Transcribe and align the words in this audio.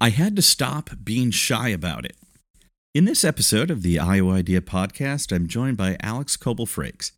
I 0.00 0.10
had 0.10 0.36
to 0.36 0.42
stop 0.42 0.90
being 1.02 1.32
shy 1.32 1.70
about 1.70 2.04
it. 2.04 2.16
In 2.94 3.04
this 3.04 3.24
episode 3.24 3.68
of 3.68 3.82
the 3.82 3.98
Iowa 3.98 4.34
Idea 4.34 4.60
podcast, 4.60 5.34
I'm 5.34 5.48
joined 5.48 5.76
by 5.76 5.96
Alyx 5.96 6.38
Coble 6.38 6.66
Frakes. 6.66 7.10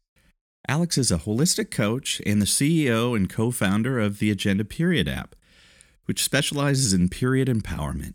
Alyx 0.67 0.97
is 0.97 1.11
a 1.11 1.19
holistic 1.19 1.71
coach 1.71 2.23
and 2.25 2.41
the 2.41 2.47
CEO 2.47 3.15
and 3.15 3.29
co 3.29 3.51
founder 3.51 4.01
of 4.01 4.19
the 4.19 4.31
Agenda 4.31 4.65
Period 4.65 5.09
app, 5.09 5.35
which 6.07 6.25
specializes 6.25 6.95
in 6.95 7.11
period 7.11 7.49
empowerment. 7.49 8.15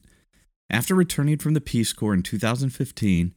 After 0.71 0.95
returning 0.95 1.37
from 1.37 1.53
the 1.53 1.61
Peace 1.61 1.93
Corps 1.93 2.15
in 2.15 2.23
2015, 2.23 3.35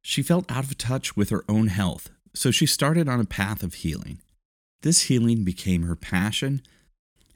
she 0.00 0.22
felt 0.22 0.48
out 0.48 0.62
of 0.62 0.78
touch 0.78 1.16
with 1.16 1.30
her 1.30 1.44
own 1.48 1.66
health, 1.66 2.10
so 2.34 2.52
she 2.52 2.66
started 2.66 3.08
on 3.08 3.18
a 3.18 3.24
path 3.24 3.64
of 3.64 3.74
healing. 3.74 4.20
This 4.82 5.02
healing 5.02 5.42
became 5.42 5.82
her 5.82 5.96
passion 5.96 6.62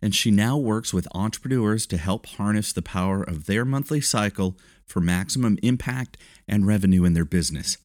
and 0.03 0.15
she 0.15 0.33
now 0.33 0.59
works 0.59 0.93
with 0.93 1.07
entrepreneurs 1.15 1.87
to 1.87 1.97
help 1.97 2.27
harness 2.27 2.73
the 2.73 2.83
power 2.83 3.23
of 3.23 3.47
their 3.47 3.65
monthly 3.65 4.01
cycle 4.01 4.59
for 4.85 5.01
maximum 5.01 5.59
impact 5.63 6.19
and 6.49 6.67
revenue 6.67 7.05
in 7.05 7.15
their 7.15 7.25
business. 7.25 7.79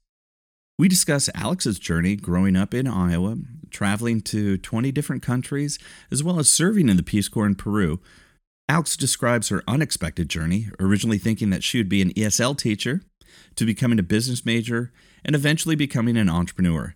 We 0.80 0.88
discuss 0.88 1.30
Alyx's 1.30 1.80
journey 1.80 2.16
growing 2.16 2.56
up 2.56 2.74
in 2.74 2.88
Iowa, 2.88 3.38
traveling 3.70 4.22
to 4.22 4.58
20 4.58 4.92
different 4.92 5.24
countries, 5.24 5.80
as 6.12 6.24
well 6.24 6.40
as 6.40 6.50
serving 6.50 6.90
in 6.90 6.98
the 6.98 7.04
Peace 7.04 7.30
Corps 7.30 7.46
in 7.46 7.56
Peru. 7.56 8.00
Alyx 8.70 8.98
describes 8.98 9.50
her 9.50 9.64
unexpected 9.68 10.30
journey, 10.30 10.68
originally 10.80 11.18
thinking 11.18 11.50
that 11.52 11.64
she 11.64 11.78
would 11.78 11.90
be 11.90 12.02
an 12.02 12.12
ESL 12.14 12.58
teacher, 12.58 13.02
to 13.56 13.66
becoming 13.66 13.98
a 13.98 14.04
business 14.04 14.46
major, 14.46 14.92
and 15.24 15.36
eventually 15.36 15.76
becoming 15.76 16.18
an 16.18 16.30
entrepreneur. 16.30 16.96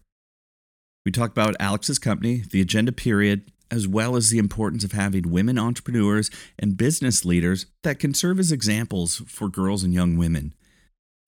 We 1.06 1.12
talk 1.12 1.32
about 1.32 1.58
Alyx's 1.60 1.98
company, 1.98 2.44
the 2.50 2.62
Agenda 2.62 2.92
Period, 2.92 3.52
as 3.72 3.88
well 3.88 4.18
as 4.18 4.30
the 4.30 4.38
importance 4.38 4.84
of 4.84 4.92
having 4.92 5.32
women 5.32 5.58
entrepreneurs 5.58 6.30
and 6.60 6.78
business 6.78 7.24
leaders 7.24 7.66
that 7.84 8.00
can 8.00 8.14
serve 8.14 8.38
as 8.38 8.52
examples 8.52 9.24
for 9.28 9.48
girls 9.48 9.84
and 9.84 9.94
young 9.94 10.18
women. 10.18 10.54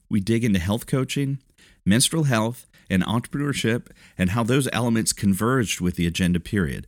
We 0.10 0.20
dig 0.20 0.44
into 0.44 0.60
health 0.60 0.86
coaching, 0.86 1.40
menstrual 1.86 2.26
health, 2.26 2.68
and 2.90 3.04
entrepreneurship, 3.04 3.88
and 4.18 4.32
how 4.32 4.44
those 4.44 4.68
elements 4.74 5.14
converged 5.14 5.80
with 5.80 5.96
the 5.96 6.06
agenda 6.06 6.40
period. 6.40 6.86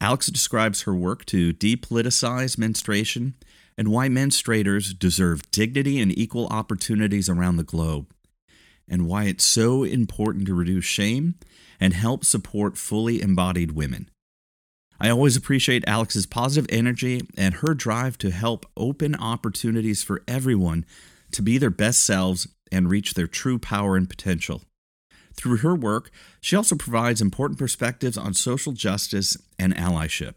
Alyx 0.00 0.32
describes 0.32 0.82
her 0.82 0.94
work 0.94 1.24
to 1.26 1.52
depoliticize 1.52 2.56
menstruation 2.56 3.34
and 3.76 3.88
why 3.88 4.08
menstruators 4.08 4.96
deserve 4.96 5.50
dignity 5.50 6.00
and 6.00 6.16
equal 6.16 6.46
opportunities 6.46 7.28
around 7.28 7.56
the 7.56 7.64
globe, 7.64 8.06
and 8.88 9.08
why 9.08 9.24
it's 9.24 9.44
so 9.44 9.82
important 9.82 10.46
to 10.46 10.54
reduce 10.54 10.84
shame 10.84 11.34
and 11.80 11.92
help 11.92 12.24
support 12.24 12.78
fully 12.78 13.20
embodied 13.20 13.72
women. 13.72 14.08
I 15.04 15.10
always 15.10 15.36
appreciate 15.36 15.84
Alyx's 15.84 16.24
positive 16.24 16.66
energy 16.72 17.20
and 17.36 17.56
her 17.56 17.74
drive 17.74 18.16
to 18.18 18.30
help 18.30 18.64
open 18.74 19.14
opportunities 19.14 20.02
for 20.02 20.22
everyone 20.26 20.86
to 21.32 21.42
be 21.42 21.58
their 21.58 21.68
best 21.68 22.02
selves 22.02 22.48
and 22.72 22.88
reach 22.88 23.12
their 23.12 23.26
true 23.26 23.58
power 23.58 23.96
and 23.96 24.08
potential. 24.08 24.62
Through 25.34 25.58
her 25.58 25.74
work, 25.74 26.10
she 26.40 26.56
also 26.56 26.74
provides 26.74 27.20
important 27.20 27.58
perspectives 27.58 28.16
on 28.16 28.32
social 28.32 28.72
justice 28.72 29.36
and 29.58 29.76
allyship. 29.76 30.36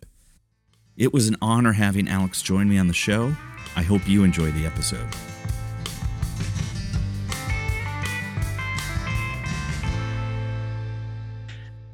It 0.97 1.13
was 1.13 1.29
an 1.29 1.37
honor 1.41 1.71
having 1.71 2.07
Alyx 2.07 2.43
join 2.43 2.67
me 2.67 2.77
on 2.77 2.89
the 2.89 2.93
show. 2.93 3.37
I 3.77 3.83
hope 3.83 4.05
you 4.05 4.25
enjoy 4.25 4.51
the 4.51 4.65
episode. 4.65 5.07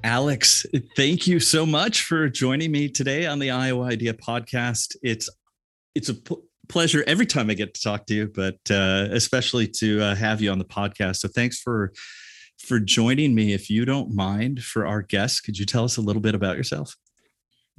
Alyx, 0.04 0.66
thank 0.98 1.28
you 1.28 1.40
so 1.40 1.66
much 1.66 2.04
for 2.04 2.28
joining 2.28 2.72
me 2.72 2.90
today 2.90 3.26
on 3.26 3.40
the 3.40 3.52
Iowa 3.52 3.86
Idea 3.86 4.14
podcast. 4.14 4.98
It's 5.02 5.30
it's 5.96 6.10
a 6.10 6.16
p- 6.16 6.36
pleasure 6.68 7.06
every 7.08 7.26
time 7.26 7.50
I 7.50 7.54
get 7.54 7.74
to 7.74 7.82
talk 7.82 8.06
to 8.08 8.14
you, 8.14 8.32
but 8.34 8.60
uh, 8.70 9.08
especially 9.12 9.68
to 9.80 10.02
uh, 10.02 10.16
have 10.16 10.42
you 10.42 10.52
on 10.52 10.60
the 10.60 10.66
podcast. 10.66 11.18
So 11.18 11.30
thanks 11.30 11.60
for 11.60 11.94
for 12.60 12.80
joining 12.80 13.34
me. 13.34 13.54
If 13.54 13.70
you 13.70 13.86
don't 13.86 14.14
mind, 14.14 14.62
for 14.64 14.86
our 14.86 15.02
guests, 15.02 15.40
could 15.40 15.58
you 15.58 15.66
tell 15.66 15.86
us 15.86 15.96
a 15.96 16.02
little 16.02 16.22
bit 16.22 16.36
about 16.36 16.58
yourself? 16.58 16.98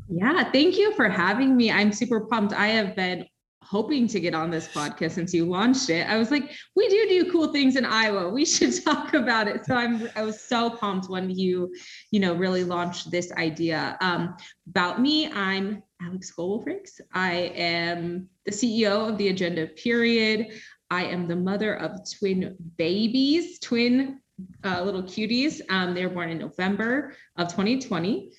Yeah, 0.09 0.51
thank 0.51 0.79
you 0.79 0.95
for 0.95 1.11
having 1.11 1.56
me. 1.56 1.71
I'm 1.71 1.93
super 1.93 2.21
pumped. 2.21 2.55
I 2.55 2.69
have 2.69 2.97
been 2.97 3.27
hoping 3.65 4.07
to 4.09 4.21
get 4.21 4.35
on 4.35 4.51
this 4.51 4.69
podcast 4.69 5.13
since 5.13 5.33
you 5.33 5.47
launched 5.47 5.91
it. 5.91 6.07
I 6.09 6.19
was 6.19 6.31
like, 6.31 6.51
we 6.77 6.89
do 6.89 7.09
do 7.09 7.33
cool 7.33 7.53
things 7.53 7.77
in 7.77 7.85
Iowa. 7.85 8.29
We 8.29 8.45
should 8.45 8.85
talk 8.85 9.15
about 9.15 9.49
it. 9.49 9.65
So 9.65 9.75
I'm 9.75 10.09
I 10.15 10.23
was 10.23 10.41
so 10.41 10.71
pumped 10.71 11.09
when 11.09 11.31
you, 11.31 11.75
you 12.11 12.21
know, 12.21 12.35
really 12.35 12.65
launched 12.65 13.11
this 13.11 13.33
idea. 13.33 13.97
Um, 14.01 14.37
about 14.69 15.01
me, 15.01 15.31
I'm 15.33 15.83
Alyx 16.03 16.33
Frakes. 16.37 17.01
I 17.13 17.53
am 17.57 18.29
the 18.45 18.53
CEO 18.53 19.09
of 19.09 19.19
the 19.19 19.29
Agenda 19.29 19.67
Period. 19.69 20.61
I 20.91 21.05
am 21.05 21.27
the 21.27 21.37
mother 21.37 21.75
of 21.77 22.01
twin 22.19 22.57
babies, 22.77 23.59
twin 23.59 24.21
uh, 24.65 24.83
little 24.83 25.03
cuties. 25.03 25.61
Um, 25.69 25.95
they 25.95 26.05
were 26.07 26.13
born 26.13 26.31
in 26.31 26.39
November 26.39 27.15
of 27.37 27.49
2020. 27.49 28.33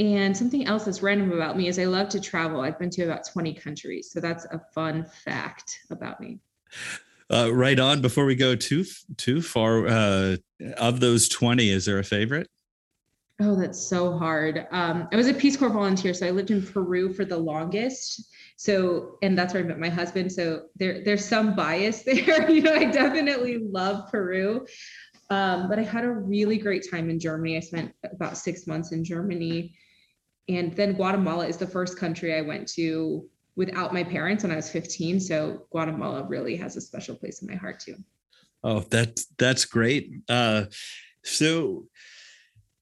And 0.00 0.36
something 0.36 0.66
else 0.66 0.84
that's 0.84 1.02
random 1.02 1.32
about 1.32 1.56
me 1.56 1.68
is 1.68 1.78
I 1.78 1.84
love 1.84 2.08
to 2.10 2.20
travel. 2.20 2.60
I've 2.60 2.78
been 2.78 2.90
to 2.90 3.04
about 3.04 3.26
20 3.26 3.54
countries. 3.54 4.10
So 4.10 4.20
that's 4.20 4.44
a 4.46 4.60
fun 4.74 5.04
fact 5.24 5.78
about 5.90 6.20
me. 6.20 6.40
Uh, 7.30 7.50
right 7.52 7.78
on. 7.78 8.02
Before 8.02 8.24
we 8.26 8.34
go 8.34 8.54
too 8.54 8.84
too 9.16 9.40
far, 9.40 9.86
uh, 9.86 10.36
of 10.76 11.00
those 11.00 11.28
20, 11.28 11.70
is 11.70 11.84
there 11.84 11.98
a 11.98 12.04
favorite? 12.04 12.48
Oh, 13.40 13.56
that's 13.56 13.80
so 13.80 14.16
hard. 14.16 14.66
Um, 14.70 15.08
I 15.12 15.16
was 15.16 15.26
a 15.26 15.34
Peace 15.34 15.56
Corps 15.56 15.70
volunteer, 15.70 16.14
so 16.14 16.26
I 16.26 16.30
lived 16.30 16.50
in 16.50 16.64
Peru 16.64 17.12
for 17.12 17.24
the 17.24 17.36
longest. 17.36 18.32
So, 18.56 19.18
and 19.22 19.36
that's 19.36 19.54
where 19.54 19.64
I 19.64 19.66
met 19.66 19.80
my 19.80 19.88
husband. 19.88 20.30
So 20.30 20.66
there, 20.76 21.02
there's 21.04 21.24
some 21.24 21.56
bias 21.56 22.02
there. 22.04 22.48
you 22.50 22.62
know, 22.62 22.74
I 22.74 22.84
definitely 22.84 23.58
love 23.58 24.10
Peru. 24.10 24.66
Um, 25.30 25.68
but 25.68 25.78
I 25.78 25.82
had 25.82 26.04
a 26.04 26.10
really 26.10 26.58
great 26.58 26.86
time 26.88 27.10
in 27.10 27.18
Germany. 27.18 27.56
I 27.56 27.60
spent 27.60 27.92
about 28.12 28.36
six 28.36 28.66
months 28.66 28.92
in 28.92 29.02
Germany. 29.02 29.74
And 30.48 30.74
then 30.74 30.92
Guatemala 30.92 31.46
is 31.46 31.56
the 31.56 31.66
first 31.66 31.98
country 31.98 32.34
I 32.34 32.42
went 32.42 32.68
to 32.74 33.28
without 33.56 33.94
my 33.94 34.04
parents 34.04 34.42
when 34.42 34.52
I 34.52 34.56
was 34.56 34.70
15. 34.70 35.20
So 35.20 35.62
Guatemala 35.70 36.24
really 36.24 36.56
has 36.56 36.76
a 36.76 36.80
special 36.80 37.14
place 37.14 37.40
in 37.40 37.48
my 37.48 37.54
heart 37.54 37.80
too. 37.80 37.96
Oh, 38.62 38.80
that's 38.80 39.26
that's 39.38 39.64
great. 39.64 40.10
Uh, 40.28 40.64
so 41.22 41.86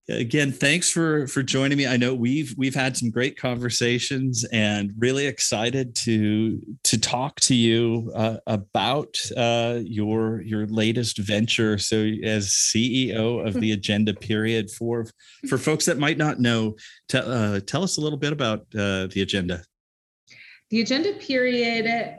again 0.09 0.51
thanks 0.51 0.91
for 0.91 1.27
for 1.27 1.43
joining 1.43 1.79
me. 1.79 1.87
I 1.87 1.97
know 1.97 2.15
we've 2.15 2.55
we've 2.57 2.75
had 2.75 2.97
some 2.97 3.11
great 3.11 3.39
conversations 3.39 4.45
and 4.53 4.93
really 4.99 5.27
excited 5.27 5.95
to 5.97 6.61
to 6.85 6.99
talk 6.99 7.39
to 7.41 7.55
you 7.55 8.11
uh, 8.15 8.39
about 8.47 9.17
uh, 9.37 9.79
your 9.83 10.43
your 10.43 10.67
latest 10.67 11.19
venture. 11.19 11.79
So 11.79 11.99
as 12.25 12.49
ceo 12.49 13.47
of 13.47 13.55
the 13.55 13.73
agenda 13.79 14.15
period 14.15 14.71
for 14.71 15.07
for 15.49 15.59
folks 15.59 15.85
that 15.87 15.99
might 15.99 16.19
not 16.19 16.41
know 16.41 16.77
t- 17.09 17.19
uh, 17.19 17.61
tell 17.61 17.83
us 17.83 17.97
a 17.97 18.01
little 18.01 18.19
bit 18.19 18.33
about 18.33 18.61
uh, 18.75 19.07
the 19.07 19.23
agenda. 19.23 19.63
The 20.71 20.81
agenda 20.81 21.13
period 21.15 22.17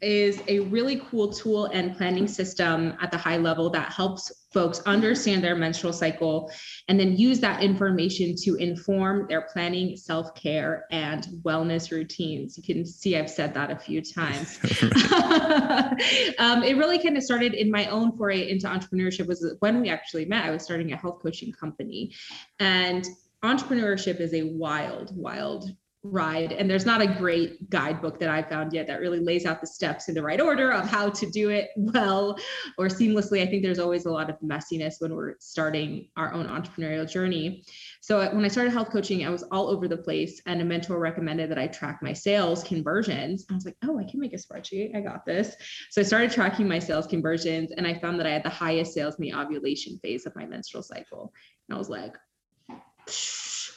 is 0.00 0.42
a 0.48 0.60
really 0.60 1.02
cool 1.10 1.32
tool 1.32 1.66
and 1.66 1.96
planning 1.96 2.26
system 2.26 2.94
at 3.00 3.10
the 3.10 3.16
high 3.16 3.36
level 3.36 3.70
that 3.70 3.92
helps 3.92 4.41
folks 4.52 4.80
understand 4.80 5.42
their 5.42 5.56
menstrual 5.56 5.92
cycle 5.92 6.50
and 6.88 6.98
then 6.98 7.16
use 7.16 7.40
that 7.40 7.62
information 7.62 8.34
to 8.36 8.56
inform 8.56 9.26
their 9.28 9.42
planning, 9.52 9.96
self 9.96 10.34
care, 10.34 10.86
and 10.90 11.26
wellness 11.42 11.90
routines. 11.90 12.56
You 12.56 12.62
can 12.62 12.84
see 12.84 13.16
I've 13.16 13.30
said 13.30 13.54
that 13.54 13.70
a 13.70 13.76
few 13.76 14.02
times. 14.02 14.58
um, 16.38 16.62
it 16.62 16.76
really 16.76 16.98
kind 16.98 17.16
of 17.16 17.22
started 17.22 17.54
in 17.54 17.70
my 17.70 17.86
own 17.86 18.16
foray 18.16 18.50
into 18.50 18.66
entrepreneurship, 18.66 19.26
was 19.26 19.54
when 19.60 19.80
we 19.80 19.88
actually 19.88 20.24
met. 20.24 20.44
I 20.44 20.50
was 20.50 20.62
starting 20.62 20.92
a 20.92 20.96
health 20.96 21.20
coaching 21.22 21.52
company. 21.52 22.14
And 22.58 23.06
entrepreneurship 23.42 24.20
is 24.20 24.34
a 24.34 24.44
wild, 24.44 25.16
wild 25.16 25.74
ride 26.04 26.50
and 26.50 26.68
there's 26.68 26.84
not 26.84 27.00
a 27.00 27.06
great 27.06 27.70
guidebook 27.70 28.18
that 28.18 28.28
i 28.28 28.42
found 28.42 28.72
yet 28.72 28.88
that 28.88 29.00
really 29.00 29.20
lays 29.20 29.46
out 29.46 29.60
the 29.60 29.66
steps 29.66 30.08
in 30.08 30.16
the 30.16 30.22
right 30.22 30.40
order 30.40 30.72
of 30.72 30.88
how 30.88 31.08
to 31.08 31.30
do 31.30 31.50
it 31.50 31.70
well 31.76 32.36
or 32.76 32.86
seamlessly. 32.86 33.40
I 33.42 33.46
think 33.46 33.62
there's 33.62 33.78
always 33.78 34.06
a 34.06 34.10
lot 34.10 34.28
of 34.28 34.36
messiness 34.40 34.94
when 34.98 35.14
we're 35.14 35.34
starting 35.38 36.08
our 36.16 36.32
own 36.32 36.46
entrepreneurial 36.46 37.08
journey. 37.08 37.64
So 38.00 38.20
uh, 38.20 38.30
when 38.30 38.44
i 38.44 38.48
started 38.48 38.72
health 38.72 38.90
coaching 38.90 39.24
i 39.24 39.30
was 39.30 39.44
all 39.52 39.68
over 39.68 39.86
the 39.86 39.96
place 39.96 40.42
and 40.46 40.60
a 40.60 40.64
mentor 40.64 40.98
recommended 40.98 41.50
that 41.50 41.58
i 41.58 41.68
track 41.68 42.00
my 42.02 42.12
sales 42.12 42.64
conversions. 42.64 43.46
I 43.50 43.54
was 43.54 43.64
like 43.64 43.76
oh 43.84 43.98
i 43.98 44.04
can 44.04 44.18
make 44.18 44.32
a 44.32 44.36
spreadsheet. 44.36 44.96
I 44.96 45.00
got 45.00 45.24
this. 45.24 45.54
So 45.90 46.00
i 46.00 46.04
started 46.04 46.32
tracking 46.32 46.66
my 46.66 46.80
sales 46.80 47.06
conversions 47.06 47.72
and 47.76 47.86
i 47.86 47.94
found 47.94 48.18
that 48.18 48.26
i 48.26 48.30
had 48.30 48.42
the 48.42 48.50
highest 48.50 48.92
sales 48.92 49.14
in 49.16 49.22
the 49.22 49.34
ovulation 49.34 50.00
phase 50.02 50.26
of 50.26 50.34
my 50.34 50.46
menstrual 50.46 50.82
cycle. 50.82 51.32
And 51.68 51.76
i 51.76 51.78
was 51.78 51.88
like 51.88 52.16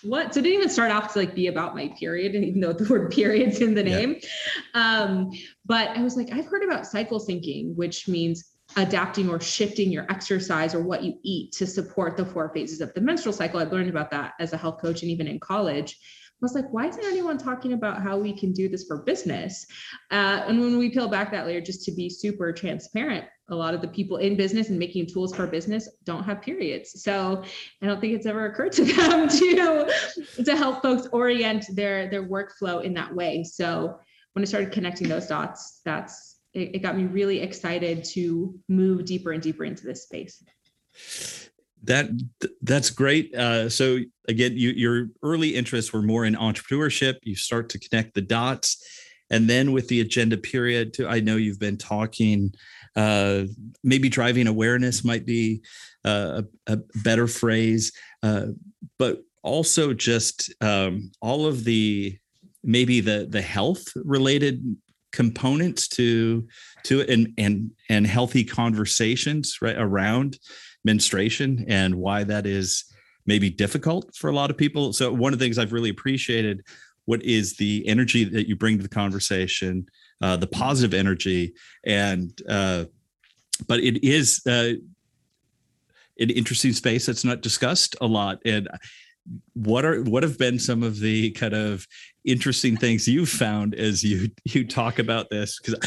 what? 0.06 0.34
So 0.34 0.40
it 0.40 0.44
didn't 0.44 0.60
even 0.60 0.70
start 0.70 0.92
off 0.92 1.14
to 1.14 1.20
like 1.20 1.36
be 1.36 1.48
about 1.48 1.76
my 1.76 1.90
period, 2.00 2.36
even 2.36 2.60
though 2.60 2.74
the 2.74 2.88
word 2.90 3.12
period's 3.12 3.62
in 3.62 3.74
the 3.74 3.84
name. 3.84 4.18
Yeah. 4.74 5.02
Um, 5.02 5.32
but 5.66 5.90
I 5.90 6.02
was 6.02 6.16
like, 6.16 6.32
I've 6.32 6.46
heard 6.46 6.64
about 6.64 6.86
cycle 6.86 7.20
syncing, 7.20 7.76
which 7.76 8.08
means 8.08 8.56
adapting 8.78 9.30
or 9.30 9.40
shifting 9.40 9.92
your 9.92 10.06
exercise 10.10 10.74
or 10.74 10.82
what 10.82 11.04
you 11.04 11.14
eat 11.24 11.52
to 11.54 11.68
support 11.68 12.18
the 12.18 12.26
four 12.26 12.52
phases 12.54 12.82
of 12.82 12.94
the 12.94 13.02
menstrual 13.02 13.34
cycle. 13.34 13.60
I 13.60 13.64
learned 13.64 13.90
about 13.90 14.12
that 14.12 14.34
as 14.40 14.54
a 14.54 14.58
health 14.58 14.82
coach 14.82 15.02
and 15.02 15.12
even 15.12 15.28
in 15.28 15.40
college. 15.40 15.98
I 16.42 16.46
was 16.46 16.54
like, 16.54 16.72
why 16.72 16.88
isn't 16.88 17.06
anyone 17.06 17.38
talking 17.38 17.74
about 17.74 18.02
how 18.02 18.18
we 18.18 18.38
can 18.38 18.52
do 18.52 18.68
this 18.68 18.84
for 18.84 19.04
business? 19.04 19.66
Uh, 20.12 20.44
and 20.48 20.60
when 20.60 20.78
we 20.78 20.90
peel 20.90 21.08
back 21.08 21.32
that 21.32 21.48
layer, 21.48 21.62
just 21.62 21.86
to 21.86 21.92
be 21.92 22.10
super 22.10 22.52
transparent, 22.52 23.26
a 23.50 23.56
lot 23.56 23.74
of 23.74 23.82
the 23.82 23.88
people 23.88 24.18
in 24.18 24.36
business 24.36 24.70
and 24.70 24.78
making 24.78 25.08
tools 25.08 25.34
for 25.34 25.48
business 25.48 25.88
don't 26.04 26.24
have 26.24 26.42
periods. 26.42 27.02
So 27.04 27.42
I 27.82 27.86
don't 27.86 28.02
think 28.02 28.14
it's 28.14 28.26
ever 28.26 28.48
occurred 28.48 28.74
to 28.74 28.84
them 28.84 29.30
to, 29.30 30.44
to 30.44 30.56
help 30.58 30.82
folks 30.82 31.08
orient 31.14 31.66
their, 31.74 32.10
their 32.10 32.28
workflow 32.28 32.84
in 32.84 32.94
that 32.96 33.16
way. 33.16 33.44
So 33.44 33.98
when 34.34 34.44
I 34.44 34.46
started 34.46 34.74
connecting 34.74 35.08
those 35.08 35.28
dots, 35.28 35.80
that's 35.86 36.40
it, 36.54 36.76
it 36.76 36.80
got 36.80 36.98
me 36.98 37.06
really 37.06 37.40
excited 37.40 38.04
to 38.06 38.60
move 38.68 39.06
deeper 39.06 39.32
and 39.32 39.42
deeper 39.42 39.64
into 39.64 39.86
this 39.86 40.04
space 40.04 40.44
that 41.86 42.10
that's 42.62 42.90
great. 42.90 43.34
Uh, 43.36 43.70
so 43.70 44.00
again, 44.28 44.54
you, 44.56 44.70
your 44.72 45.08
early 45.24 45.56
interests 45.56 45.94
were 45.94 46.02
more 46.02 46.26
in 46.26 46.36
entrepreneurship. 46.36 47.16
You 47.24 47.36
start 47.36 47.70
to 47.70 47.80
connect 47.80 48.14
the 48.14 48.22
dots, 48.22 48.84
and 49.30 49.50
then 49.50 49.72
with 49.72 49.88
the 49.88 50.02
agenda 50.02 50.38
period, 50.38 50.94
too, 50.94 51.08
I 51.08 51.20
know 51.20 51.36
you've 51.36 51.60
been 51.60 51.78
talking 51.78 52.54
uh, 52.96 53.44
maybe 53.84 54.10
driving 54.10 54.48
awareness 54.48 55.04
might 55.04 55.26
be 55.26 55.62
uh, 56.06 56.44
a, 56.68 56.74
a, 56.74 56.78
better 57.04 57.28
phrase, 57.28 57.92
uh, 58.24 58.48
but 58.98 59.22
also 59.44 59.94
just 59.94 60.54
um, 60.62 61.12
all 61.22 61.46
of 61.46 61.64
the 61.66 62.18
maybe 62.64 63.02
the 63.02 63.28
the 63.30 63.42
health 63.42 63.84
related 63.96 64.78
components 65.12 65.88
to 65.88 66.48
to 66.84 67.02
it 67.02 67.10
and 67.10 67.34
and 67.38 67.72
and 67.90 68.08
healthy 68.08 68.44
conversations 68.44 69.58
right 69.62 69.78
around 69.78 70.38
menstruation 70.86 71.66
and 71.68 71.94
why 71.96 72.24
that 72.24 72.46
is 72.46 72.86
maybe 73.26 73.50
difficult 73.50 74.16
for 74.16 74.30
a 74.30 74.34
lot 74.34 74.50
of 74.50 74.58
people 74.58 74.94
so 74.94 75.12
one 75.12 75.34
of 75.34 75.40
the 75.40 75.46
things 75.46 75.58
i've 75.58 75.74
really 75.74 75.90
appreciated 75.90 76.64
what 77.06 77.22
is 77.24 77.58
the 77.58 77.88
energy 77.88 78.24
that 78.24 78.48
you 78.48 78.56
bring 78.56 78.78
to 78.78 78.84
the 78.84 78.90
conversation 78.90 79.86
uh, 80.22 80.38
the 80.38 80.48
positive 80.48 80.94
energy, 80.94 81.54
and 81.86 82.42
uh, 82.48 82.86
but 83.68 83.80
it 83.80 84.04
is 84.04 84.42
uh, 84.48 84.74
an 86.20 86.30
interesting 86.30 86.74
space 86.74 87.06
that's 87.06 87.26
not 87.26 87.42
discussed 87.42 87.96
a 88.02 88.06
lot. 88.06 88.40
And 88.46 88.70
what 89.54 89.84
are 89.84 90.02
what 90.04 90.24
have 90.24 90.38
been 90.38 90.58
some 90.58 90.84
of 90.84 91.00
the 91.00 91.32
kind 91.32 91.54
of 91.54 91.86
interesting 92.24 92.78
things 92.78 93.08
you've 93.08 93.30
found 93.30 93.76
as 93.76 94.04
you 94.04 94.30
you 94.46 94.66
talk 94.66 95.00
about 95.00 95.30
this? 95.30 95.60
Because 95.60 95.80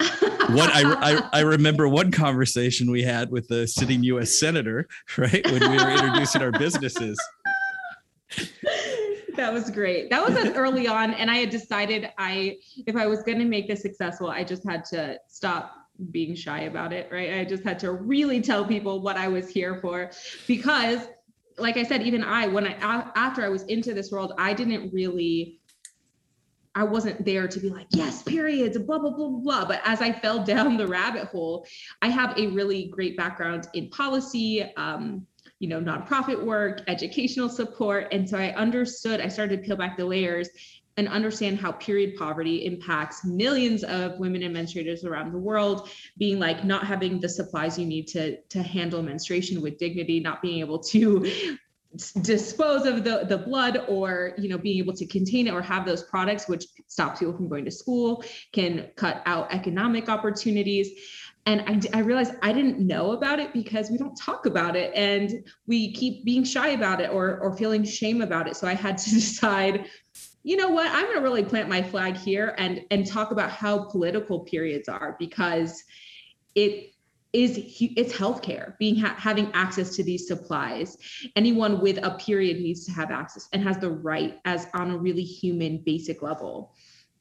what 0.00 0.70
I, 0.74 0.82
I, 0.84 1.28
I 1.32 1.40
remember 1.40 1.88
one 1.88 2.10
conversation 2.12 2.90
we 2.90 3.02
had 3.02 3.30
with 3.30 3.48
the 3.48 3.66
sitting 3.66 4.02
U.S. 4.04 4.38
senator, 4.38 4.88
right, 5.16 5.44
when 5.50 5.70
we 5.70 5.76
were 5.76 5.90
introducing 5.90 6.42
our 6.42 6.52
businesses 6.52 7.18
that 9.38 9.52
was 9.52 9.70
great. 9.70 10.10
That 10.10 10.28
was 10.28 10.36
early 10.56 10.88
on, 10.88 11.14
and 11.14 11.30
I 11.30 11.36
had 11.36 11.50
decided 11.50 12.10
I, 12.18 12.58
if 12.86 12.96
I 12.96 13.06
was 13.06 13.22
going 13.22 13.38
to 13.38 13.44
make 13.44 13.68
this 13.68 13.80
successful, 13.80 14.28
I 14.28 14.42
just 14.42 14.68
had 14.68 14.84
to 14.86 15.18
stop 15.28 15.74
being 16.10 16.34
shy 16.34 16.62
about 16.62 16.92
it. 16.92 17.08
Right? 17.10 17.34
I 17.34 17.44
just 17.44 17.62
had 17.62 17.78
to 17.80 17.92
really 17.92 18.40
tell 18.40 18.64
people 18.64 19.00
what 19.00 19.16
I 19.16 19.28
was 19.28 19.48
here 19.48 19.80
for, 19.80 20.10
because, 20.48 21.06
like 21.56 21.76
I 21.76 21.84
said, 21.84 22.02
even 22.02 22.24
I, 22.24 22.48
when 22.48 22.66
I 22.66 22.72
after 23.14 23.44
I 23.44 23.48
was 23.48 23.62
into 23.64 23.94
this 23.94 24.10
world, 24.10 24.32
I 24.38 24.52
didn't 24.52 24.92
really. 24.92 25.57
I 26.78 26.84
wasn't 26.84 27.24
there 27.24 27.48
to 27.48 27.58
be 27.58 27.70
like, 27.70 27.88
yes, 27.90 28.22
periods, 28.22 28.78
blah, 28.78 29.00
blah, 29.00 29.10
blah, 29.10 29.28
blah. 29.28 29.64
But 29.64 29.80
as 29.84 30.00
I 30.00 30.12
fell 30.12 30.44
down 30.44 30.76
the 30.76 30.86
rabbit 30.86 31.24
hole, 31.24 31.66
I 32.02 32.08
have 32.08 32.38
a 32.38 32.46
really 32.46 32.86
great 32.86 33.16
background 33.16 33.66
in 33.74 33.90
policy, 33.90 34.62
um, 34.76 35.26
you 35.58 35.68
know, 35.68 35.80
nonprofit 35.80 36.40
work, 36.40 36.82
educational 36.86 37.48
support. 37.48 38.06
And 38.12 38.28
so 38.28 38.38
I 38.38 38.54
understood, 38.54 39.20
I 39.20 39.26
started 39.26 39.60
to 39.60 39.66
peel 39.66 39.76
back 39.76 39.96
the 39.96 40.04
layers 40.04 40.48
and 40.96 41.08
understand 41.08 41.58
how 41.58 41.72
period 41.72 42.16
poverty 42.16 42.64
impacts 42.64 43.24
millions 43.24 43.82
of 43.82 44.16
women 44.20 44.44
and 44.44 44.54
menstruators 44.54 45.04
around 45.04 45.32
the 45.32 45.38
world 45.38 45.90
being 46.16 46.38
like 46.38 46.64
not 46.64 46.86
having 46.86 47.18
the 47.18 47.28
supplies 47.28 47.76
you 47.78 47.86
need 47.86 48.06
to 48.08 48.36
to 48.48 48.62
handle 48.62 49.00
menstruation 49.00 49.60
with 49.60 49.78
dignity 49.78 50.18
not 50.18 50.42
being 50.42 50.58
able 50.58 50.80
to 50.80 51.56
dispose 52.20 52.84
of 52.84 53.02
the, 53.02 53.24
the 53.28 53.38
blood 53.38 53.84
or 53.88 54.34
you 54.36 54.48
know 54.48 54.58
being 54.58 54.78
able 54.78 54.92
to 54.92 55.06
contain 55.06 55.46
it 55.46 55.54
or 55.54 55.62
have 55.62 55.86
those 55.86 56.02
products 56.02 56.46
which 56.46 56.66
stops 56.86 57.20
people 57.20 57.34
from 57.34 57.48
going 57.48 57.64
to 57.64 57.70
school 57.70 58.22
can 58.52 58.90
cut 58.96 59.22
out 59.24 59.50
economic 59.52 60.08
opportunities 60.10 60.90
and 61.46 61.62
I, 61.66 61.98
I, 61.98 62.00
realized 62.02 62.34
I 62.42 62.52
didn't 62.52 62.78
know 62.78 63.12
about 63.12 63.38
it 63.38 63.54
because 63.54 63.90
we 63.90 63.96
don't 63.96 64.14
talk 64.14 64.44
about 64.44 64.76
it 64.76 64.92
and 64.94 65.42
we 65.66 65.94
keep 65.94 66.22
being 66.22 66.44
shy 66.44 66.68
about 66.70 67.00
it 67.00 67.08
or, 67.10 67.38
or 67.38 67.56
feeling 67.56 67.84
shame 67.84 68.20
about 68.20 68.48
it. 68.48 68.54
So 68.54 68.68
I 68.68 68.74
had 68.74 68.98
to 68.98 69.10
decide, 69.14 69.86
you 70.42 70.58
know 70.58 70.68
what, 70.68 70.90
I'm 70.90 71.04
going 71.04 71.16
to 71.16 71.22
really 71.22 71.42
plant 71.42 71.70
my 71.70 71.82
flag 71.82 72.18
here 72.18 72.54
and, 72.58 72.84
and 72.90 73.06
talk 73.06 73.30
about 73.30 73.50
how 73.50 73.84
political 73.84 74.40
periods 74.40 74.90
are 74.90 75.16
because 75.18 75.82
it 76.54 76.92
is 77.32 77.58
it's 77.78 78.12
healthcare 78.12 78.76
being 78.78 78.96
ha- 78.96 79.14
having 79.18 79.50
access 79.52 79.94
to 79.94 80.02
these 80.02 80.26
supplies 80.26 80.96
anyone 81.36 81.80
with 81.80 81.98
a 82.02 82.10
period 82.12 82.58
needs 82.58 82.86
to 82.86 82.92
have 82.92 83.10
access 83.10 83.48
and 83.52 83.62
has 83.62 83.76
the 83.78 83.90
right 83.90 84.38
as 84.44 84.66
on 84.74 84.90
a 84.90 84.96
really 84.96 85.22
human 85.22 85.78
basic 85.84 86.22
level 86.22 86.74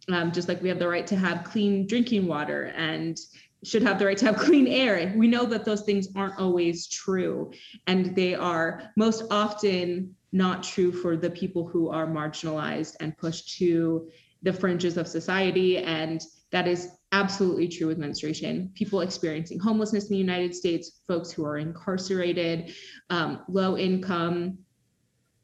um, 0.10 0.32
just 0.32 0.48
like 0.48 0.62
we 0.62 0.70
have 0.70 0.80
the 0.80 0.88
right 0.88 1.06
to 1.08 1.16
have 1.16 1.44
clean 1.44 1.86
drinking 1.88 2.28
water 2.28 2.72
and 2.76 3.20
should 3.64 3.82
have 3.82 4.00
the 4.00 4.06
right 4.06 4.18
to 4.18 4.26
have 4.26 4.38
clean 4.48 4.68
air. 4.68 5.14
We 5.16 5.28
know 5.28 5.46
that 5.46 5.66
those 5.66 5.82
things 5.82 6.08
aren't 6.16 6.40
always 6.40 6.88
true, 6.88 7.52
and 7.88 8.16
they 8.16 8.36
are 8.36 8.92
most 8.96 9.24
often 9.32 10.16
not 10.32 10.64
true 10.64 10.92
for 10.92 11.18
the 11.18 11.30
people 11.30 11.68
who 11.68 11.90
are 11.90 12.06
marginalized 12.06 12.96
and 13.00 13.18
pushed 13.18 13.58
to 13.58 14.10
the 14.44 14.54
fringes 14.54 14.98
of 14.98 15.08
society. 15.08 15.78
And 15.80 16.22
that 16.52 16.68
is 16.68 16.90
absolutely 17.12 17.68
true 17.68 17.88
with 17.88 17.98
menstruation. 17.98 18.72
People 18.76 19.02
experiencing 19.02 19.60
homelessness 19.60 20.06
in 20.06 20.10
the 20.12 20.18
United 20.18 20.54
States, 20.54 21.02
folks 21.08 21.32
who 21.32 21.46
are 21.46 21.58
incarcerated, 21.58 22.74
um, 23.10 23.42
low 23.48 23.78
income 23.78 24.58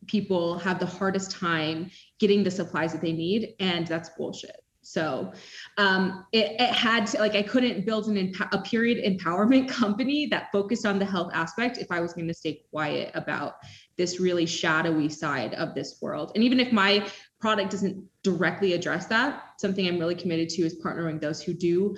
people 0.08 0.58
have 0.60 0.80
the 0.80 0.86
hardest 0.86 1.32
time 1.32 1.90
getting 2.20 2.44
the 2.44 2.52
supplies 2.52 2.92
that 2.92 3.02
they 3.02 3.14
need, 3.14 3.56
and 3.60 3.88
that's 3.88 4.10
bullshit. 4.10 4.56
So 4.86 5.32
um, 5.78 6.26
it, 6.34 6.60
it, 6.60 6.70
had 6.70 7.08
to, 7.08 7.20
like, 7.20 7.36
I 7.36 7.42
couldn't 7.42 7.86
build 7.86 8.08
an 8.08 8.34
a 8.52 8.62
period 8.62 9.04
empowerment 9.06 9.70
company 9.70 10.28
that 10.28 10.50
focused 10.52 10.86
on 10.86 11.00
the 11.00 11.06
health 11.06 11.32
aspect 11.34 11.78
if 11.78 11.90
I 11.90 12.02
was 12.02 12.14
going 12.14 12.28
to 12.28 12.34
stay 12.34 12.64
quiet 12.70 13.12
about 13.14 13.56
this 13.98 14.20
really 14.20 14.46
shadowy 14.46 15.08
side 15.08 15.54
of 15.54 15.74
this 15.74 16.00
world. 16.02 16.34
And 16.36 16.44
even 16.44 16.60
if 16.60 16.74
my 16.74 17.08
product 17.40 17.72
doesn't 17.72 18.04
directly 18.24 18.74
address 18.74 19.06
that, 19.08 19.44
something 19.58 19.88
I'm 19.88 20.00
really 20.00 20.16
committed 20.16 20.50
to 20.50 20.64
is 20.64 20.82
partnering 20.82 21.20
those 21.20 21.42
who 21.42 21.54
do 21.54 21.96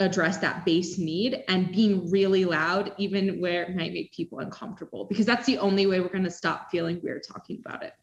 address 0.00 0.38
that 0.38 0.64
base 0.64 0.98
need 0.98 1.44
and 1.48 1.72
being 1.72 2.10
really 2.10 2.44
loud, 2.44 2.92
even 2.98 3.40
where 3.40 3.62
it 3.62 3.76
might 3.76 3.92
make 3.92 4.12
people 4.12 4.40
uncomfortable, 4.40 5.04
because 5.04 5.26
that's 5.26 5.46
the 5.46 5.58
only 5.58 5.86
way 5.86 6.00
we're 6.00 6.08
going 6.08 6.24
to 6.24 6.30
stop 6.30 6.70
feeling 6.70 7.00
weird 7.02 7.22
talking 7.26 7.62
about 7.64 7.82
it. 7.82 7.94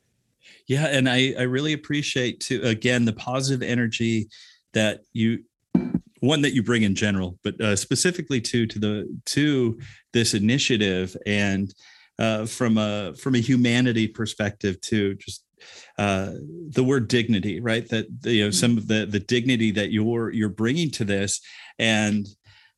Yeah, 0.67 0.87
and 0.87 1.09
I 1.09 1.33
I 1.37 1.43
really 1.43 1.73
appreciate 1.73 2.39
too 2.39 2.61
again 2.63 3.05
the 3.05 3.13
positive 3.13 3.61
energy 3.61 4.29
that 4.73 5.01
you 5.13 5.43
one 6.21 6.41
that 6.41 6.53
you 6.53 6.63
bring 6.63 6.83
in 6.83 6.95
general, 6.95 7.37
but 7.43 7.59
uh, 7.61 7.75
specifically 7.75 8.41
to 8.41 8.65
to 8.65 8.79
the 8.79 9.19
to 9.25 9.79
this 10.13 10.33
initiative 10.33 11.15
and 11.25 11.73
uh, 12.17 12.45
from 12.45 12.77
a 12.77 13.13
from 13.15 13.35
a 13.35 13.39
humanity 13.39 14.07
perspective 14.07 14.79
to 14.81 15.15
just 15.15 15.43
uh, 15.97 16.33
the 16.69 16.83
word 16.83 17.07
dignity, 17.07 17.59
right? 17.59 17.87
That 17.89 18.07
you 18.23 18.45
know 18.45 18.51
some 18.51 18.77
of 18.77 18.87
the 18.87 19.05
the 19.05 19.19
dignity 19.19 19.71
that 19.71 19.91
you're 19.91 20.31
you're 20.31 20.49
bringing 20.49 20.91
to 20.91 21.05
this, 21.05 21.41
and 21.77 22.27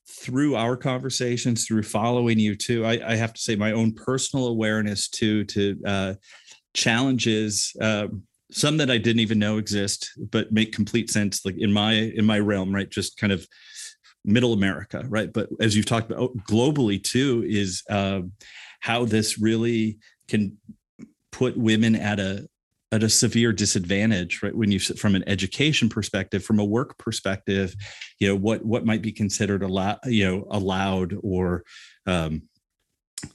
through 0.09 0.55
our 0.55 0.75
conversations, 0.75 1.65
through 1.65 1.83
following 1.83 2.37
you 2.37 2.55
too, 2.55 2.85
I, 2.85 3.11
I 3.11 3.15
have 3.15 3.33
to 3.33 3.41
say 3.41 3.55
my 3.55 3.71
own 3.71 3.93
personal 3.93 4.47
awareness 4.47 5.07
too 5.07 5.45
to 5.45 5.77
uh, 5.85 6.13
challenges 6.73 7.75
uh, 7.81 8.07
some 8.51 8.77
that 8.77 8.91
I 8.91 8.97
didn't 8.97 9.21
even 9.21 9.39
know 9.39 9.57
exist, 9.57 10.11
but 10.29 10.51
make 10.51 10.73
complete 10.73 11.09
sense, 11.09 11.45
like 11.45 11.55
in 11.57 11.71
my 11.71 11.93
in 11.93 12.25
my 12.25 12.39
realm, 12.39 12.73
right? 12.73 12.89
Just 12.89 13.17
kind 13.17 13.31
of 13.33 13.47
middle 14.25 14.53
America, 14.53 15.03
right? 15.07 15.31
But 15.31 15.49
as 15.59 15.75
you've 15.75 15.85
talked 15.85 16.11
about 16.11 16.35
globally 16.39 17.01
too, 17.01 17.43
is 17.47 17.83
uh, 17.89 18.21
how 18.81 19.05
this 19.05 19.39
really 19.39 19.97
can 20.27 20.57
put 21.31 21.57
women 21.57 21.95
at 21.95 22.19
a 22.19 22.47
at 22.91 23.03
a 23.03 23.09
severe 23.09 23.53
disadvantage 23.53 24.43
right 24.43 24.55
when 24.55 24.71
you 24.71 24.79
from 24.79 25.15
an 25.15 25.23
education 25.27 25.87
perspective 25.87 26.43
from 26.43 26.59
a 26.59 26.65
work 26.65 26.97
perspective 26.97 27.73
you 28.19 28.27
know 28.27 28.35
what 28.35 28.65
what 28.65 28.85
might 28.85 29.01
be 29.01 29.11
considered 29.11 29.63
allowed 29.63 29.99
you 30.05 30.25
know 30.25 30.47
allowed 30.51 31.17
or 31.23 31.63
um, 32.07 32.41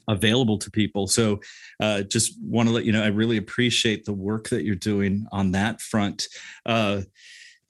available 0.08 0.58
to 0.58 0.70
people. 0.70 1.06
So 1.06 1.40
uh, 1.80 2.02
just 2.02 2.34
want 2.42 2.68
to 2.68 2.74
let 2.74 2.84
you 2.84 2.92
know 2.92 3.02
i 3.02 3.08
really 3.08 3.36
appreciate 3.36 4.04
the 4.04 4.12
work 4.12 4.48
that 4.48 4.64
you're 4.64 4.74
doing 4.74 5.26
on 5.32 5.52
that 5.52 5.80
front. 5.80 6.26
Uh, 6.64 7.02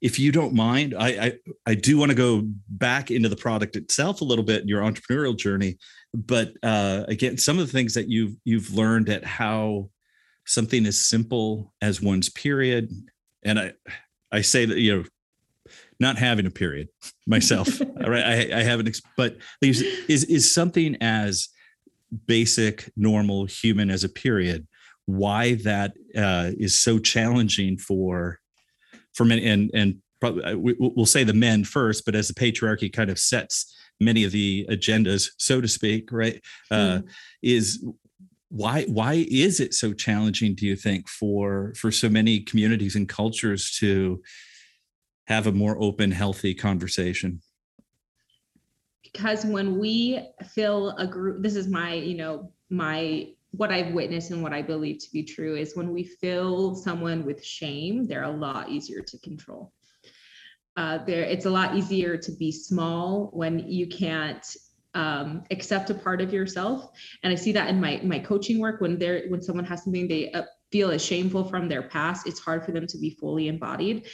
if 0.03 0.19
you 0.19 0.31
don't 0.31 0.53
mind 0.53 0.95
I, 0.97 1.09
I 1.09 1.33
i 1.65 1.75
do 1.75 1.97
want 1.97 2.11
to 2.11 2.15
go 2.15 2.43
back 2.69 3.11
into 3.11 3.31
the 3.31 3.37
product 3.37 3.77
itself 3.77 4.21
a 4.21 4.25
little 4.25 4.45
bit 4.45 4.69
your 4.69 4.83
entrepreneurial 4.83 5.35
journey 5.35 5.79
but 6.13 6.53
uh, 6.63 7.05
again 7.09 7.39
some 7.39 7.59
of 7.59 7.67
the 7.67 7.73
things 7.73 7.95
that 7.95 8.07
you've 8.07 8.37
you've 8.45 8.75
learned 8.75 9.09
at 9.09 9.25
how 9.25 9.89
something 10.47 10.87
as 10.87 10.99
simple 10.99 11.75
as 11.83 12.01
one's 12.01 12.29
period. 12.29 12.91
And 13.45 13.59
i 13.59 13.73
i 14.33 14.41
say 14.41 14.65
that 14.65 14.79
you 14.79 14.97
know 14.97 15.05
not 15.99 16.19
having 16.19 16.47
a 16.47 16.51
period 16.51 16.89
myself 17.27 17.81
right? 18.07 18.53
I, 18.53 18.61
I 18.61 18.63
haven't 18.63 19.01
but 19.17 19.37
is 19.63 19.83
is 20.25 20.53
something 20.53 20.97
as 21.01 21.49
basic 22.27 22.91
normal 22.97 23.47
human 23.47 23.91
as 23.91 24.05
a 24.05 24.09
period 24.09 24.67
why 25.07 25.55
that 25.55 25.93
uh, 26.17 26.51
is 26.59 26.79
so 26.79 26.99
challenging 26.99 27.79
for 27.79 28.41
for 29.15 29.25
men 29.25 29.39
and 29.39 29.71
and 29.75 29.97
probably 30.21 30.45
uh, 30.45 30.57
we, 30.57 30.75
will 30.79 31.07
say 31.07 31.25
the 31.25 31.35
men 31.35 31.65
first 31.65 32.05
but 32.05 32.15
as 32.15 32.29
the 32.29 32.35
patriarchy 32.35 32.93
kind 32.93 33.11
of 33.11 33.19
sets 33.19 33.75
many 34.01 34.25
of 34.25 34.33
the 34.33 34.67
agendas 34.71 35.31
so 35.39 35.61
to 35.61 35.69
speak 35.69 36.11
right? 36.13 36.43
Uh, 36.71 36.99
mm. 36.99 37.09
is 37.43 37.85
why 38.49 38.85
why 38.85 39.27
is 39.29 39.61
it 39.61 39.75
so 39.75 39.93
challenging 39.93 40.55
do 40.55 40.67
you 40.67 40.77
think 40.77 41.09
for 41.09 41.73
for 41.77 41.91
so 41.91 42.09
many 42.09 42.41
communities 42.41 42.95
and 42.95 43.09
cultures 43.09 43.77
to 43.79 44.23
have 45.27 45.47
a 45.47 45.53
more 45.53 45.77
open 45.81 46.11
healthy 46.11 46.55
conversation? 46.55 47.41
Because 49.03 49.45
when 49.45 49.79
we 49.79 50.29
fill 50.55 50.91
a 50.91 51.07
group 51.07 51.43
this 51.43 51.57
is 51.57 51.67
my 51.69 51.95
you 51.95 52.17
know 52.17 52.53
my 52.71 53.29
what 53.53 53.73
i've 53.73 53.95
witnessed 53.95 54.31
and 54.31 54.43
what 54.43 54.53
i 54.53 54.61
believe 54.61 54.99
to 54.99 55.11
be 55.13 55.23
true 55.23 55.57
is 55.57 55.77
when 55.77 55.93
we 55.93 56.05
fill 56.05 56.75
someone 56.75 57.25
with 57.25 57.43
shame 57.43 58.07
they're 58.07 58.25
a 58.25 58.31
lot 58.31 58.69
easier 58.69 59.01
to 59.01 59.19
control. 59.19 59.73
Uh, 60.77 60.99
there 61.07 61.23
it's 61.23 61.47
a 61.47 61.51
lot 61.51 61.75
easier 61.75 62.19
to 62.19 62.33
be 62.33 62.53
small 62.53 63.31
when 63.33 63.59
you 63.61 63.87
can't 63.87 64.47
um, 64.97 65.45
accept 65.51 65.91
a 65.91 65.95
part 65.95 66.21
of 66.21 66.33
yourself. 66.33 66.91
And 67.23 67.33
i 67.33 67.37
see 67.37 67.53
that 67.53 67.69
in 67.69 67.81
my 67.81 68.01
my 68.03 68.19
coaching 68.19 68.59
work 68.59 68.81
when 68.81 68.99
they're 68.99 69.25
when 69.29 69.43
someone 69.43 69.67
has 69.67 69.85
something 69.85 70.09
they 70.09 70.33
uh, 70.33 70.43
feel 70.73 70.91
is 70.91 71.05
shameful 71.05 71.45
from 71.45 71.69
their 71.69 71.83
past 71.83 72.27
it's 72.27 72.41
hard 72.41 72.65
for 72.65 72.73
them 72.73 72.87
to 72.89 72.99
be 72.99 73.11
fully 73.11 73.47
embodied. 73.47 74.07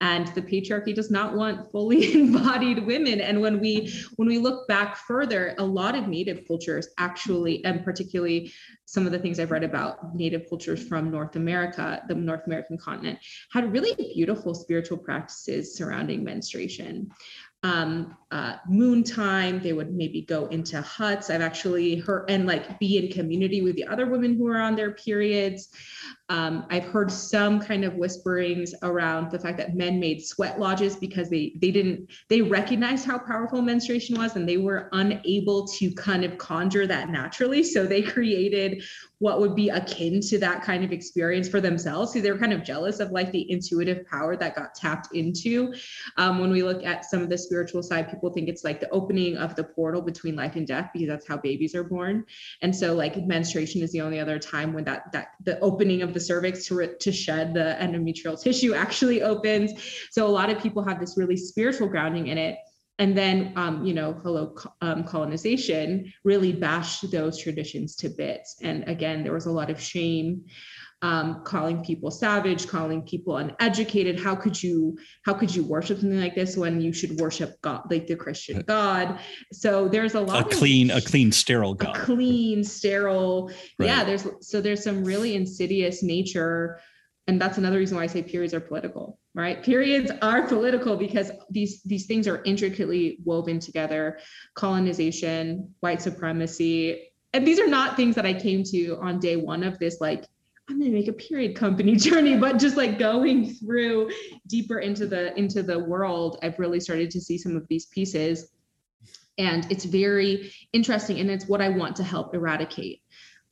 And 0.00 0.26
the 0.28 0.42
patriarchy 0.42 0.94
does 0.94 1.10
not 1.10 1.34
want 1.34 1.70
fully 1.70 2.14
embodied 2.20 2.84
women. 2.84 3.20
And 3.20 3.40
when 3.40 3.60
we 3.60 3.92
when 4.16 4.26
we 4.26 4.38
look 4.38 4.66
back 4.66 4.96
further 4.96 5.54
a 5.58 5.64
lot 5.64 5.94
of 5.94 6.08
native 6.08 6.48
cultures 6.48 6.88
actually 6.98 7.62
and 7.64 7.84
particularly 7.84 8.52
some 8.86 9.06
of 9.06 9.12
the 9.12 9.18
things 9.18 9.38
i've 9.38 9.52
read 9.52 9.62
about 9.62 10.16
native 10.16 10.48
cultures 10.48 10.82
from 10.88 11.10
north 11.10 11.36
america 11.36 12.02
the 12.08 12.14
north 12.14 12.44
american 12.46 12.76
continent 12.76 13.18
had 13.52 13.72
really 13.72 13.94
beautiful 14.14 14.52
spiritual 14.52 14.98
practices 14.98 15.76
surrounding 15.76 16.24
menstruation 16.24 17.08
um, 17.62 18.16
uh, 18.30 18.56
moon 18.68 19.04
time. 19.04 19.60
They 19.60 19.72
would 19.72 19.92
maybe 19.92 20.22
go 20.22 20.46
into 20.46 20.80
huts. 20.80 21.28
I've 21.28 21.42
actually 21.42 21.96
heard 21.96 22.30
and 22.30 22.46
like 22.46 22.78
be 22.78 22.96
in 22.96 23.12
community 23.12 23.60
with 23.60 23.76
the 23.76 23.86
other 23.86 24.06
women 24.06 24.36
who 24.36 24.46
are 24.48 24.60
on 24.60 24.76
their 24.76 24.92
periods. 24.92 25.68
Um, 26.28 26.64
I've 26.70 26.84
heard 26.84 27.10
some 27.10 27.60
kind 27.60 27.84
of 27.84 27.94
whisperings 27.94 28.72
around 28.82 29.30
the 29.30 29.38
fact 29.38 29.58
that 29.58 29.74
men 29.74 30.00
made 30.00 30.24
sweat 30.24 30.58
lodges 30.58 30.96
because 30.96 31.28
they 31.28 31.52
they 31.60 31.70
didn't 31.70 32.10
they 32.28 32.40
recognized 32.40 33.04
how 33.04 33.18
powerful 33.18 33.60
menstruation 33.60 34.16
was 34.16 34.36
and 34.36 34.48
they 34.48 34.56
were 34.56 34.88
unable 34.92 35.66
to 35.68 35.92
kind 35.94 36.24
of 36.24 36.38
conjure 36.38 36.86
that 36.86 37.10
naturally. 37.10 37.62
So 37.62 37.84
they 37.84 38.00
created 38.00 38.84
what 39.20 39.38
would 39.38 39.54
be 39.54 39.68
akin 39.68 40.20
to 40.20 40.38
that 40.38 40.62
kind 40.62 40.82
of 40.82 40.92
experience 40.92 41.46
for 41.46 41.60
themselves. 41.60 42.12
So 42.12 42.20
they 42.20 42.32
were 42.32 42.38
kind 42.38 42.54
of 42.54 42.64
jealous 42.64 43.00
of 43.00 43.10
like 43.10 43.30
the 43.32 43.50
intuitive 43.50 44.06
power 44.06 44.34
that 44.34 44.56
got 44.56 44.74
tapped 44.74 45.14
into. 45.14 45.74
Um, 46.16 46.38
when 46.38 46.50
we 46.50 46.62
look 46.62 46.82
at 46.82 47.04
some 47.04 47.20
of 47.20 47.28
the 47.28 47.36
spiritual 47.36 47.82
side, 47.82 48.10
people 48.10 48.32
think 48.32 48.48
it's 48.48 48.64
like 48.64 48.80
the 48.80 48.88
opening 48.88 49.36
of 49.36 49.54
the 49.54 49.64
portal 49.64 50.00
between 50.00 50.36
life 50.36 50.56
and 50.56 50.66
death 50.66 50.88
because 50.94 51.08
that's 51.08 51.28
how 51.28 51.36
babies 51.36 51.74
are 51.74 51.84
born. 51.84 52.24
And 52.62 52.74
so 52.74 52.94
like 52.94 53.14
menstruation 53.26 53.82
is 53.82 53.92
the 53.92 54.00
only 54.00 54.18
other 54.18 54.38
time 54.38 54.72
when 54.72 54.84
that 54.84 55.12
that 55.12 55.32
the 55.44 55.60
opening 55.60 56.00
of 56.00 56.14
the 56.14 56.20
cervix 56.20 56.64
to 56.66 56.94
to 56.98 57.12
shed 57.12 57.52
the 57.52 57.76
endometrial 57.78 58.40
tissue 58.42 58.72
actually 58.84 59.22
opens. 59.22 59.72
So 60.10 60.26
a 60.26 60.32
lot 60.32 60.48
of 60.48 60.62
people 60.62 60.82
have 60.82 60.98
this 60.98 61.18
really 61.18 61.36
spiritual 61.36 61.88
grounding 61.88 62.28
in 62.28 62.38
it 62.38 62.56
and 63.00 63.16
then 63.16 63.52
um, 63.56 63.84
you 63.84 63.94
know 63.94 64.12
hello 64.22 64.54
um, 64.82 65.02
colonization 65.02 66.12
really 66.22 66.52
bashed 66.52 67.10
those 67.10 67.38
traditions 67.38 67.96
to 67.96 68.10
bits. 68.10 68.56
And 68.62 68.86
again 68.88 69.24
there 69.24 69.32
was 69.32 69.46
a 69.46 69.50
lot 69.50 69.70
of 69.70 69.80
shame 69.80 70.44
um, 71.02 71.42
calling 71.44 71.82
people 71.82 72.10
savage 72.10 72.68
calling 72.68 73.00
people 73.02 73.38
uneducated. 73.38 74.20
How 74.20 74.36
could 74.36 74.62
you 74.62 74.98
how 75.24 75.32
could 75.32 75.52
you 75.52 75.64
worship 75.64 75.98
something 75.98 76.20
like 76.20 76.34
this 76.34 76.58
when 76.58 76.80
you 76.80 76.92
should 76.92 77.18
worship 77.18 77.60
god 77.62 77.90
like 77.90 78.06
the 78.06 78.16
christian 78.16 78.62
god? 78.68 79.18
So 79.50 79.88
there's 79.88 80.14
a 80.14 80.20
lot 80.20 80.52
a 80.52 80.56
clean 80.56 80.90
a 80.90 81.00
clean 81.00 81.32
sterile 81.32 81.74
god. 81.74 81.94
clean 81.94 82.62
sterile 82.62 83.48
right. 83.78 83.86
yeah 83.86 84.04
there's 84.04 84.26
so 84.42 84.60
there's 84.60 84.84
some 84.84 85.04
really 85.04 85.34
insidious 85.34 86.02
nature. 86.02 86.78
And 87.26 87.40
that's 87.40 87.58
another 87.58 87.78
reason 87.78 87.96
why 87.96 88.02
I 88.02 88.08
say 88.08 88.22
periods 88.24 88.52
are 88.54 88.60
political, 88.60 89.19
right? 89.34 89.62
Periods 89.62 90.10
are 90.22 90.46
political 90.46 90.96
because 90.96 91.30
these 91.50 91.82
these 91.82 92.06
things 92.06 92.26
are 92.26 92.42
intricately 92.44 93.18
woven 93.24 93.60
together. 93.60 94.18
Colonization, 94.54 95.72
white 95.80 96.02
supremacy, 96.02 97.12
and 97.32 97.46
these 97.46 97.60
are 97.60 97.68
not 97.68 97.96
things 97.96 98.14
that 98.16 98.26
I 98.26 98.34
came 98.34 98.64
to 98.64 98.98
on 99.00 99.20
day 99.20 99.36
one 99.36 99.62
of 99.62 99.78
this 99.78 100.00
like 100.00 100.26
I'm 100.68 100.78
going 100.78 100.92
to 100.92 100.96
make 100.96 101.08
a 101.08 101.12
period 101.12 101.56
company 101.56 101.96
journey, 102.08 102.36
but 102.36 102.58
just 102.58 102.76
like 102.76 102.98
going 102.98 103.54
through 103.54 104.10
deeper 104.46 104.78
into 104.78 105.06
the 105.06 105.36
into 105.36 105.62
the 105.62 105.78
world, 105.78 106.38
I've 106.42 106.58
really 106.58 106.80
started 106.80 107.10
to 107.10 107.20
see 107.20 107.38
some 107.38 107.56
of 107.56 107.66
these 107.68 107.86
pieces, 107.86 108.52
and 109.36 109.66
it's 109.70 109.84
very 109.84 110.52
interesting, 110.72 111.18
and 111.18 111.30
it's 111.30 111.46
what 111.46 111.60
I 111.60 111.68
want 111.68 111.96
to 111.96 112.04
help 112.04 112.34
eradicate 112.34 113.02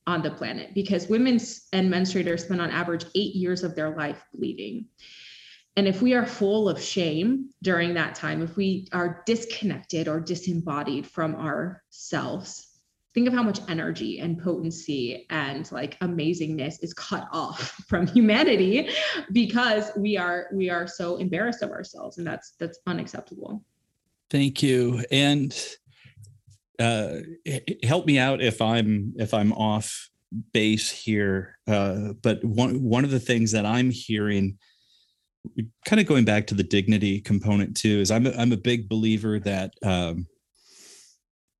on 0.06 0.22
the 0.22 0.30
planet 0.30 0.72
because 0.74 1.08
women 1.08 1.38
and 1.72 1.92
menstruators 1.92 2.40
spend 2.40 2.62
on 2.62 2.70
average 2.70 3.04
eight 3.14 3.34
years 3.34 3.62
of 3.62 3.74
their 3.74 3.94
life 3.94 4.24
bleeding. 4.32 4.86
And 5.78 5.86
if 5.86 6.02
we 6.02 6.12
are 6.14 6.26
full 6.26 6.68
of 6.68 6.82
shame 6.82 7.50
during 7.62 7.94
that 7.94 8.16
time, 8.16 8.42
if 8.42 8.56
we 8.56 8.88
are 8.92 9.22
disconnected 9.26 10.08
or 10.08 10.18
disembodied 10.18 11.06
from 11.06 11.36
ourselves, 11.36 12.80
think 13.14 13.28
of 13.28 13.32
how 13.32 13.44
much 13.44 13.60
energy 13.68 14.18
and 14.18 14.42
potency 14.42 15.24
and 15.30 15.70
like 15.70 15.96
amazingness 16.00 16.82
is 16.82 16.92
cut 16.94 17.28
off 17.30 17.80
from 17.88 18.08
humanity 18.08 18.90
because 19.30 19.92
we 19.96 20.16
are 20.16 20.48
we 20.52 20.68
are 20.68 20.88
so 20.88 21.16
embarrassed 21.18 21.62
of 21.62 21.70
ourselves 21.70 22.18
and 22.18 22.26
that's 22.26 22.54
that's 22.58 22.80
unacceptable 22.88 23.64
thank 24.30 24.62
you 24.62 25.04
and 25.12 25.76
uh, 26.80 27.18
help 27.84 28.04
me 28.04 28.18
out 28.18 28.42
if 28.42 28.60
I'm 28.60 29.14
if 29.16 29.32
I'm 29.32 29.52
off 29.52 30.10
base 30.52 30.90
here. 30.90 31.58
Uh, 31.66 32.12
but 32.22 32.44
one 32.44 32.82
one 32.82 33.04
of 33.04 33.10
the 33.10 33.20
things 33.20 33.52
that 33.52 33.66
I'm 33.66 33.90
hearing, 33.90 34.58
kind 35.84 36.00
of 36.00 36.06
going 36.06 36.24
back 36.24 36.46
to 36.48 36.54
the 36.54 36.62
dignity 36.62 37.20
component 37.20 37.76
too, 37.76 38.00
is 38.00 38.10
I'm 38.10 38.26
a, 38.26 38.32
I'm 38.32 38.52
a 38.52 38.56
big 38.56 38.88
believer 38.88 39.38
that 39.40 39.72
um, 39.82 40.26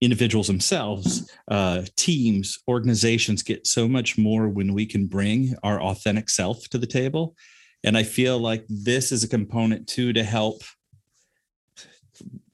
individuals 0.00 0.46
themselves, 0.46 1.30
uh, 1.48 1.82
teams, 1.96 2.58
organizations 2.68 3.42
get 3.42 3.66
so 3.66 3.88
much 3.88 4.18
more 4.18 4.48
when 4.48 4.74
we 4.74 4.86
can 4.86 5.06
bring 5.06 5.54
our 5.62 5.80
authentic 5.80 6.30
self 6.30 6.68
to 6.70 6.78
the 6.78 6.86
table, 6.86 7.36
and 7.84 7.96
I 7.96 8.02
feel 8.02 8.38
like 8.38 8.64
this 8.68 9.12
is 9.12 9.24
a 9.24 9.28
component 9.28 9.86
too 9.86 10.12
to 10.12 10.24
help 10.24 10.62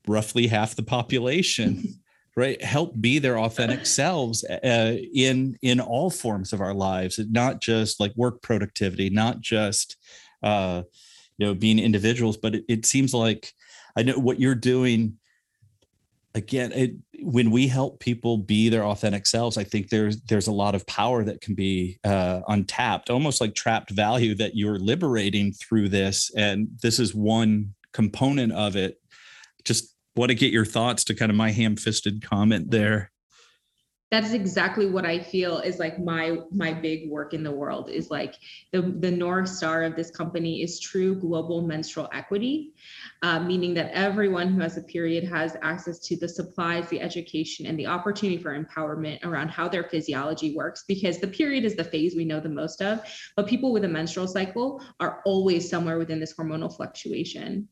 roughly 0.06 0.46
half 0.46 0.76
the 0.76 0.82
population 0.82 2.00
right? 2.36 2.62
Help 2.62 3.00
be 3.00 3.18
their 3.18 3.38
authentic 3.38 3.86
selves 3.86 4.44
uh, 4.44 4.96
in 5.14 5.56
in 5.62 5.80
all 5.80 6.10
forms 6.10 6.52
of 6.52 6.60
our 6.60 6.74
lives 6.74 7.20
not 7.30 7.60
just 7.60 8.00
like 8.00 8.12
work 8.16 8.42
productivity 8.42 9.10
not 9.10 9.40
just 9.40 9.96
uh 10.42 10.82
you 11.38 11.46
know 11.46 11.54
being 11.54 11.78
individuals 11.78 12.36
but 12.36 12.54
it, 12.54 12.64
it 12.68 12.86
seems 12.86 13.14
like 13.14 13.52
i 13.96 14.02
know 14.02 14.18
what 14.18 14.40
you're 14.40 14.54
doing 14.54 15.16
again 16.34 16.72
it, 16.72 16.92
when 17.20 17.50
we 17.50 17.68
help 17.68 18.00
people 18.00 18.36
be 18.36 18.68
their 18.68 18.84
authentic 18.84 19.26
selves 19.26 19.56
i 19.56 19.64
think 19.64 19.88
there's 19.88 20.20
there's 20.22 20.48
a 20.48 20.52
lot 20.52 20.74
of 20.74 20.86
power 20.86 21.24
that 21.24 21.40
can 21.40 21.54
be 21.54 21.98
uh, 22.04 22.40
untapped 22.48 23.10
almost 23.10 23.40
like 23.40 23.54
trapped 23.54 23.90
value 23.90 24.34
that 24.34 24.56
you're 24.56 24.78
liberating 24.78 25.52
through 25.52 25.88
this. 25.88 26.30
And 26.36 26.68
this 26.82 26.98
is 26.98 27.14
one 27.14 27.74
component 27.92 28.52
of 28.52 28.76
it. 28.76 29.00
Just 29.64 29.94
want 30.16 30.30
to 30.30 30.34
get 30.34 30.52
your 30.52 30.64
thoughts 30.64 31.04
to 31.04 31.14
kind 31.14 31.30
of 31.30 31.36
my 31.36 31.50
ham-fisted 31.50 32.22
comment 32.22 32.70
there 32.70 33.10
that 34.14 34.22
is 34.22 34.32
exactly 34.32 34.86
what 34.86 35.04
I 35.04 35.18
feel 35.18 35.58
is 35.58 35.80
like 35.80 35.98
my 35.98 36.38
my 36.52 36.72
big 36.72 37.10
work 37.10 37.34
in 37.34 37.42
the 37.42 37.50
world 37.50 37.90
is 37.90 38.12
like 38.12 38.36
the 38.70 38.80
the 39.00 39.10
north 39.10 39.48
star 39.48 39.82
of 39.82 39.96
this 39.96 40.12
company 40.12 40.62
is 40.62 40.78
true 40.78 41.16
global 41.16 41.62
menstrual 41.62 42.08
equity, 42.12 42.74
uh, 43.22 43.40
meaning 43.40 43.74
that 43.74 43.90
everyone 43.92 44.52
who 44.52 44.60
has 44.60 44.76
a 44.76 44.82
period 44.82 45.24
has 45.24 45.56
access 45.62 45.98
to 46.06 46.16
the 46.16 46.28
supplies, 46.28 46.88
the 46.90 47.00
education, 47.00 47.66
and 47.66 47.76
the 47.76 47.88
opportunity 47.88 48.40
for 48.40 48.56
empowerment 48.56 49.18
around 49.24 49.48
how 49.48 49.68
their 49.68 49.82
physiology 49.82 50.54
works. 50.54 50.84
Because 50.86 51.18
the 51.18 51.26
period 51.26 51.64
is 51.64 51.74
the 51.74 51.82
phase 51.82 52.14
we 52.14 52.24
know 52.24 52.38
the 52.38 52.48
most 52.48 52.82
of, 52.82 53.00
but 53.36 53.48
people 53.48 53.72
with 53.72 53.82
a 53.82 53.88
menstrual 53.88 54.28
cycle 54.28 54.80
are 55.00 55.22
always 55.26 55.68
somewhere 55.68 55.98
within 55.98 56.20
this 56.20 56.34
hormonal 56.34 56.72
fluctuation, 56.74 57.68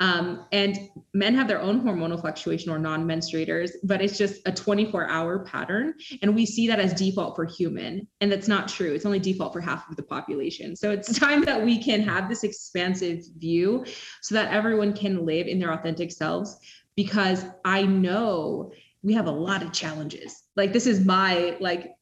um, 0.00 0.46
and 0.52 0.88
men 1.12 1.34
have 1.34 1.48
their 1.48 1.60
own 1.60 1.82
hormonal 1.82 2.18
fluctuation 2.18 2.70
or 2.72 2.78
non-menstruators, 2.78 3.72
but 3.84 4.00
it's 4.00 4.16
just 4.16 4.40
a 4.46 4.52
24-hour 4.52 5.40
pattern 5.44 5.81
And 6.22 6.34
we 6.34 6.46
see 6.46 6.66
that 6.68 6.80
as 6.80 6.92
default 6.94 7.36
for 7.36 7.44
human. 7.44 8.06
And 8.20 8.30
that's 8.30 8.48
not 8.48 8.68
true. 8.68 8.92
It's 8.92 9.06
only 9.06 9.18
default 9.18 9.52
for 9.52 9.60
half 9.60 9.88
of 9.90 9.96
the 9.96 10.02
population. 10.02 10.76
So 10.76 10.90
it's 10.90 11.18
time 11.18 11.44
that 11.44 11.62
we 11.62 11.82
can 11.82 12.02
have 12.02 12.28
this 12.28 12.44
expansive 12.44 13.20
view 13.38 13.84
so 14.20 14.34
that 14.34 14.52
everyone 14.52 14.92
can 14.92 15.24
live 15.24 15.46
in 15.46 15.58
their 15.58 15.72
authentic 15.72 16.12
selves. 16.12 16.56
Because 16.94 17.44
I 17.64 17.82
know 17.84 18.72
we 19.02 19.14
have 19.14 19.26
a 19.26 19.30
lot 19.30 19.62
of 19.62 19.72
challenges. 19.72 20.42
Like 20.56 20.72
this 20.72 20.86
is 20.86 21.04
my 21.04 21.56
like 21.60 21.92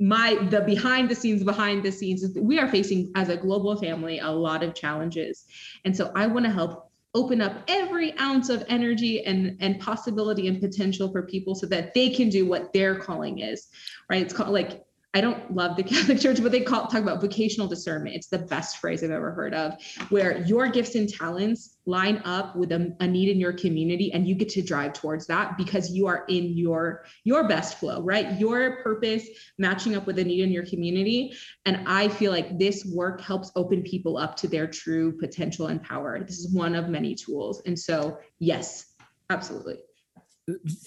my 0.00 0.34
the 0.50 0.60
behind 0.62 1.08
the 1.08 1.14
scenes 1.14 1.44
behind 1.44 1.84
the 1.84 1.92
scenes 1.92 2.24
we 2.36 2.58
are 2.58 2.66
facing 2.66 3.12
as 3.14 3.28
a 3.28 3.36
global 3.36 3.76
family 3.76 4.18
a 4.18 4.28
lot 4.28 4.64
of 4.64 4.74
challenges 4.74 5.44
and 5.84 5.96
so 5.96 6.10
i 6.16 6.26
want 6.26 6.44
to 6.44 6.50
help 6.50 6.91
open 7.14 7.40
up 7.40 7.62
every 7.68 8.16
ounce 8.18 8.48
of 8.48 8.64
energy 8.68 9.24
and 9.24 9.56
and 9.60 9.78
possibility 9.80 10.48
and 10.48 10.60
potential 10.60 11.10
for 11.10 11.22
people 11.22 11.54
so 11.54 11.66
that 11.66 11.92
they 11.94 12.08
can 12.08 12.28
do 12.28 12.46
what 12.46 12.72
their 12.72 12.96
calling 12.96 13.40
is 13.40 13.68
right? 14.12 14.22
It's 14.22 14.34
called 14.34 14.50
like 14.50 14.84
I 15.14 15.20
don't 15.20 15.54
love 15.54 15.76
the 15.76 15.82
Catholic 15.82 16.20
Church, 16.20 16.42
but 16.42 16.52
they 16.52 16.60
call 16.60 16.86
talk 16.86 17.02
about 17.02 17.20
vocational 17.20 17.68
discernment. 17.68 18.16
It's 18.16 18.28
the 18.28 18.38
best 18.38 18.78
phrase 18.78 19.04
I've 19.04 19.10
ever 19.10 19.32
heard 19.32 19.54
of, 19.54 19.74
where 20.08 20.42
your 20.46 20.68
gifts 20.68 20.94
and 20.94 21.08
talents 21.08 21.76
line 21.84 22.22
up 22.24 22.56
with 22.56 22.72
a, 22.72 22.94
a, 23.00 23.06
need 23.06 23.28
in 23.28 23.38
your 23.38 23.52
community, 23.52 24.12
and 24.12 24.26
you 24.26 24.34
get 24.34 24.48
to 24.50 24.62
drive 24.62 24.94
towards 24.94 25.26
that 25.26 25.58
because 25.58 25.90
you 25.90 26.06
are 26.06 26.24
in 26.28 26.56
your 26.56 27.04
your 27.24 27.46
best 27.46 27.78
flow, 27.78 28.02
right? 28.02 28.38
Your 28.38 28.82
purpose 28.82 29.26
matching 29.58 29.94
up 29.96 30.06
with 30.06 30.18
a 30.18 30.24
need 30.24 30.40
in 30.40 30.50
your 30.50 30.64
community, 30.64 31.34
and 31.66 31.86
I 31.86 32.08
feel 32.08 32.32
like 32.32 32.58
this 32.58 32.84
work 32.86 33.20
helps 33.20 33.52
open 33.56 33.82
people 33.82 34.16
up 34.16 34.36
to 34.36 34.48
their 34.48 34.66
true 34.66 35.18
potential 35.18 35.66
and 35.66 35.82
power. 35.82 36.22
This 36.24 36.38
is 36.38 36.52
one 36.52 36.74
of 36.74 36.88
many 36.88 37.14
tools, 37.14 37.62
and 37.66 37.78
so 37.78 38.18
yes, 38.38 38.94
absolutely. 39.28 39.76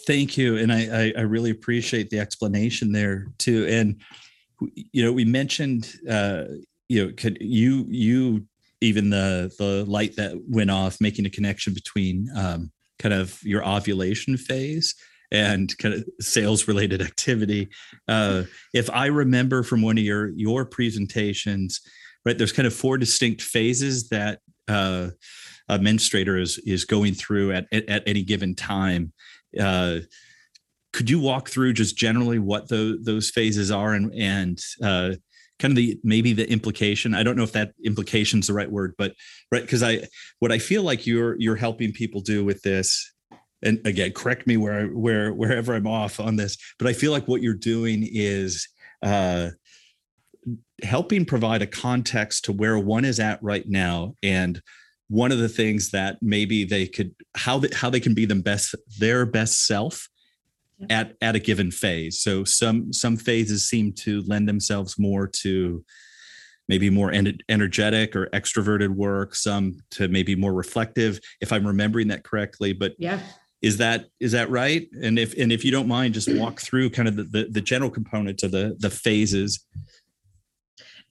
Thank 0.05 0.37
you, 0.37 0.57
and 0.57 0.71
I, 0.71 1.13
I 1.17 1.21
really 1.21 1.51
appreciate 1.51 2.09
the 2.09 2.19
explanation 2.19 2.91
there 2.91 3.27
too. 3.37 3.65
And 3.67 4.01
you 4.91 5.03
know, 5.03 5.13
we 5.13 5.25
mentioned 5.25 5.93
uh, 6.09 6.45
you 6.89 7.05
know, 7.05 7.13
could 7.15 7.37
you 7.41 7.85
you 7.87 8.45
even 8.81 9.09
the 9.09 9.53
the 9.57 9.85
light 9.85 10.15
that 10.17 10.33
went 10.47 10.71
off, 10.71 11.01
making 11.01 11.25
a 11.25 11.29
connection 11.29 11.73
between 11.73 12.29
um, 12.35 12.71
kind 12.99 13.13
of 13.13 13.39
your 13.43 13.67
ovulation 13.67 14.37
phase 14.37 14.95
and 15.31 15.75
kind 15.79 15.93
of 15.93 16.05
sales 16.19 16.67
related 16.67 17.01
activity. 17.01 17.69
Uh, 18.07 18.43
if 18.73 18.89
I 18.91 19.07
remember 19.07 19.63
from 19.63 19.81
one 19.81 19.97
of 19.97 20.03
your 20.03 20.29
your 20.29 20.65
presentations, 20.65 21.81
right, 22.25 22.37
there's 22.37 22.51
kind 22.51 22.67
of 22.67 22.73
four 22.73 22.97
distinct 22.97 23.41
phases 23.41 24.09
that 24.09 24.39
uh, 24.67 25.09
a 25.69 25.79
menstruator 25.79 26.39
is 26.39 26.59
is 26.59 26.85
going 26.85 27.13
through 27.13 27.53
at, 27.53 27.65
at, 27.71 27.87
at 27.89 28.03
any 28.05 28.23
given 28.23 28.53
time 28.55 29.13
uh, 29.59 29.99
could 30.93 31.09
you 31.09 31.19
walk 31.19 31.49
through 31.49 31.73
just 31.73 31.97
generally 31.97 32.39
what 32.39 32.69
the, 32.69 32.97
those 33.01 33.29
phases 33.29 33.71
are 33.71 33.93
and 33.93 34.13
and 34.13 34.59
uh, 34.81 35.15
kind 35.59 35.71
of 35.71 35.75
the 35.75 35.99
maybe 36.03 36.33
the 36.33 36.49
implication? 36.49 37.13
I 37.13 37.23
don't 37.23 37.35
know 37.35 37.43
if 37.43 37.51
that 37.53 37.73
implication 37.83 38.39
is 38.39 38.47
the 38.47 38.53
right 38.53 38.71
word 38.71 38.93
but 38.97 39.13
right 39.51 39.61
because 39.61 39.83
i 39.83 40.01
what 40.39 40.51
i 40.51 40.59
feel 40.59 40.83
like 40.83 41.07
you're 41.07 41.35
you're 41.39 41.55
helping 41.55 41.91
people 41.91 42.21
do 42.21 42.43
with 42.43 42.61
this 42.61 43.13
and 43.63 43.79
again 43.85 44.11
correct 44.11 44.45
me 44.47 44.57
where 44.57 44.87
where 44.87 45.33
wherever 45.33 45.73
i'm 45.73 45.87
off 45.87 46.19
on 46.19 46.35
this 46.35 46.57
but 46.77 46.87
i 46.87 46.93
feel 46.93 47.11
like 47.11 47.27
what 47.27 47.41
you're 47.41 47.53
doing 47.53 48.07
is 48.11 48.67
uh 49.03 49.49
helping 50.83 51.25
provide 51.25 51.61
a 51.61 51.67
context 51.67 52.45
to 52.45 52.51
where 52.51 52.77
one 52.77 53.05
is 53.05 53.19
at 53.19 53.41
right 53.41 53.67
now 53.67 54.13
and 54.21 54.61
one 55.07 55.31
of 55.31 55.37
the 55.37 55.49
things 55.49 55.91
that 55.91 56.17
maybe 56.21 56.63
they 56.63 56.87
could 56.87 57.13
how 57.35 57.59
they, 57.59 57.69
how 57.73 57.89
they 57.89 57.99
can 57.99 58.13
be 58.13 58.25
them 58.25 58.41
best 58.41 58.75
their 58.99 59.25
best 59.25 59.67
self 59.67 60.09
yeah. 60.79 60.99
at 60.99 61.15
at 61.21 61.35
a 61.35 61.39
given 61.39 61.71
phase. 61.71 62.21
So 62.21 62.43
some 62.43 62.91
some 62.91 63.17
phases 63.17 63.69
seem 63.69 63.93
to 63.93 64.21
lend 64.23 64.47
themselves 64.49 64.97
more 64.97 65.27
to 65.27 65.83
maybe 66.67 66.89
more 66.89 67.11
en- 67.11 67.37
energetic 67.49 68.15
or 68.15 68.27
extroverted 68.27 68.89
work 68.89 69.35
some 69.35 69.77
to 69.91 70.07
maybe 70.07 70.35
more 70.35 70.53
reflective 70.53 71.19
if 71.41 71.51
i'm 71.53 71.65
remembering 71.65 72.07
that 72.07 72.23
correctly 72.23 72.73
but 72.73 72.93
yeah. 72.97 73.19
is 73.61 73.77
that 73.77 74.05
is 74.19 74.31
that 74.31 74.49
right? 74.49 74.87
And 75.01 75.17
if 75.19 75.37
and 75.37 75.51
if 75.51 75.63
you 75.63 75.71
don't 75.71 75.87
mind 75.87 76.13
just 76.13 76.33
walk 76.33 76.59
through 76.61 76.89
kind 76.91 77.07
of 77.07 77.15
the 77.15 77.23
the, 77.23 77.47
the 77.49 77.61
general 77.61 77.89
components 77.89 78.43
of 78.43 78.51
the 78.51 78.75
the 78.79 78.89
phases 78.89 79.65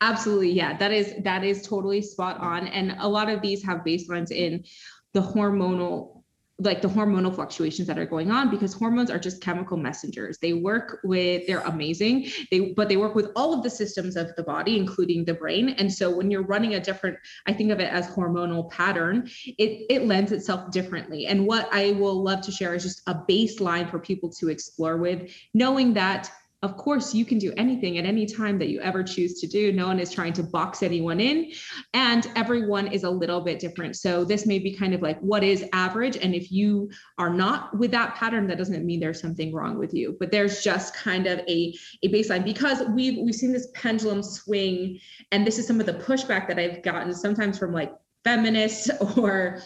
Absolutely. 0.01 0.51
Yeah, 0.51 0.77
that 0.77 0.93
is 0.93 1.15
that 1.23 1.45
is 1.45 1.63
totally 1.63 2.03
spot 2.03 2.39
on. 2.39 2.69
And 2.69 2.97
a 2.99 3.09
lot 3.09 3.31
of 3.31 3.41
these 3.41 3.65
have 3.65 3.79
baselines 3.79 4.31
in 4.31 4.65
the 5.13 5.21
hormonal 5.21 6.15
like 6.61 6.81
the 6.81 6.89
hormonal 6.89 7.35
fluctuations 7.35 7.89
that 7.89 7.99
are 7.99 8.07
going 8.07 8.31
on 8.31 8.49
because 8.49 8.73
hormones 8.73 9.11
are 9.11 9.19
just 9.19 9.43
chemical 9.43 9.77
messengers 9.77 10.39
they 10.39 10.53
work 10.53 11.01
with 11.03 11.45
they're 11.49 11.63
amazing 11.63 12.29
they 12.53 12.73
but 12.77 12.89
they 12.89 12.97
work 12.97 13.17
with 13.17 13.31
all 13.35 13.53
of 13.53 13.65
the 13.65 13.71
systems 13.71 14.15
of 14.15 14.33
the 14.37 14.43
body 14.45 14.79
including 14.79 15.25
the 15.25 15.35
brain 15.35 15.71
and 15.71 15.93
so 15.93 16.09
when 16.15 16.31
you're 16.31 16.45
running 16.45 16.75
a 16.75 16.81
different 16.81 17.19
i 17.47 17.53
think 17.53 17.73
of 17.73 17.81
it 17.81 17.93
as 17.93 18.07
hormonal 18.07 18.71
pattern 18.71 19.29
it 19.59 19.85
it 19.91 20.07
lends 20.07 20.31
itself 20.31 20.71
differently 20.71 21.27
and 21.27 21.45
what 21.45 21.69
i 21.73 21.91
will 21.93 22.23
love 22.23 22.41
to 22.41 22.53
share 22.53 22.73
is 22.73 22.85
just 22.85 23.03
a 23.09 23.15
baseline 23.29 23.91
for 23.91 23.99
people 23.99 24.31
to 24.31 24.49
explore 24.49 24.97
with 24.97 25.29
knowing 25.55 25.93
that 25.93 26.31
of 26.65 26.79
course, 26.79 27.13
you 27.13 27.27
can 27.27 27.37
do 27.37 27.53
anything 27.59 27.99
at 27.99 28.07
any 28.07 28.25
time 28.25 28.59
that 28.59 28.71
you 28.71 28.81
ever 28.81 29.03
choose 29.03 29.39
to 29.41 29.47
do. 29.47 29.71
No 29.71 29.87
one 29.87 30.01
is 30.01 30.11
trying 30.11 30.33
to 30.33 30.43
box 30.43 30.83
anyone 30.83 31.21
in, 31.21 31.53
and 31.93 32.27
everyone 32.37 32.87
is 32.87 33.05
a 33.05 33.11
little 33.11 33.43
bit 33.43 33.59
different. 33.59 33.97
So, 33.97 34.25
this 34.25 34.47
may 34.47 34.59
be 34.59 34.73
kind 34.73 34.95
of 34.95 35.03
like 35.03 35.21
what 35.21 35.45
is 35.45 35.67
average. 35.75 36.17
And 36.17 36.35
if 36.35 36.51
you 36.51 36.89
are 37.19 37.29
not 37.29 37.79
with 37.79 37.91
that 37.91 38.15
pattern, 38.15 38.47
that 38.47 38.57
doesn't 38.57 38.83
mean 38.87 38.99
there's 38.99 39.21
something 39.21 39.53
wrong 39.53 39.77
with 39.77 39.93
you, 39.93 40.17
but 40.19 40.31
there's 40.31 40.63
just 40.63 40.97
kind 40.97 41.27
of 41.27 41.41
a, 41.41 41.77
a 42.03 42.09
baseline 42.09 42.45
because 42.45 42.83
we've, 42.95 43.19
we've 43.19 43.35
seen 43.35 43.53
this 43.53 43.69
pendulum 43.75 44.23
swing. 44.23 44.99
And 45.33 45.47
this 45.47 45.59
is 45.59 45.67
some 45.67 45.81
of 45.81 45.87
the 45.87 45.93
pushback 45.93 46.49
that 46.49 46.59
I've 46.59 46.83
gotten 46.83 47.13
sometimes 47.13 47.59
from 47.59 47.75
like 47.75 47.93
feminists 48.25 48.89
or 49.19 49.61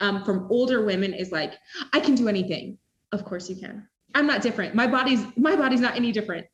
um, 0.00 0.24
from 0.24 0.48
older 0.50 0.84
women 0.84 1.14
is 1.14 1.30
like, 1.30 1.54
I 1.92 2.00
can 2.00 2.16
do 2.16 2.26
anything. 2.26 2.76
Of 3.12 3.24
course 3.24 3.48
you 3.48 3.54
can. 3.54 3.86
I'm 4.14 4.26
not 4.26 4.42
different. 4.42 4.74
My 4.74 4.86
body's 4.86 5.24
my 5.36 5.56
body's 5.56 5.80
not 5.80 5.96
any 5.96 6.12
different. 6.12 6.46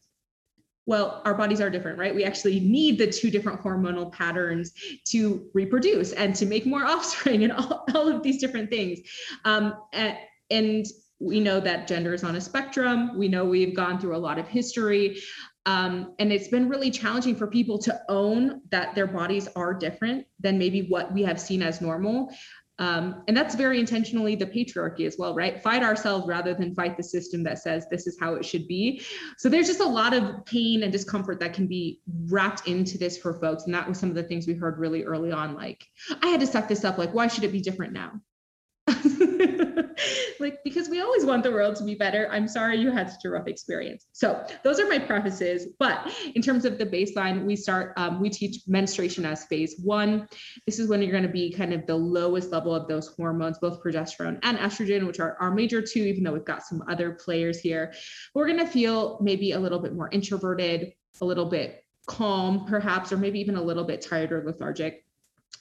Well, 0.87 1.21
our 1.25 1.35
bodies 1.35 1.61
are 1.61 1.69
different, 1.69 1.99
right? 1.99 2.15
We 2.15 2.25
actually 2.25 2.61
need 2.61 2.97
the 2.99 3.09
two 3.09 3.29
different 3.29 3.61
hormonal 3.61 4.13
patterns 4.13 4.73
to 5.09 5.49
reproduce 5.53 6.13
and 6.13 6.35
to 6.37 6.47
make 6.47 6.65
more 6.65 6.85
offspring 6.87 7.43
and 7.43 7.53
all, 7.53 7.85
all 7.95 8.09
of 8.09 8.23
these 8.23 8.41
different 8.41 8.71
things. 8.71 9.01
Um, 9.45 9.75
and, 9.93 10.17
and 10.51 10.87
we 11.19 11.41
know 11.41 11.59
that 11.61 11.89
gender 11.89 12.15
is 12.15 12.23
on 12.23 12.37
a 12.37 12.41
spectrum. 12.41 13.19
We 13.19 13.27
know 13.27 13.45
we've 13.45 13.75
gone 13.75 13.99
through 13.99 14.15
a 14.15 14.19
lot 14.19 14.39
of 14.39 14.47
history. 14.47 15.19
Um, 15.65 16.15
and 16.21 16.33
it's 16.33 16.47
been 16.47 16.69
really 16.69 16.93
challenging 16.93 17.35
for 17.35 17.49
people 17.49 17.79
to 17.79 18.01
own 18.09 18.61
that 18.71 18.95
their 18.95 19.09
bodies 19.09 19.49
are 19.57 19.75
different 19.75 20.27
than 20.39 20.59
maybe 20.59 20.83
what 20.83 21.13
we 21.13 21.23
have 21.25 21.41
seen 21.41 21.63
as 21.63 21.81
normal. 21.81 22.33
Um, 22.79 23.23
and 23.27 23.37
that's 23.37 23.55
very 23.55 23.81
intentionally 23.81 24.37
the 24.37 24.47
patriarchy 24.47 25.07
as 25.07 25.17
well, 25.19 25.35
right? 25.35 25.63
Fight 25.63 25.83
ourselves 25.83 26.27
rather 26.27 26.53
than 26.53 26.75
fight 26.75 26.97
the 26.97 27.03
system 27.03 27.43
that 27.45 27.59
says 27.59 27.87
this 27.91 28.07
is 28.07 28.19
how 28.21 28.35
it 28.35 28.45
should 28.45 28.69
be. 28.69 29.03
So 29.39 29.49
there's 29.49 29.67
just 29.67 29.81
a 29.81 29.89
lot 29.89 30.13
of 30.13 30.45
pain 30.45 30.83
and 30.83 30.93
discomfort 30.93 31.41
that 31.41 31.55
can 31.55 31.67
be 31.67 32.01
wrapped 32.29 32.69
into 32.69 32.99
this 32.99 33.17
for 33.17 33.35
folks. 33.41 33.65
And 33.65 33.75
that 33.75 33.89
was 33.89 33.99
some 33.99 34.11
of 34.11 34.15
the 34.15 34.23
things 34.23 34.47
we 34.47 34.55
heard 34.55 34.79
really 34.79 35.05
early 35.05 35.33
on 35.33 35.55
like, 35.55 35.87
I 36.23 36.29
had 36.29 36.41
to 36.41 36.47
suck 36.47 36.69
this 36.69 36.85
up. 36.85 36.99
Like, 36.99 37.15
why 37.15 37.29
should 37.29 37.45
it 37.45 37.53
be 37.53 37.61
different 37.61 37.95
now? 37.95 38.21
like 40.41 40.63
because 40.65 40.89
we 40.89 41.01
always 41.01 41.25
want 41.25 41.43
the 41.43 41.51
world 41.51 41.77
to 41.77 41.85
be 41.85 41.95
better. 41.95 42.29
I'm 42.31 42.49
sorry 42.49 42.79
you 42.79 42.91
had 42.91 43.11
such 43.11 43.25
a 43.25 43.31
rough 43.31 43.47
experience. 43.47 44.07
So 44.13 44.45
those 44.63 44.81
are 44.81 44.89
my 44.89 44.99
prefaces. 44.99 45.69
But 45.79 46.13
in 46.35 46.43
terms 46.43 46.65
of 46.65 46.79
the 46.79 46.87
baseline, 46.87 47.45
we 47.45 47.57
start. 47.57 47.93
Um, 47.97 48.21
we 48.21 48.31
teach 48.31 48.63
menstruation 48.67 49.25
as 49.25 49.45
phase 49.45 49.77
one. 49.83 50.29
This 50.67 50.79
is 50.79 50.89
when 50.89 51.03
you're 51.03 51.13
going 51.13 51.23
to 51.23 51.29
be 51.29 51.53
kind 51.53 51.73
of 51.73 51.87
the 51.87 51.97
lowest 51.97 52.51
level 52.51 52.75
of 52.75 52.89
those 52.89 53.09
hormones, 53.09 53.59
both 53.59 53.83
progesterone 53.83 54.39
and 54.43 54.59
estrogen, 54.59 55.07
which 55.07 55.21
are 55.21 55.37
our 55.41 55.51
major 55.51 55.83
two. 55.83 56.01
Even 56.01 56.25
though 56.25 56.33
we've 56.33 56.45
got 56.45 56.63
some 56.63 56.83
other 56.89 57.13
players 57.13 57.61
here, 57.61 57.93
we're 58.35 58.47
going 58.47 58.59
to 58.59 58.67
feel 58.67 59.19
maybe 59.21 59.53
a 59.53 59.59
little 59.59 59.79
bit 59.79 59.95
more 59.95 60.09
introverted, 60.11 60.93
a 61.21 61.25
little 61.25 61.47
bit 61.47 61.85
calm, 62.07 62.65
perhaps, 62.67 63.13
or 63.13 63.17
maybe 63.17 63.41
even 63.41 63.57
a 63.57 63.63
little 63.63 63.85
bit 63.85 64.01
tired 64.01 64.33
or 64.33 64.43
lethargic. 64.45 65.06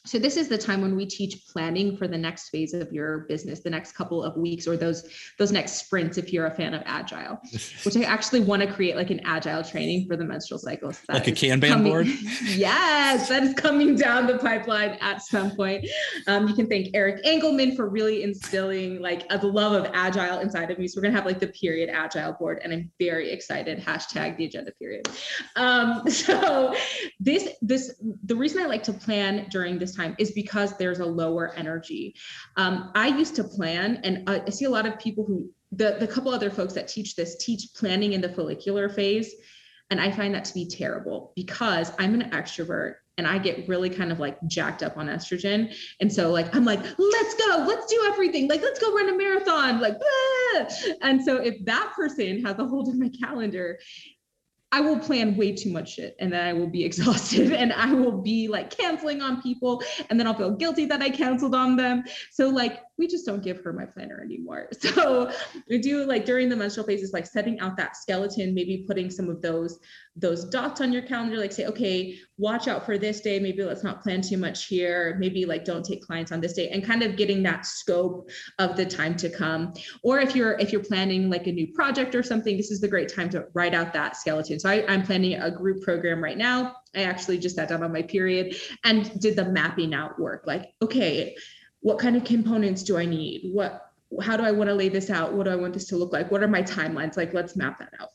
So 0.05 0.19
this 0.19 0.37
is 0.37 0.47
the 0.47 0.57
time 0.57 0.81
when 0.81 0.95
we 0.95 1.05
teach 1.07 1.47
planning 1.47 1.97
for 1.97 2.07
the 2.07 2.17
next 2.17 2.49
phase 2.49 2.75
of 2.75 2.91
your 2.93 3.25
business, 3.27 3.61
the 3.61 3.71
next 3.71 3.93
couple 3.93 4.23
of 4.23 4.37
weeks 4.37 4.67
or 4.67 4.77
those 4.77 5.09
those 5.39 5.51
next 5.51 5.73
sprints 5.73 6.19
if 6.19 6.31
you're 6.31 6.45
a 6.45 6.53
fan 6.53 6.75
of 6.75 6.83
agile, 6.85 7.39
which 7.83 7.97
I 7.97 8.03
actually 8.03 8.41
want 8.41 8.61
to 8.61 8.71
create 8.71 8.95
like 8.95 9.09
an 9.09 9.19
agile 9.25 9.63
training 9.63 10.07
for 10.07 10.15
the 10.15 10.23
menstrual 10.23 10.59
cycles. 10.59 11.01
Like 11.09 11.27
a 11.27 11.31
Kanban 11.31 11.69
coming, 11.69 11.91
board? 11.91 12.07
yes, 12.43 13.29
that 13.29 13.43
is 13.43 13.55
coming 13.55 13.95
down 13.95 14.27
the 14.27 14.37
pipeline 14.37 14.91
at 15.01 15.23
some 15.23 15.55
point. 15.55 15.87
Um, 16.27 16.47
you 16.47 16.53
can 16.53 16.67
thank 16.67 16.89
Eric 16.93 17.25
Engelman 17.25 17.75
for 17.75 17.89
really 17.89 18.21
instilling 18.21 19.01
like 19.01 19.25
a, 19.31 19.45
love 19.45 19.73
of 19.73 19.91
agile 19.93 20.39
inside 20.39 20.71
of 20.71 20.79
me. 20.79 20.87
So 20.87 20.97
we're 20.97 21.03
gonna 21.03 21.15
have 21.15 21.25
like 21.25 21.39
the 21.39 21.47
period 21.47 21.89
agile 21.89 22.33
board 22.33 22.61
and 22.63 22.73
I'm 22.73 22.91
very 22.99 23.31
excited. 23.31 23.79
Hashtag 23.79 24.37
the 24.37 24.45
agenda 24.45 24.71
period. 24.73 25.07
Um, 25.55 26.03
so 26.09 26.75
this 27.19 27.49
this 27.61 27.95
the 28.25 28.35
reason 28.35 28.61
I 28.61 28.65
like 28.65 28.83
to 28.83 28.93
plan 28.93 29.47
during 29.49 29.74
this 29.79 29.95
time 29.95 30.15
is 30.19 30.31
because 30.31 30.77
there's 30.77 30.99
a 30.99 31.05
lower 31.05 31.53
energy. 31.55 32.15
Um, 32.57 32.91
I 32.95 33.07
used 33.07 33.35
to 33.35 33.43
plan, 33.43 33.99
and 34.03 34.29
I 34.29 34.49
see 34.49 34.65
a 34.65 34.69
lot 34.69 34.85
of 34.85 34.99
people 34.99 35.25
who, 35.25 35.49
the, 35.71 35.97
the 35.99 36.07
couple 36.07 36.33
other 36.33 36.49
folks 36.49 36.73
that 36.73 36.87
teach 36.87 37.15
this, 37.15 37.37
teach 37.37 37.69
planning 37.75 38.13
in 38.13 38.21
the 38.21 38.29
follicular 38.29 38.89
phase. 38.89 39.33
And 39.91 40.01
I 40.01 40.11
find 40.11 40.33
that 40.33 40.45
to 40.45 40.53
be 40.53 40.67
terrible 40.67 41.31
because 41.35 41.91
I'm 41.99 42.19
an 42.19 42.31
extrovert 42.31 42.95
and 43.17 43.25
I 43.27 43.37
get 43.37 43.67
really 43.67 43.89
kind 43.89 44.11
of 44.11 44.19
like 44.19 44.37
jacked 44.47 44.83
up 44.83 44.97
on 44.97 45.07
estrogen. 45.07 45.73
And 46.01 46.11
so 46.11 46.31
like 46.31 46.53
I'm 46.55 46.65
like, 46.65 46.79
let's 46.97 47.35
go, 47.35 47.65
let's 47.67 47.85
do 47.85 48.03
everything. 48.07 48.49
Like 48.49 48.61
let's 48.61 48.79
go 48.79 48.93
run 48.93 49.09
a 49.09 49.17
marathon. 49.17 49.79
Like, 49.79 49.95
ah! 50.03 50.65
and 51.01 51.23
so 51.23 51.37
if 51.37 51.63
that 51.65 51.93
person 51.95 52.43
has 52.43 52.59
a 52.59 52.65
hold 52.65 52.89
of 52.89 52.97
my 52.97 53.09
calendar, 53.09 53.79
I 54.75 54.81
will 54.81 54.99
plan 54.99 55.37
way 55.37 55.53
too 55.53 55.71
much 55.71 55.93
shit 55.93 56.17
and 56.19 56.33
then 56.33 56.45
I 56.45 56.51
will 56.51 56.67
be 56.67 56.83
exhausted 56.89 57.53
and 57.53 57.71
I 57.71 57.93
will 57.93 58.21
be 58.21 58.49
like 58.49 58.75
canceling 58.75 59.21
on 59.21 59.41
people 59.41 59.81
and 60.09 60.19
then 60.19 60.27
I'll 60.27 60.33
feel 60.33 60.51
guilty 60.51 60.85
that 60.87 61.01
I 61.01 61.09
canceled 61.09 61.55
on 61.55 61.77
them. 61.77 62.03
So 62.31 62.49
like 62.49 62.81
we 62.97 63.07
just 63.07 63.25
don't 63.25 63.43
give 63.43 63.61
her 63.61 63.73
my 63.73 63.85
planner 63.85 64.21
anymore. 64.21 64.69
So 64.95 65.31
we 65.69 65.79
do 65.79 66.05
like 66.05 66.25
during 66.25 66.47
the 66.47 66.55
menstrual 66.55 66.85
phases, 66.85 67.11
like 67.11 67.25
setting 67.25 67.59
out 67.59 67.75
that 67.77 67.97
skeleton, 67.97 68.53
maybe 68.53 68.85
putting 68.87 69.09
some 69.09 69.29
of 69.29 69.41
those 69.41 69.79
those 70.15 70.45
dots 70.45 70.79
on 70.79 70.93
your 70.93 71.01
calendar, 71.01 71.37
like 71.37 71.51
say, 71.51 71.65
okay, 71.65 72.17
watch 72.37 72.69
out 72.69 72.85
for 72.85 72.97
this 72.97 73.19
day. 73.19 73.39
Maybe 73.39 73.63
let's 73.63 73.83
not 73.83 74.01
plan 74.01 74.21
too 74.21 74.37
much 74.37 74.67
here. 74.67 75.17
Maybe 75.19 75.45
like 75.45 75.65
don't 75.65 75.83
take 75.83 76.01
clients 76.01 76.31
on 76.31 76.39
this 76.39 76.53
day 76.53 76.69
and 76.69 76.85
kind 76.85 77.03
of 77.03 77.17
getting 77.17 77.43
that 77.43 77.65
scope 77.65 78.29
of 78.59 78.77
the 78.77 78.85
time 78.85 79.17
to 79.17 79.29
come. 79.29 79.73
Or 80.03 80.19
if 80.19 80.35
you're 80.35 80.57
if 80.59 80.71
you're 80.71 80.83
planning 80.83 81.29
like 81.29 81.47
a 81.47 81.51
new 81.51 81.73
project 81.73 82.15
or 82.15 82.23
something, 82.23 82.55
this 82.55 82.71
is 82.71 82.79
the 82.79 82.87
great 82.87 83.13
time 83.13 83.29
to 83.31 83.47
write 83.53 83.73
out 83.73 83.91
that 83.93 84.15
skeleton. 84.15 84.59
So 84.59 84.69
I, 84.69 84.85
I'm 84.87 85.03
planning 85.03 85.33
a 85.33 85.51
group 85.51 85.81
program 85.81 86.23
right 86.23 86.37
now. 86.37 86.75
I 86.95 87.03
actually 87.03 87.39
just 87.39 87.55
sat 87.55 87.69
down 87.69 87.83
on 87.83 87.91
my 87.91 88.03
period 88.03 88.55
and 88.85 89.19
did 89.19 89.35
the 89.35 89.45
mapping 89.45 89.93
out 89.93 90.17
work. 90.19 90.43
Like, 90.45 90.73
okay, 90.81 91.35
what 91.85 91.99
kind 91.99 92.15
of 92.15 92.23
components 92.23 92.81
do 92.81 92.97
I 92.97 93.05
need? 93.05 93.41
What 93.53 93.91
how 94.19 94.35
do 94.35 94.43
I 94.43 94.49
want 94.49 94.71
to 94.71 94.73
lay 94.73 94.89
this 94.89 95.11
out? 95.11 95.33
What 95.33 95.43
do 95.43 95.51
I 95.51 95.55
want 95.55 95.75
this 95.75 95.87
to 95.89 95.97
look 95.97 96.11
like? 96.11 96.31
What 96.31 96.41
are 96.41 96.47
my 96.47 96.63
timelines? 96.63 97.15
Like, 97.15 97.31
let's 97.35 97.55
map 97.55 97.77
that 97.77 97.93
out. 98.01 98.09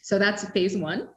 So 0.00 0.18
that's 0.18 0.48
phase 0.50 0.74
one. 0.74 1.10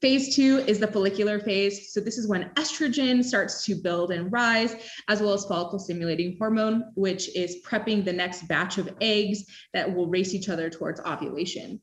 Phase 0.00 0.34
two 0.34 0.64
is 0.66 0.80
the 0.80 0.88
follicular 0.88 1.38
phase. 1.38 1.92
So 1.92 2.00
this 2.00 2.18
is 2.18 2.26
when 2.26 2.50
estrogen 2.56 3.22
starts 3.22 3.64
to 3.66 3.76
build 3.76 4.10
and 4.10 4.32
rise, 4.32 4.74
as 5.08 5.20
well 5.20 5.34
as 5.34 5.44
follicle 5.44 5.78
stimulating 5.78 6.34
hormone, 6.36 6.90
which 6.96 7.34
is 7.36 7.58
prepping 7.64 8.04
the 8.04 8.12
next 8.12 8.48
batch 8.48 8.78
of 8.78 8.92
eggs 9.00 9.44
that 9.72 9.94
will 9.94 10.08
race 10.08 10.34
each 10.34 10.48
other 10.48 10.68
towards 10.68 11.00
ovulation. 11.02 11.80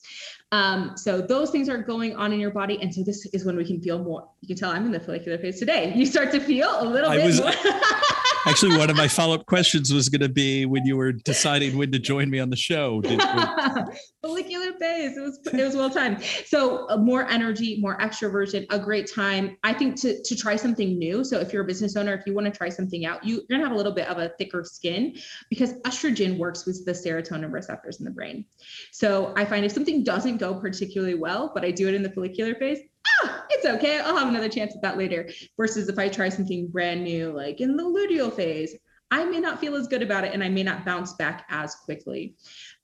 Um, 0.51 0.97
so 0.97 1.21
those 1.21 1.51
things 1.51 1.69
are 1.69 1.77
going 1.77 2.17
on 2.17 2.33
in 2.33 2.41
your 2.41 2.51
body. 2.51 2.77
And 2.81 2.93
so 2.93 3.01
this 3.01 3.25
is 3.27 3.45
when 3.45 3.55
we 3.55 3.63
can 3.63 3.81
feel 3.81 4.03
more. 4.03 4.27
You 4.41 4.49
can 4.49 4.57
tell 4.57 4.71
I'm 4.71 4.85
in 4.85 4.91
the 4.91 4.99
follicular 4.99 5.37
phase 5.37 5.57
today. 5.57 5.93
You 5.95 6.05
start 6.05 6.33
to 6.33 6.41
feel 6.41 6.81
a 6.81 6.85
little 6.85 7.11
I 7.11 7.15
bit 7.15 7.25
was, 7.27 7.39
more. 7.39 7.53
Actually, 8.47 8.77
one 8.77 8.89
of 8.89 8.97
my 8.97 9.07
follow 9.07 9.35
up 9.35 9.45
questions 9.45 9.93
was 9.93 10.09
going 10.09 10.21
to 10.21 10.29
be 10.29 10.65
when 10.65 10.85
you 10.85 10.97
were 10.97 11.11
deciding 11.11 11.77
when 11.77 11.91
to 11.91 11.99
join 11.99 12.29
me 12.29 12.39
on 12.39 12.49
the 12.49 12.55
show. 12.55 13.01
Did, 13.01 13.21
Follicular 14.21 14.73
phase. 14.79 15.15
It 15.15 15.21
was 15.21 15.39
it 15.45 15.63
was 15.63 15.75
well 15.75 15.89
timed. 15.89 16.23
So 16.45 16.89
uh, 16.89 16.97
more 16.97 17.27
energy, 17.29 17.79
more 17.79 17.97
extroversion, 17.99 18.65
a 18.69 18.79
great 18.79 19.09
time. 19.13 19.57
I 19.63 19.73
think 19.73 19.95
to 20.01 20.21
to 20.23 20.35
try 20.35 20.55
something 20.55 20.97
new. 20.97 21.23
So 21.23 21.39
if 21.39 21.53
you're 21.53 21.63
a 21.63 21.67
business 21.67 21.95
owner, 21.95 22.13
if 22.13 22.25
you 22.25 22.33
want 22.33 22.45
to 22.45 22.57
try 22.57 22.69
something 22.69 23.05
out, 23.05 23.23
you, 23.23 23.43
you're 23.47 23.59
gonna 23.59 23.63
have 23.63 23.73
a 23.73 23.77
little 23.77 23.93
bit 23.93 24.07
of 24.07 24.17
a 24.17 24.29
thicker 24.37 24.63
skin 24.63 25.15
because 25.49 25.73
estrogen 25.81 26.37
works 26.37 26.65
with 26.65 26.83
the 26.85 26.93
serotonin 26.93 27.51
receptors 27.51 27.99
in 27.99 28.05
the 28.05 28.11
brain. 28.11 28.45
So 28.91 29.33
I 29.35 29.45
find 29.45 29.65
if 29.65 29.71
something 29.71 30.03
doesn't 30.03 30.37
go 30.37 30.55
particularly 30.55 31.15
well, 31.15 31.51
but 31.53 31.63
I 31.63 31.71
do 31.71 31.87
it 31.87 31.93
in 31.93 32.03
the 32.03 32.11
follicular 32.11 32.55
phase, 32.55 32.79
ah, 33.07 33.45
it's 33.49 33.65
okay. 33.65 33.99
I'll 33.99 34.17
have 34.17 34.27
another 34.27 34.49
chance 34.49 34.75
at 34.75 34.81
that 34.81 34.97
later. 34.97 35.29
Versus 35.57 35.89
if 35.89 35.97
I 35.97 36.09
try 36.09 36.29
something 36.29 36.67
brand 36.67 37.03
new, 37.03 37.31
like 37.31 37.61
in 37.61 37.75
the 37.75 37.83
luteal 37.83 38.33
phase, 38.33 38.75
I 39.11 39.25
may 39.25 39.39
not 39.39 39.59
feel 39.59 39.75
as 39.75 39.87
good 39.87 40.01
about 40.01 40.23
it 40.23 40.33
and 40.33 40.43
I 40.43 40.49
may 40.49 40.63
not 40.63 40.85
bounce 40.85 41.13
back 41.13 41.45
as 41.49 41.75
quickly. 41.75 42.35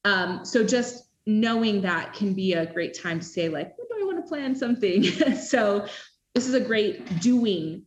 Um, 0.03 0.43
so 0.43 0.63
just 0.63 1.06
knowing 1.25 1.82
that 1.82 2.13
can 2.13 2.34
be 2.34 2.53
a 2.53 2.71
great 2.71 2.97
time 2.97 3.19
to 3.19 3.25
say, 3.25 3.49
like, 3.49 3.75
do 3.77 3.84
I 3.99 4.03
want 4.03 4.23
to 4.23 4.27
plan 4.27 4.56
something? 4.56 5.03
so 5.36 5.88
this 6.36 6.47
is 6.47 6.53
a 6.53 6.60
great 6.60 7.19
doing 7.19 7.84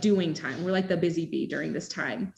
doing 0.00 0.32
time. 0.32 0.64
We're 0.64 0.72
like 0.72 0.88
the 0.88 0.96
busy 0.96 1.26
bee 1.26 1.46
during 1.46 1.72
this 1.72 1.88
time. 1.88 2.32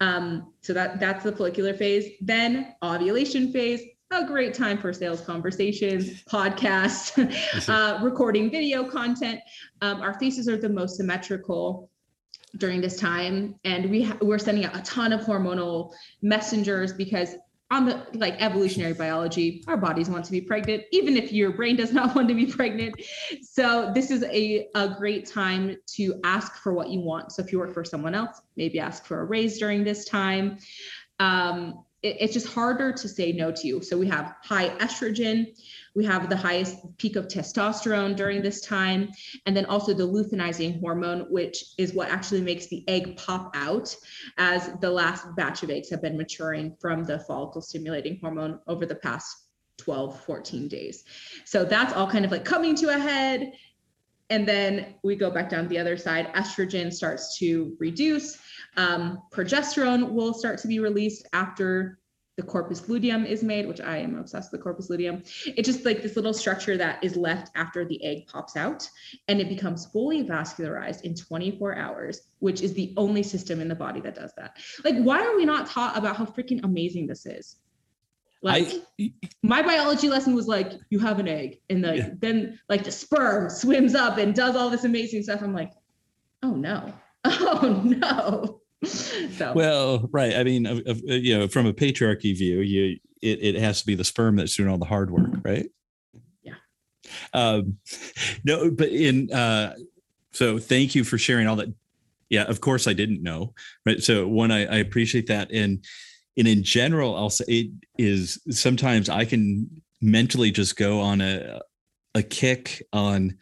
Um, 0.00 0.52
so 0.62 0.72
that 0.72 1.00
that's 1.00 1.24
the 1.24 1.32
follicular 1.32 1.74
phase. 1.74 2.12
Then 2.20 2.74
ovulation 2.82 3.52
phase 3.52 3.82
a 4.10 4.24
great 4.24 4.54
time 4.54 4.78
for 4.78 4.92
sales 4.92 5.20
conversations, 5.20 6.22
podcasts, 6.24 7.68
uh, 7.68 8.02
recording 8.02 8.50
video 8.50 8.88
content. 8.88 9.40
Um, 9.82 10.00
our 10.00 10.18
faces 10.18 10.48
are 10.48 10.56
the 10.56 10.68
most 10.68 10.96
symmetrical 10.96 11.90
during 12.56 12.80
this 12.80 12.98
time, 12.98 13.56
and 13.64 13.90
we 13.90 14.04
ha- 14.04 14.16
we're 14.20 14.38
sending 14.38 14.64
out 14.64 14.76
a 14.76 14.82
ton 14.82 15.12
of 15.12 15.22
hormonal 15.22 15.92
messengers 16.22 16.92
because 16.92 17.34
on 17.72 17.84
the 17.84 18.06
like 18.14 18.40
evolutionary 18.40 18.92
biology, 18.92 19.64
our 19.66 19.76
bodies 19.76 20.08
want 20.08 20.24
to 20.24 20.30
be 20.30 20.40
pregnant, 20.40 20.84
even 20.92 21.16
if 21.16 21.32
your 21.32 21.50
brain 21.50 21.74
does 21.74 21.92
not 21.92 22.14
want 22.14 22.28
to 22.28 22.34
be 22.34 22.46
pregnant. 22.46 22.94
So 23.42 23.90
this 23.92 24.12
is 24.12 24.22
a, 24.22 24.68
a 24.76 24.94
great 24.96 25.26
time 25.26 25.76
to 25.96 26.20
ask 26.22 26.62
for 26.62 26.72
what 26.72 26.90
you 26.90 27.00
want. 27.00 27.32
So 27.32 27.42
if 27.42 27.50
you 27.50 27.58
work 27.58 27.74
for 27.74 27.84
someone 27.84 28.14
else, 28.14 28.40
maybe 28.56 28.78
ask 28.78 29.04
for 29.04 29.20
a 29.20 29.24
raise 29.24 29.58
during 29.58 29.82
this 29.82 30.04
time. 30.04 30.58
Um, 31.18 31.85
it, 32.06 32.16
it's 32.20 32.32
just 32.32 32.46
harder 32.46 32.92
to 32.92 33.08
say 33.08 33.32
no 33.32 33.50
to 33.50 33.66
you. 33.66 33.82
So 33.82 33.98
we 33.98 34.06
have 34.08 34.34
high 34.42 34.70
estrogen, 34.78 35.54
we 35.94 36.04
have 36.04 36.28
the 36.28 36.36
highest 36.36 36.76
peak 36.98 37.16
of 37.16 37.26
testosterone 37.26 38.14
during 38.16 38.42
this 38.42 38.60
time, 38.60 39.10
and 39.44 39.56
then 39.56 39.66
also 39.66 39.92
the 39.92 40.06
luteinizing 40.06 40.80
hormone, 40.80 41.26
which 41.30 41.64
is 41.78 41.92
what 41.92 42.08
actually 42.08 42.42
makes 42.42 42.66
the 42.68 42.84
egg 42.88 43.16
pop 43.16 43.54
out 43.56 43.94
as 44.38 44.70
the 44.80 44.90
last 44.90 45.26
batch 45.36 45.62
of 45.62 45.70
eggs 45.70 45.90
have 45.90 46.02
been 46.02 46.16
maturing 46.16 46.76
from 46.80 47.04
the 47.04 47.18
follicle 47.20 47.60
stimulating 47.60 48.18
hormone 48.20 48.60
over 48.66 48.86
the 48.86 48.94
past 48.94 49.28
12, 49.78 50.20
14 50.20 50.68
days. 50.68 51.04
So 51.44 51.64
that's 51.64 51.92
all 51.92 52.10
kind 52.10 52.24
of 52.24 52.30
like 52.30 52.44
coming 52.44 52.74
to 52.76 52.88
a 52.94 52.98
head. 52.98 53.52
And 54.28 54.46
then 54.46 54.94
we 55.04 55.14
go 55.16 55.30
back 55.30 55.48
down 55.48 55.68
the 55.68 55.78
other 55.78 55.96
side. 55.96 56.32
Estrogen 56.34 56.92
starts 56.92 57.38
to 57.38 57.76
reduce 57.78 58.38
um, 58.76 59.22
progesterone 59.32 60.12
will 60.12 60.34
start 60.34 60.58
to 60.60 60.68
be 60.68 60.78
released 60.80 61.26
after 61.32 61.98
the 62.36 62.42
corpus 62.42 62.86
luteum 62.86 63.24
is 63.24 63.42
made, 63.42 63.66
which 63.66 63.80
I 63.80 63.96
am 63.96 64.18
obsessed 64.18 64.52
with 64.52 64.60
the 64.60 64.62
corpus 64.62 64.90
luteum. 64.90 65.22
It's 65.46 65.66
just 65.66 65.86
like 65.86 66.02
this 66.02 66.16
little 66.16 66.34
structure 66.34 66.76
that 66.76 67.02
is 67.02 67.16
left 67.16 67.50
after 67.54 67.86
the 67.86 68.02
egg 68.04 68.26
pops 68.26 68.56
out 68.56 68.86
and 69.28 69.40
it 69.40 69.48
becomes 69.48 69.86
fully 69.86 70.22
vascularized 70.22 71.00
in 71.02 71.14
24 71.14 71.76
hours, 71.76 72.20
which 72.40 72.60
is 72.60 72.74
the 72.74 72.92
only 72.98 73.22
system 73.22 73.62
in 73.62 73.68
the 73.68 73.74
body 73.74 74.02
that 74.02 74.16
does 74.16 74.32
that. 74.36 74.58
Like, 74.84 74.98
why 74.98 75.24
are 75.24 75.34
we 75.34 75.46
not 75.46 75.66
taught 75.66 75.96
about 75.96 76.16
how 76.16 76.26
freaking 76.26 76.62
amazing 76.62 77.06
this 77.06 77.24
is? 77.24 77.56
Like 78.46 78.68
I, 79.00 79.12
my 79.42 79.60
biology 79.60 80.08
lesson 80.08 80.32
was 80.32 80.46
like, 80.46 80.72
you 80.90 81.00
have 81.00 81.18
an 81.18 81.26
egg, 81.26 81.58
and 81.68 81.82
the, 81.82 81.96
yeah. 81.96 82.10
then 82.20 82.60
like 82.68 82.84
the 82.84 82.92
sperm 82.92 83.50
swims 83.50 83.96
up 83.96 84.18
and 84.18 84.34
does 84.34 84.54
all 84.54 84.70
this 84.70 84.84
amazing 84.84 85.24
stuff. 85.24 85.42
I'm 85.42 85.52
like, 85.52 85.72
oh 86.44 86.54
no, 86.54 86.92
oh 87.24 87.82
no. 87.84 88.60
So. 88.84 89.52
Well 89.54 90.08
right. 90.12 90.36
I 90.36 90.44
mean 90.44 90.66
uh, 90.66 90.80
you 91.06 91.36
know 91.36 91.48
from 91.48 91.66
a 91.66 91.72
patriarchy 91.72 92.36
view 92.36 92.60
you 92.60 92.98
it, 93.22 93.42
it 93.42 93.54
has 93.56 93.80
to 93.80 93.86
be 93.86 93.94
the 93.94 94.04
sperm 94.04 94.36
that's 94.36 94.54
doing 94.54 94.68
all 94.68 94.78
the 94.78 94.84
hard 94.84 95.10
work 95.10 95.30
right? 95.42 95.66
Yeah. 96.42 96.54
Um 97.32 97.78
no 98.44 98.70
but 98.70 98.90
in 98.90 99.32
uh 99.32 99.74
so 100.30 100.58
thank 100.58 100.94
you 100.94 101.02
for 101.02 101.18
sharing 101.18 101.48
all 101.48 101.56
that. 101.56 101.72
Yeah 102.28 102.44
of 102.44 102.60
course 102.60 102.86
i 102.86 102.92
didn't 102.92 103.22
know 103.22 103.54
right? 103.86 104.00
So 104.00 104.28
one 104.28 104.52
i, 104.52 104.66
I 104.66 104.76
appreciate 104.76 105.26
that. 105.28 105.50
And 105.50 105.84
and 106.36 106.46
in 106.46 106.62
general, 106.62 107.16
I'll 107.16 107.30
say 107.30 107.44
it 107.48 107.70
is 107.98 108.40
sometimes 108.50 109.08
I 109.08 109.24
can 109.24 109.70
mentally 110.00 110.50
just 110.50 110.76
go 110.76 111.00
on 111.00 111.20
a 111.20 111.60
a 112.14 112.22
kick 112.22 112.82
on 112.92 113.36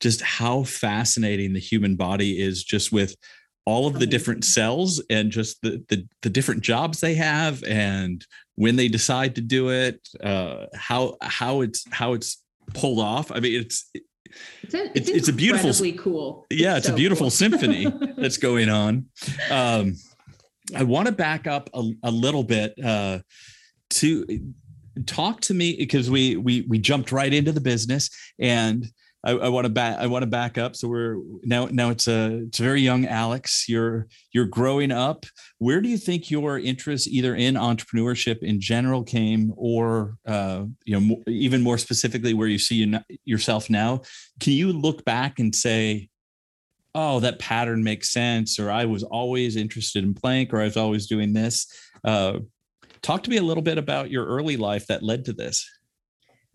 just 0.00 0.20
how 0.20 0.62
fascinating 0.64 1.52
the 1.52 1.60
human 1.60 1.96
body 1.96 2.40
is 2.40 2.64
just 2.64 2.92
with 2.92 3.16
all 3.64 3.86
of 3.86 3.98
the 4.00 4.06
different 4.06 4.44
cells 4.44 5.00
and 5.08 5.30
just 5.30 5.60
the, 5.62 5.84
the, 5.88 6.06
the 6.22 6.30
different 6.30 6.62
jobs 6.62 7.00
they 7.00 7.14
have 7.14 7.62
and 7.64 8.26
when 8.56 8.74
they 8.74 8.88
decide 8.88 9.36
to 9.36 9.40
do 9.40 9.70
it 9.70 10.00
uh 10.22 10.66
how 10.74 11.16
how 11.22 11.60
it's 11.60 11.84
how 11.92 12.12
it's 12.12 12.42
pulled 12.74 12.98
off 12.98 13.30
i 13.30 13.38
mean 13.38 13.60
it's 13.60 13.88
it's 14.62 14.74
a, 14.74 14.96
it's, 14.96 15.08
it's 15.08 15.28
a 15.28 15.32
beautiful 15.32 15.72
cool 15.92 16.44
yeah 16.50 16.76
it's, 16.76 16.78
it's 16.78 16.86
so 16.88 16.94
a 16.94 16.96
beautiful 16.96 17.24
cool. 17.24 17.30
symphony 17.30 17.86
that's 18.16 18.38
going 18.38 18.68
on 18.68 19.06
um. 19.50 19.94
I 20.74 20.82
want 20.82 21.06
to 21.06 21.12
back 21.12 21.46
up 21.46 21.70
a, 21.74 21.90
a 22.02 22.10
little 22.10 22.44
bit 22.44 22.74
uh 22.82 23.20
to 23.90 24.52
talk 25.06 25.40
to 25.42 25.54
me 25.54 25.76
because 25.76 26.10
we 26.10 26.36
we 26.36 26.62
we 26.62 26.78
jumped 26.78 27.12
right 27.12 27.32
into 27.32 27.52
the 27.52 27.60
business 27.60 28.10
and 28.38 28.86
I, 29.24 29.32
I 29.32 29.48
want 29.50 29.66
to 29.66 29.70
back. 29.70 29.98
I 29.98 30.06
want 30.08 30.24
to 30.24 30.28
back 30.28 30.58
up. 30.58 30.74
So 30.74 30.88
we're 30.88 31.16
now. 31.44 31.66
Now 31.66 31.90
it's 31.90 32.08
a. 32.08 32.42
It's 32.46 32.58
a 32.58 32.62
very 32.62 32.80
young 32.80 33.04
Alyx. 33.04 33.68
You're 33.68 34.08
you're 34.32 34.46
growing 34.46 34.90
up. 34.90 35.26
Where 35.58 35.80
do 35.80 35.88
you 35.88 35.96
think 35.96 36.30
your 36.30 36.58
interest, 36.58 37.06
either 37.06 37.34
in 37.36 37.54
entrepreneurship 37.54 38.42
in 38.42 38.60
general, 38.60 39.04
came, 39.04 39.52
or 39.56 40.16
uh, 40.26 40.64
you 40.84 40.98
know, 40.98 41.22
even 41.28 41.62
more 41.62 41.78
specifically, 41.78 42.34
where 42.34 42.48
you 42.48 42.58
see 42.58 42.76
you, 42.76 42.98
yourself 43.24 43.70
now? 43.70 44.02
Can 44.40 44.54
you 44.54 44.72
look 44.72 45.04
back 45.04 45.38
and 45.38 45.54
say, 45.54 46.08
"Oh, 46.94 47.20
that 47.20 47.38
pattern 47.38 47.82
makes 47.82 48.10
sense," 48.10 48.58
or 48.58 48.70
"I 48.70 48.84
was 48.84 49.02
always 49.02 49.56
interested 49.56 50.04
in 50.04 50.14
plank," 50.14 50.52
or 50.52 50.60
"I 50.60 50.64
was 50.64 50.76
always 50.76 51.06
doing 51.06 51.32
this." 51.32 51.66
Uh, 52.04 52.40
talk 53.02 53.22
to 53.24 53.30
me 53.30 53.36
a 53.36 53.42
little 53.42 53.62
bit 53.62 53.78
about 53.78 54.10
your 54.10 54.26
early 54.26 54.56
life 54.56 54.86
that 54.86 55.02
led 55.02 55.24
to 55.26 55.32
this. 55.32 55.68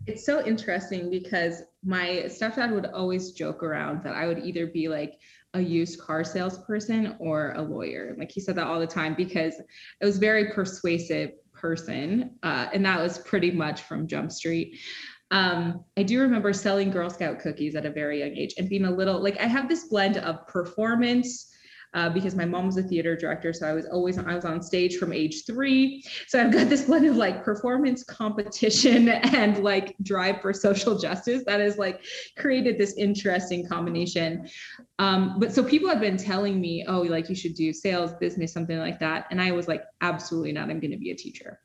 It's 0.05 0.25
so 0.25 0.45
interesting 0.45 1.09
because 1.09 1.63
my 1.83 2.25
stepdad 2.27 2.73
would 2.73 2.85
always 2.87 3.31
joke 3.31 3.63
around 3.63 4.03
that 4.03 4.13
I 4.13 4.27
would 4.27 4.45
either 4.45 4.67
be 4.67 4.87
like 4.87 5.13
a 5.53 5.61
used 5.61 5.99
car 5.99 6.23
salesperson 6.23 7.15
or 7.19 7.53
a 7.53 7.61
lawyer. 7.61 8.15
Like 8.17 8.31
he 8.31 8.39
said 8.39 8.55
that 8.55 8.67
all 8.67 8.79
the 8.79 8.87
time 8.87 9.15
because 9.15 9.55
it 9.55 10.05
was 10.05 10.17
very 10.17 10.51
persuasive 10.51 11.31
person. 11.53 12.35
Uh, 12.43 12.67
and 12.73 12.85
that 12.85 13.01
was 13.01 13.17
pretty 13.19 13.51
much 13.51 13.81
from 13.81 14.07
Jump 14.07 14.31
Street. 14.31 14.77
Um, 15.31 15.83
I 15.97 16.03
do 16.03 16.21
remember 16.21 16.53
selling 16.53 16.89
Girl 16.89 17.09
Scout 17.09 17.39
cookies 17.39 17.75
at 17.75 17.85
a 17.85 17.91
very 17.91 18.19
young 18.19 18.35
age 18.35 18.53
and 18.57 18.69
being 18.69 18.85
a 18.85 18.91
little 18.91 19.21
like 19.21 19.39
I 19.39 19.45
have 19.45 19.67
this 19.67 19.85
blend 19.85 20.17
of 20.17 20.47
performance 20.47 21.51
uh, 21.93 22.09
because 22.09 22.35
my 22.35 22.45
mom 22.45 22.65
was 22.65 22.77
a 22.77 22.83
theater 22.83 23.15
director. 23.15 23.53
So 23.53 23.67
I 23.67 23.73
was 23.73 23.85
always 23.87 24.17
I 24.17 24.35
was 24.35 24.45
on 24.45 24.61
stage 24.61 24.97
from 24.97 25.13
age 25.13 25.45
three. 25.45 26.03
So 26.27 26.39
I've 26.39 26.51
got 26.51 26.69
this 26.69 26.83
blend 26.83 27.07
of 27.07 27.15
like 27.15 27.43
performance 27.43 28.03
competition 28.03 29.09
and 29.09 29.63
like 29.63 29.95
drive 30.03 30.41
for 30.41 30.53
social 30.53 30.97
justice 30.97 31.43
that 31.45 31.59
has 31.59 31.77
like 31.77 32.01
created 32.37 32.77
this 32.77 32.95
interesting 32.97 33.67
combination. 33.67 34.47
Um, 34.99 35.37
but 35.39 35.53
so 35.53 35.63
people 35.63 35.89
have 35.89 36.01
been 36.01 36.17
telling 36.17 36.59
me, 36.59 36.85
oh, 36.87 37.01
like 37.01 37.29
you 37.29 37.35
should 37.35 37.55
do 37.55 37.71
sales, 37.73 38.13
business, 38.19 38.53
something 38.53 38.79
like 38.79 38.99
that. 38.99 39.27
And 39.31 39.41
I 39.41 39.51
was 39.51 39.67
like, 39.67 39.83
absolutely 40.01 40.51
not. 40.51 40.69
I'm 40.69 40.79
going 40.79 40.91
to 40.91 40.97
be 40.97 41.11
a 41.11 41.15
teacher. 41.15 41.59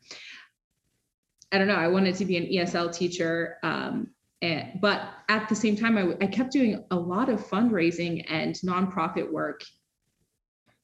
I 1.53 1.59
don't 1.59 1.69
know. 1.69 1.75
I 1.75 1.89
wanted 1.89 2.17
to 2.17 2.25
be 2.25 2.37
an 2.37 2.47
ESL 2.47 2.95
teacher. 2.95 3.59
Um, 3.63 4.09
and, 4.41 4.81
but 4.81 5.03
at 5.29 5.49
the 5.49 5.55
same 5.55 5.77
time, 5.77 5.97
I, 5.97 6.25
I 6.25 6.27
kept 6.27 6.51
doing 6.51 6.85
a 6.91 6.97
lot 6.97 7.29
of 7.29 7.47
fundraising 7.47 8.25
and 8.29 8.55
nonprofit 8.57 9.31
work 9.31 9.63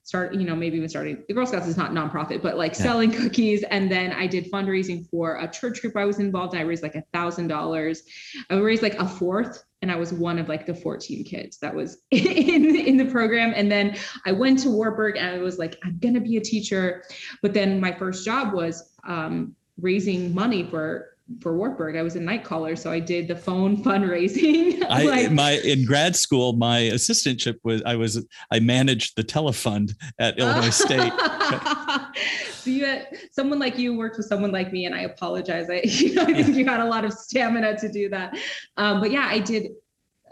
start, 0.09 0.33
you 0.33 0.47
know, 0.47 0.57
maybe 0.57 0.79
even 0.79 0.89
starting 0.89 1.23
the 1.29 1.35
Girl 1.35 1.45
Scouts 1.45 1.67
is 1.67 1.77
not 1.77 1.91
nonprofit, 1.91 2.41
but 2.41 2.57
like 2.57 2.73
yeah. 2.73 2.83
selling 2.83 3.11
cookies. 3.13 3.63
And 3.65 3.93
then 3.93 4.11
I 4.13 4.27
did 4.27 4.51
fundraising 4.51 5.07
for 5.11 5.37
a 5.37 5.47
church 5.47 5.83
group 5.83 5.99
I 5.99 6.07
was 6.07 6.19
involved 6.19 6.55
in. 6.55 6.61
I 6.61 6.63
raised 6.63 6.83
like 6.83 6.95
a 6.95 7.05
thousand 7.13 7.49
dollars. 7.49 8.05
I 8.49 8.55
raised 8.55 8.83
like 8.83 8.95
a 8.95 9.07
fourth 9.07 9.63
and 9.83 9.93
I 9.93 9.97
was 9.97 10.15
one 10.15 10.39
of 10.39 10.49
like 10.49 10.65
the 10.65 10.73
14 10.73 11.25
kids 11.25 11.59
that 11.59 11.75
was 11.75 11.99
in, 12.11 12.75
in 12.75 12.97
the 12.97 13.05
program. 13.05 13.53
And 13.55 13.71
then 13.71 13.99
I 14.25 14.33
went 14.33 14.61
to 14.61 14.71
Wartburg 14.71 15.17
and 15.19 15.27
I 15.27 15.43
was 15.43 15.59
like, 15.59 15.79
I'm 15.85 15.99
gonna 15.99 16.21
be 16.21 16.39
a 16.39 16.41
teacher. 16.41 17.05
But 17.43 17.53
then 17.53 17.79
my 17.79 17.93
first 17.93 18.25
job 18.25 18.55
was 18.55 18.95
um, 19.07 19.55
raising 19.81 20.35
money 20.35 20.65
for 20.65 21.19
for 21.41 21.57
Wartburg. 21.57 21.97
I 21.97 22.03
was 22.03 22.17
a 22.17 22.21
night 22.21 22.43
caller, 22.43 22.75
so 22.75 22.91
I 22.91 23.01
did 23.01 23.29
the 23.29 23.37
phone 23.37 23.77
fundraising. 23.85 24.83
I 24.89 25.05
like, 25.05 25.33
my 25.33 25.53
in 25.53 25.85
grad 25.85 26.17
school, 26.17 26.55
my 26.55 26.81
assistantship 26.81 27.57
was 27.65 27.83
I 27.85 27.97
was 27.97 28.27
I 28.51 28.61
managed 28.61 29.17
the 29.17 29.25
telefund 29.25 29.95
at 30.19 30.39
Illinois 30.39 30.71
State. 30.71 31.13
so 32.53 32.71
you 32.71 32.87
had 32.87 33.09
someone 33.31 33.59
like 33.59 33.79
you 33.79 33.97
worked 33.97 34.17
with 34.17 34.27
someone 34.27 34.53
like 34.53 34.73
me, 34.73 34.87
and 34.87 34.95
I 34.95 35.01
apologize. 35.01 35.69
I 35.71 35.83
you 35.85 36.15
know 36.15 36.23
I 36.23 36.43
think 36.43 36.57
you 36.57 36.65
had 36.65 36.81
a 36.81 36.87
lot 36.87 37.05
of 37.05 37.13
stamina 37.13 37.79
to 37.79 37.91
do 37.91 38.09
that. 38.11 38.37
Um, 38.77 39.01
but 39.01 39.11
yeah, 39.11 39.27
I 39.29 39.39
did. 39.39 39.73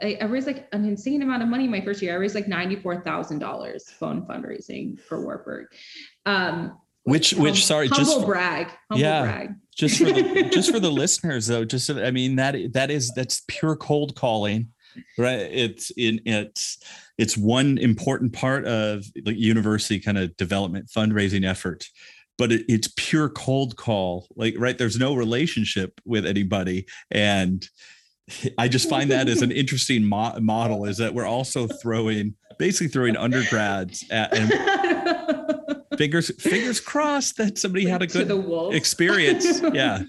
I, 0.03 0.19
I 0.21 0.25
raised 0.27 0.47
like 0.47 0.69
an 0.73 0.85
insane 0.85 1.23
amount 1.23 1.43
of 1.43 1.49
money 1.49 1.67
my 1.67 1.81
first 1.81 2.03
year. 2.03 2.13
I 2.13 2.17
raised 2.17 2.35
like 2.35 2.49
ninety 2.49 2.77
four 2.77 3.03
thousand 3.03 3.39
dollars 3.39 3.89
phone 3.91 4.27
fundraising 4.27 5.01
for 5.01 5.23
Wartburg. 5.23 5.67
Um, 6.27 6.79
which 7.07 7.33
which 7.35 7.65
sorry 7.65 7.87
humble 7.89 8.05
just 8.05 8.27
brag 8.27 8.67
humble 8.91 9.01
yeah 9.01 9.23
brag. 9.23 9.55
just 9.75 9.99
for 9.99 10.13
the 10.13 10.49
just 10.53 10.71
for 10.71 10.81
the 10.81 10.91
listeners 10.91 11.47
though 11.47 11.65
just 11.65 11.89
i 11.89 12.11
mean 12.11 12.37
that 12.37 12.57
that 12.73 12.91
is 12.91 13.13
that's 13.15 13.43
pure 13.47 13.77
cold 13.77 14.17
calling 14.17 14.69
right 15.17 15.39
it's 15.53 15.91
in 15.97 16.21
it's 16.27 16.79
it's 17.17 17.37
one 17.37 17.79
important 17.79 18.33
part 18.33 18.67
of 18.67 19.05
the 19.25 19.33
university 19.35 20.01
kind 20.01 20.19
of 20.19 20.37
development 20.37 20.89
fundraising 20.89 21.49
effort 21.49 21.87
but 22.39 22.51
it, 22.51 22.65
it's 22.69 22.93
pure 22.97 23.29
cold 23.29 23.77
call 23.77 24.27
like 24.35 24.55
right 24.59 24.77
there's 24.77 24.99
no 24.99 25.15
relationship 25.15 26.01
with 26.05 26.27
anybody 26.27 26.87
and 27.13 27.69
i 28.59 28.67
just 28.67 28.91
find 28.91 29.13
that 29.13 29.29
as 29.29 29.43
an 29.43 29.53
interesting 29.63 30.05
mo- 30.05 30.39
model 30.41 30.85
is 30.85 30.97
that 30.97 31.15
we're 31.15 31.25
also 31.25 31.69
throwing 31.69 32.35
basically 32.59 32.89
throwing 32.89 33.17
undergrads 33.17 34.05
at 34.11 34.37
and 34.37 34.51
fingers 35.97 36.31
fingers 36.43 36.81
crossed 36.81 37.37
that 37.37 37.59
somebody 37.59 37.85
like 37.85 37.93
had 37.93 38.03
a 38.03 38.07
good 38.07 38.75
experience. 38.75 39.63
Yeah. 39.77 40.05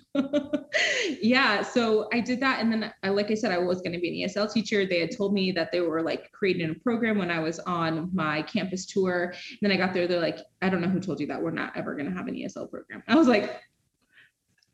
yeah. 1.21 1.61
So 1.61 2.07
I 2.13 2.19
did 2.19 2.39
that. 2.41 2.61
And 2.61 2.71
then 2.71 2.93
I, 3.03 3.09
like 3.09 3.31
I 3.31 3.33
said, 3.33 3.51
I 3.51 3.57
was 3.57 3.81
going 3.81 3.93
to 3.93 3.99
be 3.99 4.23
an 4.23 4.29
ESL 4.29 4.51
teacher. 4.51 4.85
They 4.85 4.99
had 4.99 5.15
told 5.15 5.33
me 5.33 5.51
that 5.53 5.71
they 5.71 5.81
were 5.81 6.01
like 6.01 6.31
creating 6.31 6.69
a 6.69 6.75
program 6.75 7.17
when 7.17 7.31
I 7.31 7.39
was 7.39 7.59
on 7.59 8.09
my 8.13 8.43
campus 8.43 8.85
tour. 8.85 9.33
And 9.33 9.57
then 9.61 9.71
I 9.71 9.77
got 9.77 9.93
there, 9.93 10.07
they're 10.07 10.21
like, 10.21 10.39
I 10.61 10.69
don't 10.69 10.81
know 10.81 10.87
who 10.87 10.99
told 10.99 11.19
you 11.19 11.27
that 11.27 11.41
we're 11.41 11.51
not 11.51 11.75
ever 11.75 11.95
going 11.95 12.09
to 12.09 12.15
have 12.15 12.27
an 12.27 12.35
ESL 12.35 12.69
program. 12.69 13.03
I 13.07 13.15
was 13.15 13.27
like, 13.27 13.61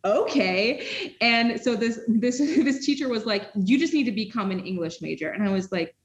okay. 0.06 1.15
And 1.21 1.60
so 1.60 1.76
this 1.76 1.99
this 2.08 2.38
this 2.39 2.86
teacher 2.86 3.10
was 3.10 3.26
like, 3.26 3.49
you 3.56 3.80
just 3.80 3.93
need 3.93 4.06
to 4.06 4.12
become 4.12 4.52
an 4.52 4.60
English 4.60 5.02
major. 5.02 5.30
And 5.32 5.43
I 5.43 5.49
was 5.49 5.71
like, 5.71 5.95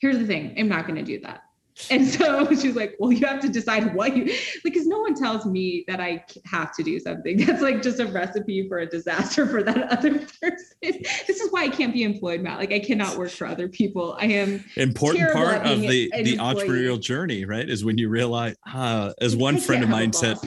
here's 0.00 0.18
the 0.18 0.26
thing, 0.26 0.54
I'm 0.58 0.68
not 0.68 0.86
going 0.86 0.96
to 0.96 1.04
do 1.04 1.20
that. 1.20 1.42
And 1.90 2.06
so 2.06 2.46
she's 2.50 2.76
like, 2.76 2.96
well, 2.98 3.12
you 3.12 3.26
have 3.26 3.40
to 3.40 3.48
decide 3.48 3.94
what 3.94 4.16
you 4.16 4.26
like, 4.26 4.60
because 4.64 4.86
no 4.86 4.98
one 4.98 5.14
tells 5.14 5.46
me 5.46 5.84
that 5.88 6.00
I 6.00 6.24
have 6.44 6.74
to 6.76 6.82
do 6.82 6.98
something. 7.00 7.36
That's 7.46 7.62
like 7.62 7.82
just 7.82 8.00
a 8.00 8.06
recipe 8.06 8.68
for 8.68 8.78
a 8.78 8.86
disaster 8.86 9.46
for 9.46 9.62
that 9.62 9.92
other 9.92 10.18
person. 10.18 10.66
This 10.82 11.40
is 11.40 11.50
why 11.50 11.64
I 11.64 11.68
can't 11.68 11.92
be 11.92 12.02
employed, 12.02 12.40
Matt. 12.40 12.58
Like 12.58 12.72
I 12.72 12.80
cannot 12.80 13.16
work 13.16 13.30
for 13.30 13.46
other 13.46 13.68
people. 13.68 14.16
I 14.20 14.26
am 14.26 14.64
important 14.76 15.32
part 15.32 15.66
of 15.66 15.80
the 15.80 16.10
the 16.22 16.36
entrepreneurial 16.36 17.00
journey, 17.00 17.44
right? 17.44 17.68
Is 17.68 17.84
when 17.84 17.98
you 17.98 18.08
realize, 18.08 18.56
uh, 18.72 19.12
as 19.20 19.36
one 19.36 19.58
friend 19.58 19.82
of 19.82 19.88
mine 19.88 20.12
said, 20.12 20.38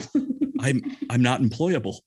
I'm 0.60 0.96
I'm 1.10 1.22
not 1.22 1.40
employable. 1.40 1.98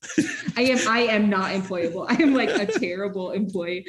I 0.55 0.62
am 0.63 0.88
I 0.88 0.99
am 1.01 1.29
not 1.29 1.51
employable. 1.51 2.05
I 2.10 2.21
am 2.21 2.33
like 2.33 2.49
a 2.49 2.65
terrible 2.65 3.31
employee. 3.31 3.86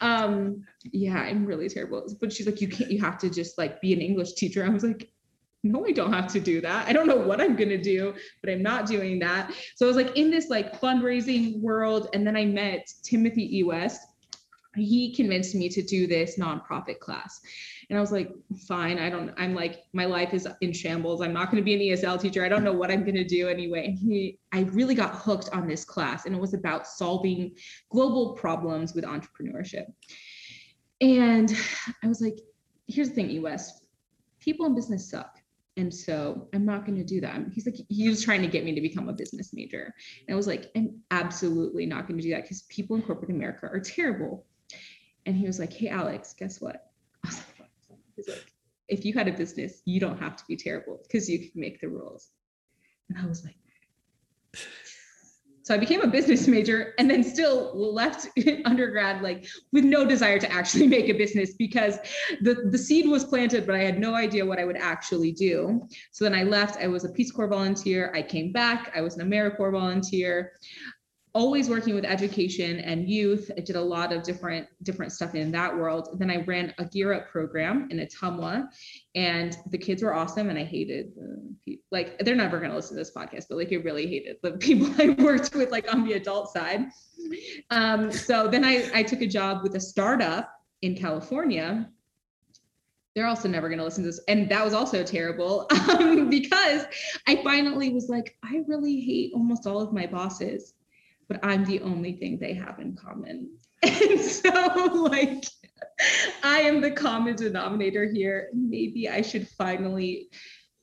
Um 0.00 0.64
yeah, 0.84 1.18
I'm 1.18 1.46
really 1.46 1.68
terrible. 1.68 2.06
But 2.20 2.32
she's 2.32 2.46
like, 2.46 2.60
you 2.60 2.68
can't 2.68 2.90
you 2.90 3.00
have 3.00 3.18
to 3.18 3.30
just 3.30 3.58
like 3.58 3.80
be 3.80 3.92
an 3.92 4.00
English 4.00 4.34
teacher. 4.34 4.64
I 4.64 4.68
was 4.68 4.82
like, 4.82 5.12
no, 5.64 5.86
I 5.86 5.92
don't 5.92 6.12
have 6.12 6.26
to 6.32 6.40
do 6.40 6.60
that. 6.60 6.88
I 6.88 6.92
don't 6.92 7.06
know 7.06 7.16
what 7.16 7.40
I'm 7.40 7.56
gonna 7.56 7.80
do, 7.80 8.14
but 8.42 8.50
I'm 8.50 8.62
not 8.62 8.86
doing 8.86 9.18
that. 9.20 9.52
So 9.76 9.86
I 9.86 9.88
was 9.88 9.96
like 9.96 10.16
in 10.16 10.30
this 10.30 10.50
like 10.50 10.80
fundraising 10.80 11.60
world, 11.60 12.08
and 12.14 12.26
then 12.26 12.36
I 12.36 12.44
met 12.44 12.90
Timothy 13.02 13.58
E. 13.58 13.62
West. 13.62 14.00
He 14.74 15.14
convinced 15.14 15.54
me 15.54 15.68
to 15.68 15.82
do 15.82 16.06
this 16.06 16.38
nonprofit 16.38 16.98
class. 16.98 17.40
And 17.92 17.98
I 17.98 18.00
was 18.00 18.10
like, 18.10 18.32
fine, 18.66 18.98
I 18.98 19.10
don't, 19.10 19.34
I'm 19.36 19.54
like, 19.54 19.82
my 19.92 20.06
life 20.06 20.32
is 20.32 20.48
in 20.62 20.72
shambles. 20.72 21.20
I'm 21.20 21.34
not 21.34 21.50
going 21.50 21.62
to 21.62 21.62
be 21.62 21.74
an 21.74 21.94
ESL 21.94 22.18
teacher. 22.18 22.42
I 22.42 22.48
don't 22.48 22.64
know 22.64 22.72
what 22.72 22.90
I'm 22.90 23.02
going 23.02 23.16
to 23.16 23.24
do 23.24 23.48
anyway. 23.48 23.84
And 23.88 23.98
he, 23.98 24.38
I 24.50 24.60
really 24.60 24.94
got 24.94 25.14
hooked 25.14 25.50
on 25.52 25.68
this 25.68 25.84
class 25.84 26.24
and 26.24 26.34
it 26.34 26.40
was 26.40 26.54
about 26.54 26.86
solving 26.86 27.54
global 27.90 28.32
problems 28.32 28.94
with 28.94 29.04
entrepreneurship. 29.04 29.84
And 31.02 31.54
I 32.02 32.08
was 32.08 32.22
like, 32.22 32.38
here's 32.86 33.10
the 33.10 33.14
thing, 33.14 33.28
EWest, 33.28 33.72
people 34.40 34.64
in 34.64 34.74
business 34.74 35.10
suck. 35.10 35.36
And 35.76 35.92
so 35.92 36.48
I'm 36.54 36.64
not 36.64 36.86
going 36.86 36.96
to 36.96 37.04
do 37.04 37.20
that. 37.20 37.42
He's 37.52 37.66
like, 37.66 37.76
he 37.90 38.08
was 38.08 38.24
trying 38.24 38.40
to 38.40 38.48
get 38.48 38.64
me 38.64 38.74
to 38.74 38.80
become 38.80 39.10
a 39.10 39.12
business 39.12 39.52
major. 39.52 39.92
And 40.26 40.34
I 40.34 40.36
was 40.38 40.46
like, 40.46 40.70
I'm 40.74 41.02
absolutely 41.10 41.84
not 41.84 42.08
going 42.08 42.16
to 42.16 42.22
do 42.22 42.30
that 42.30 42.44
because 42.44 42.62
people 42.70 42.96
in 42.96 43.02
corporate 43.02 43.30
America 43.30 43.66
are 43.70 43.80
terrible. 43.80 44.46
And 45.26 45.36
he 45.36 45.46
was 45.46 45.58
like, 45.58 45.74
hey, 45.74 45.88
Alyx, 45.88 46.34
guess 46.34 46.58
what? 46.58 46.88
He's 48.16 48.28
like, 48.28 48.44
if 48.88 49.04
you 49.04 49.14
had 49.14 49.28
a 49.28 49.32
business, 49.32 49.82
you 49.84 50.00
don't 50.00 50.18
have 50.18 50.36
to 50.36 50.44
be 50.46 50.56
terrible 50.56 51.00
because 51.02 51.28
you 51.28 51.38
can 51.38 51.60
make 51.60 51.80
the 51.80 51.88
rules. 51.88 52.30
And 53.08 53.18
I 53.18 53.26
was 53.26 53.44
like, 53.44 53.54
so 55.62 55.74
I 55.74 55.78
became 55.78 56.00
a 56.00 56.08
business 56.08 56.48
major 56.48 56.92
and 56.98 57.08
then 57.08 57.22
still 57.22 57.72
left 57.74 58.26
undergrad 58.64 59.22
like 59.22 59.46
with 59.72 59.84
no 59.84 60.04
desire 60.04 60.38
to 60.38 60.52
actually 60.52 60.88
make 60.88 61.08
a 61.08 61.12
business 61.12 61.54
because 61.54 61.98
the, 62.40 62.68
the 62.70 62.78
seed 62.78 63.08
was 63.08 63.24
planted, 63.24 63.64
but 63.64 63.74
I 63.74 63.80
had 63.80 63.98
no 63.98 64.14
idea 64.14 64.44
what 64.44 64.58
I 64.58 64.64
would 64.64 64.76
actually 64.76 65.32
do. 65.32 65.88
So 66.10 66.24
then 66.24 66.34
I 66.34 66.42
left. 66.42 66.82
I 66.82 66.88
was 66.88 67.04
a 67.04 67.10
Peace 67.10 67.30
Corps 67.30 67.48
volunteer. 67.48 68.12
I 68.14 68.22
came 68.22 68.52
back. 68.52 68.92
I 68.94 69.00
was 69.00 69.16
an 69.16 69.28
AmeriCorps 69.28 69.72
volunteer 69.72 70.52
always 71.34 71.68
working 71.68 71.94
with 71.94 72.04
education 72.04 72.80
and 72.80 73.08
youth. 73.08 73.50
I 73.56 73.60
did 73.60 73.76
a 73.76 73.80
lot 73.80 74.12
of 74.12 74.22
different 74.22 74.66
different 74.82 75.12
stuff 75.12 75.34
in 75.34 75.50
that 75.52 75.74
world. 75.74 76.16
Then 76.18 76.30
I 76.30 76.42
ran 76.44 76.74
a 76.78 76.84
Gear 76.84 77.12
Up 77.12 77.28
program 77.28 77.88
in 77.90 77.98
Ottumwa, 77.98 78.68
and 79.14 79.56
the 79.70 79.78
kids 79.78 80.02
were 80.02 80.14
awesome. 80.14 80.50
And 80.50 80.58
I 80.58 80.64
hated 80.64 81.14
the 81.66 81.80
like 81.90 82.18
they're 82.18 82.34
never 82.34 82.60
to 82.60 82.74
listen 82.74 82.96
to 82.96 83.00
this 83.00 83.12
podcast, 83.12 83.46
but 83.48 83.56
like 83.56 83.72
I 83.72 83.76
really 83.76 84.06
hated 84.06 84.36
the 84.42 84.52
people 84.58 84.90
I 84.98 85.10
worked 85.22 85.54
with 85.54 85.70
like 85.70 85.92
on 85.92 86.04
the 86.04 86.14
adult 86.14 86.52
side. 86.52 86.86
Um, 87.70 88.12
so 88.12 88.48
then 88.48 88.64
I 88.64 88.90
I 88.94 89.02
took 89.02 89.22
a 89.22 89.26
job 89.26 89.62
with 89.62 89.74
a 89.76 89.80
startup 89.80 90.52
in 90.82 90.96
California 90.96 91.88
they're 93.14 93.26
also 93.26 93.46
never 93.46 93.68
going 93.68 93.78
to 93.78 93.84
listen 93.84 94.04
to 94.04 94.08
this. 94.08 94.20
And 94.26 94.48
that 94.48 94.64
was 94.64 94.72
also 94.72 95.04
terrible 95.04 95.66
um, 95.90 96.30
because 96.30 96.86
I 97.26 97.42
finally 97.44 97.90
was 97.90 98.08
like, 98.08 98.38
I 98.42 98.62
really 98.66 99.00
hate 99.00 99.32
almost 99.34 99.66
all 99.66 99.82
of 99.82 99.92
my 99.92 100.06
bosses 100.06 100.72
but 101.28 101.40
I'm 101.42 101.64
the 101.64 101.80
only 101.80 102.12
thing 102.12 102.38
they 102.38 102.54
have 102.54 102.78
in 102.78 102.96
common. 102.96 103.50
And 103.84 104.20
so, 104.20 104.48
like, 105.10 105.44
I 106.44 106.60
am 106.60 106.80
the 106.80 106.92
common 106.92 107.34
denominator 107.34 108.04
here. 108.04 108.48
Maybe 108.54 109.08
I 109.08 109.22
should 109.22 109.48
finally 109.48 110.28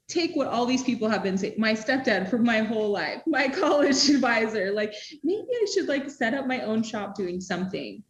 take 0.10 0.36
what 0.36 0.48
all 0.48 0.66
these 0.66 0.84
people 0.84 1.08
have 1.08 1.24
been 1.24 1.38
saying 1.38 1.54
my 1.58 1.74
stepdad 1.74 2.30
for 2.30 2.40
my 2.40 2.60
whole 2.60 2.90
life 2.90 3.22
my 3.28 3.48
college 3.62 4.10
advisor 4.10 4.72
like 4.72 4.94
maybe 5.24 5.48
i 5.62 5.66
should 5.72 5.88
like 5.88 6.10
set 6.10 6.34
up 6.34 6.48
my 6.48 6.62
own 6.62 6.82
shop 6.82 7.16
doing 7.16 7.40
something 7.40 8.04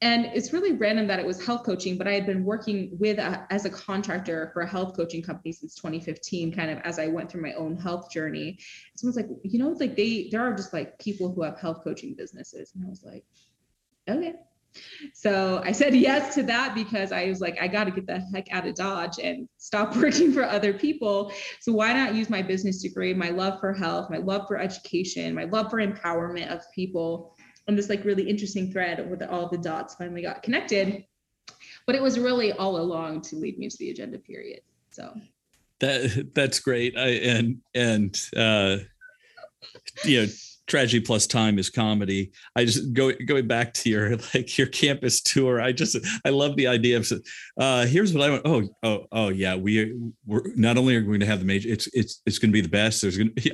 and 0.00 0.26
it's 0.26 0.52
really 0.52 0.72
random 0.72 1.08
that 1.08 1.18
it 1.18 1.26
was 1.26 1.44
health 1.44 1.64
coaching 1.64 1.98
but 1.98 2.06
i 2.06 2.12
had 2.12 2.26
been 2.26 2.44
working 2.44 2.96
with 2.98 3.18
a, 3.18 3.46
as 3.50 3.64
a 3.64 3.70
contractor 3.70 4.50
for 4.52 4.62
a 4.62 4.68
health 4.68 4.96
coaching 4.96 5.22
company 5.22 5.52
since 5.52 5.74
2015 5.74 6.52
kind 6.52 6.70
of 6.70 6.78
as 6.78 6.98
i 6.98 7.06
went 7.06 7.30
through 7.30 7.42
my 7.42 7.52
own 7.54 7.76
health 7.76 8.10
journey. 8.10 8.58
Someone's 8.96 9.16
like 9.16 9.28
you 9.42 9.58
know 9.58 9.70
like 9.70 9.96
they 9.96 10.28
there 10.30 10.40
are 10.40 10.54
just 10.54 10.72
like 10.72 10.98
people 10.98 11.32
who 11.32 11.42
have 11.42 11.58
health 11.58 11.82
coaching 11.82 12.14
businesses. 12.14 12.72
And 12.74 12.84
i 12.84 12.88
was 12.88 13.02
like 13.04 13.24
okay. 14.08 14.34
So 15.14 15.62
I 15.64 15.72
said 15.72 15.94
yes 16.08 16.34
to 16.34 16.42
that 16.44 16.74
because 16.74 17.12
I 17.12 17.26
was 17.26 17.40
like, 17.40 17.60
I 17.60 17.68
got 17.68 17.84
to 17.84 17.90
get 17.90 18.06
the 18.06 18.24
heck 18.32 18.52
out 18.52 18.66
of 18.66 18.74
Dodge 18.74 19.18
and 19.22 19.48
stop 19.56 19.96
working 19.96 20.32
for 20.32 20.44
other 20.44 20.72
people. 20.72 21.32
So 21.60 21.72
why 21.72 21.92
not 21.92 22.14
use 22.14 22.30
my 22.30 22.42
business 22.42 22.82
degree, 22.82 23.14
my 23.14 23.30
love 23.30 23.60
for 23.60 23.72
health, 23.72 24.10
my 24.10 24.18
love 24.18 24.46
for 24.46 24.58
education, 24.58 25.34
my 25.34 25.44
love 25.44 25.70
for 25.70 25.78
empowerment 25.78 26.54
of 26.54 26.60
people 26.74 27.34
on 27.68 27.76
this 27.76 27.88
like 27.88 28.04
really 28.04 28.28
interesting 28.28 28.72
thread 28.72 29.08
with 29.08 29.22
all 29.22 29.48
the 29.48 29.58
dots 29.58 29.94
finally 29.94 30.22
got 30.22 30.42
connected. 30.42 31.04
But 31.86 31.94
it 31.94 32.02
was 32.02 32.18
really 32.18 32.52
all 32.52 32.78
along 32.78 33.22
to 33.22 33.36
lead 33.36 33.58
me 33.58 33.68
to 33.68 33.76
the 33.78 33.90
agenda 33.90 34.18
period. 34.18 34.60
So 34.90 35.14
that 35.80 36.30
that's 36.34 36.60
great. 36.60 36.96
I, 36.96 37.08
and 37.08 37.58
and 37.74 38.20
uh 38.36 38.78
you 40.04 40.22
know 40.22 40.28
tragedy 40.66 41.04
plus 41.04 41.26
time 41.26 41.58
is 41.58 41.70
comedy. 41.70 42.32
I 42.54 42.64
just 42.64 42.92
go 42.92 43.12
going 43.26 43.46
back 43.46 43.72
to 43.74 43.90
your 43.90 44.16
like 44.34 44.56
your 44.58 44.66
campus 44.66 45.20
tour. 45.20 45.60
I 45.60 45.72
just 45.72 45.96
I 46.24 46.30
love 46.30 46.56
the 46.56 46.66
idea 46.66 46.98
of 46.98 47.10
uh 47.58 47.86
here's 47.86 48.12
what 48.12 48.22
I 48.22 48.30
want. 48.30 48.42
Oh 48.44 48.68
oh 48.82 49.06
oh 49.12 49.28
yeah, 49.28 49.56
we 49.56 49.94
we're 50.26 50.42
not 50.56 50.78
only 50.78 50.96
are 50.96 51.00
we 51.00 51.06
going 51.06 51.20
to 51.20 51.26
have 51.26 51.40
the 51.40 51.46
major. 51.46 51.68
It's 51.68 51.88
it's 51.92 52.22
it's 52.26 52.38
going 52.38 52.50
to 52.50 52.54
be 52.54 52.62
the 52.62 52.68
best. 52.68 53.02
There's 53.02 53.16
going 53.16 53.34
to 53.34 53.42
be. 53.42 53.52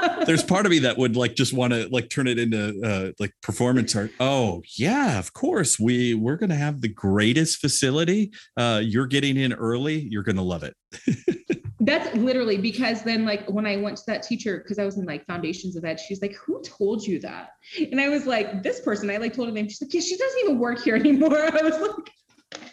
there's 0.26 0.44
part 0.44 0.66
of 0.66 0.70
me 0.70 0.80
that 0.80 0.98
would 0.98 1.16
like 1.16 1.34
just 1.34 1.52
want 1.52 1.72
to 1.72 1.88
like 1.90 2.10
turn 2.10 2.26
it 2.26 2.38
into 2.38 2.80
uh 2.84 3.12
like 3.18 3.32
performance 3.42 3.94
art. 3.96 4.12
Oh 4.20 4.62
yeah, 4.76 5.18
of 5.18 5.32
course 5.32 5.78
we 5.78 6.14
we're 6.14 6.36
to 6.50 6.56
have 6.56 6.80
the 6.80 6.88
greatest 6.88 7.58
facility. 7.58 8.32
Uh, 8.56 8.80
you're 8.84 9.06
getting 9.06 9.36
in 9.36 9.52
early. 9.52 9.98
You're 9.98 10.22
to 10.36 10.42
love 10.42 10.62
it. 10.62 10.74
That's 11.80 12.14
literally 12.16 12.56
because 12.56 13.02
then, 13.02 13.24
like, 13.24 13.48
when 13.48 13.66
I 13.66 13.76
went 13.76 13.98
to 13.98 14.02
that 14.06 14.22
teacher, 14.22 14.58
because 14.58 14.78
I 14.78 14.84
was 14.84 14.96
in 14.96 15.04
like 15.04 15.26
foundations 15.26 15.76
of 15.76 15.84
ed, 15.84 16.00
she's 16.00 16.22
like, 16.22 16.34
Who 16.34 16.62
told 16.62 17.06
you 17.06 17.20
that? 17.20 17.50
And 17.78 18.00
I 18.00 18.08
was 18.08 18.26
like, 18.26 18.62
This 18.62 18.80
person, 18.80 19.10
I 19.10 19.18
like 19.18 19.34
told 19.34 19.48
her 19.48 19.54
name. 19.54 19.68
She's 19.68 19.82
like, 19.82 19.92
Yeah, 19.92 20.00
she 20.00 20.16
doesn't 20.16 20.40
even 20.40 20.58
work 20.58 20.82
here 20.82 20.96
anymore. 21.02 21.36
I 21.38 21.62
was 21.62 21.78
like, 21.80 22.60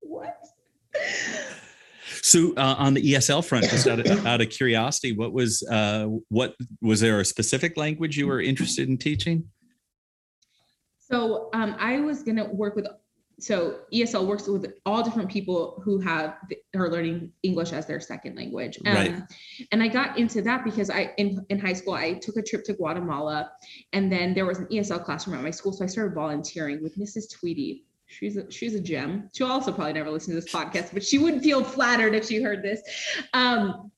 What? 0.00 0.36
So 2.26 2.54
uh, 2.56 2.74
on 2.76 2.94
the 2.94 3.12
ESL 3.12 3.44
front, 3.44 3.70
just 3.70 3.86
out 3.86 4.00
of, 4.00 4.26
out 4.26 4.40
of 4.40 4.50
curiosity, 4.50 5.12
what 5.12 5.32
was 5.32 5.62
uh, 5.70 6.06
what 6.28 6.56
was 6.82 7.00
there 7.00 7.20
a 7.20 7.24
specific 7.24 7.76
language 7.76 8.16
you 8.16 8.26
were 8.26 8.40
interested 8.40 8.88
in 8.88 8.98
teaching? 8.98 9.48
So 10.98 11.50
um, 11.52 11.76
I 11.78 12.00
was 12.00 12.24
gonna 12.24 12.52
work 12.52 12.74
with 12.74 12.88
so 13.38 13.78
ESL 13.94 14.26
works 14.26 14.48
with 14.48 14.72
all 14.84 15.04
different 15.04 15.30
people 15.30 15.80
who 15.84 16.00
have 16.00 16.34
are 16.74 16.90
learning 16.90 17.30
English 17.44 17.72
as 17.72 17.86
their 17.86 18.00
second 18.00 18.34
language. 18.34 18.76
Um, 18.84 18.94
right. 18.94 19.22
And 19.70 19.80
I 19.80 19.86
got 19.86 20.18
into 20.18 20.42
that 20.42 20.64
because 20.64 20.90
I 20.90 21.12
in, 21.18 21.46
in 21.48 21.60
high 21.60 21.74
school 21.74 21.94
I 21.94 22.14
took 22.14 22.36
a 22.36 22.42
trip 22.42 22.64
to 22.64 22.74
Guatemala, 22.74 23.52
and 23.92 24.10
then 24.10 24.34
there 24.34 24.46
was 24.46 24.58
an 24.58 24.66
ESL 24.66 25.04
classroom 25.04 25.36
at 25.36 25.44
my 25.44 25.52
school, 25.52 25.72
so 25.72 25.84
I 25.84 25.86
started 25.86 26.12
volunteering 26.12 26.82
with 26.82 26.98
Mrs. 26.98 27.30
Tweedy. 27.32 27.84
She's 28.06 28.36
a, 28.36 28.50
she's 28.50 28.74
a 28.74 28.80
gem. 28.80 29.28
She'll 29.34 29.48
also 29.48 29.72
probably 29.72 29.92
never 29.94 30.10
listen 30.10 30.34
to 30.34 30.40
this 30.40 30.52
podcast, 30.52 30.92
but 30.92 31.04
she 31.04 31.18
would 31.18 31.42
feel 31.42 31.62
flattered 31.64 32.14
if 32.14 32.26
she 32.26 32.40
heard 32.40 32.62
this. 32.62 32.80
Um, 33.34 33.90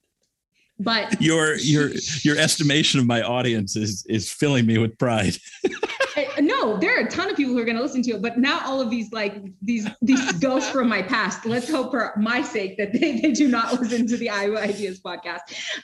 but 0.79 1.21
your 1.21 1.57
your 1.57 1.91
your 2.23 2.37
estimation 2.39 3.01
of 3.01 3.07
my 3.07 3.23
audience 3.23 3.77
is 3.77 4.05
is 4.09 4.31
filling 4.33 4.67
me 4.67 4.79
with 4.79 4.97
pride. 4.99 5.37
no, 6.41 6.77
there 6.79 6.97
are 6.97 7.07
a 7.07 7.11
ton 7.11 7.31
of 7.31 7.37
people 7.37 7.53
who 7.53 7.61
are 7.61 7.65
going 7.65 7.77
to 7.77 7.83
listen 7.83 8.03
to 8.03 8.13
it, 8.13 8.23
but 8.23 8.39
not 8.39 8.65
all 8.65 8.81
of 8.81 8.91
these 8.91 9.13
like 9.13 9.43
these 9.63 9.89
these 10.03 10.33
ghosts 10.41 10.71
from 10.71 10.89
my 10.89 11.03
past. 11.03 11.45
Let's 11.45 11.71
hope 11.71 11.91
for 11.91 12.15
my 12.17 12.43
sake 12.43 12.77
that 12.79 12.93
they, 12.93 13.21
they 13.21 13.33
do 13.33 13.49
not 13.49 13.81
listen 13.81 14.07
to 14.07 14.17
the 14.17 14.31
Iowa 14.31 14.61
Ideas 14.61 15.01
podcast. 15.01 15.41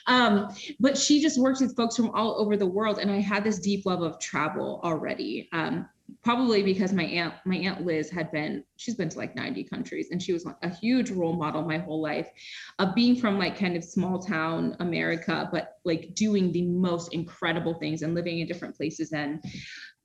Um, 0.07 0.53
but 0.79 0.97
she 0.97 1.21
just 1.21 1.39
works 1.39 1.61
with 1.61 1.75
folks 1.75 1.95
from 1.95 2.09
all 2.11 2.39
over 2.39 2.57
the 2.57 2.65
world, 2.65 2.99
and 2.99 3.11
I 3.11 3.19
had 3.19 3.43
this 3.43 3.59
deep 3.59 3.85
love 3.85 4.01
of 4.01 4.19
travel 4.19 4.79
already. 4.83 5.49
Um, 5.51 5.87
probably 6.23 6.61
because 6.61 6.93
my 6.93 7.05
aunt 7.05 7.33
my 7.45 7.55
aunt 7.55 7.83
liz 7.85 8.09
had 8.09 8.31
been 8.31 8.63
she's 8.77 8.95
been 8.95 9.09
to 9.09 9.17
like 9.17 9.35
90 9.35 9.63
countries 9.63 10.09
and 10.11 10.21
she 10.21 10.33
was 10.33 10.45
a 10.61 10.69
huge 10.69 11.09
role 11.09 11.33
model 11.33 11.63
my 11.63 11.79
whole 11.79 12.01
life 12.01 12.29
of 12.77 12.93
being 12.93 13.15
from 13.15 13.39
like 13.39 13.57
kind 13.57 13.75
of 13.75 13.83
small 13.83 14.19
town 14.19 14.75
america 14.79 15.49
but 15.51 15.77
like 15.83 16.13
doing 16.13 16.51
the 16.51 16.63
most 16.63 17.13
incredible 17.13 17.73
things 17.73 18.03
and 18.03 18.13
living 18.13 18.39
in 18.39 18.47
different 18.47 18.75
places 18.75 19.13
and 19.13 19.43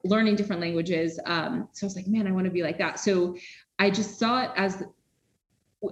learning 0.04 0.36
different 0.36 0.60
languages. 0.60 1.18
Um, 1.26 1.68
so 1.72 1.84
I 1.84 1.86
was 1.86 1.96
like, 1.96 2.06
man, 2.06 2.26
I 2.26 2.32
want 2.32 2.46
to 2.46 2.50
be 2.50 2.62
like 2.62 2.78
that. 2.78 2.98
So 2.98 3.36
I 3.78 3.90
just 3.90 4.18
saw 4.18 4.42
it 4.42 4.50
as 4.56 4.82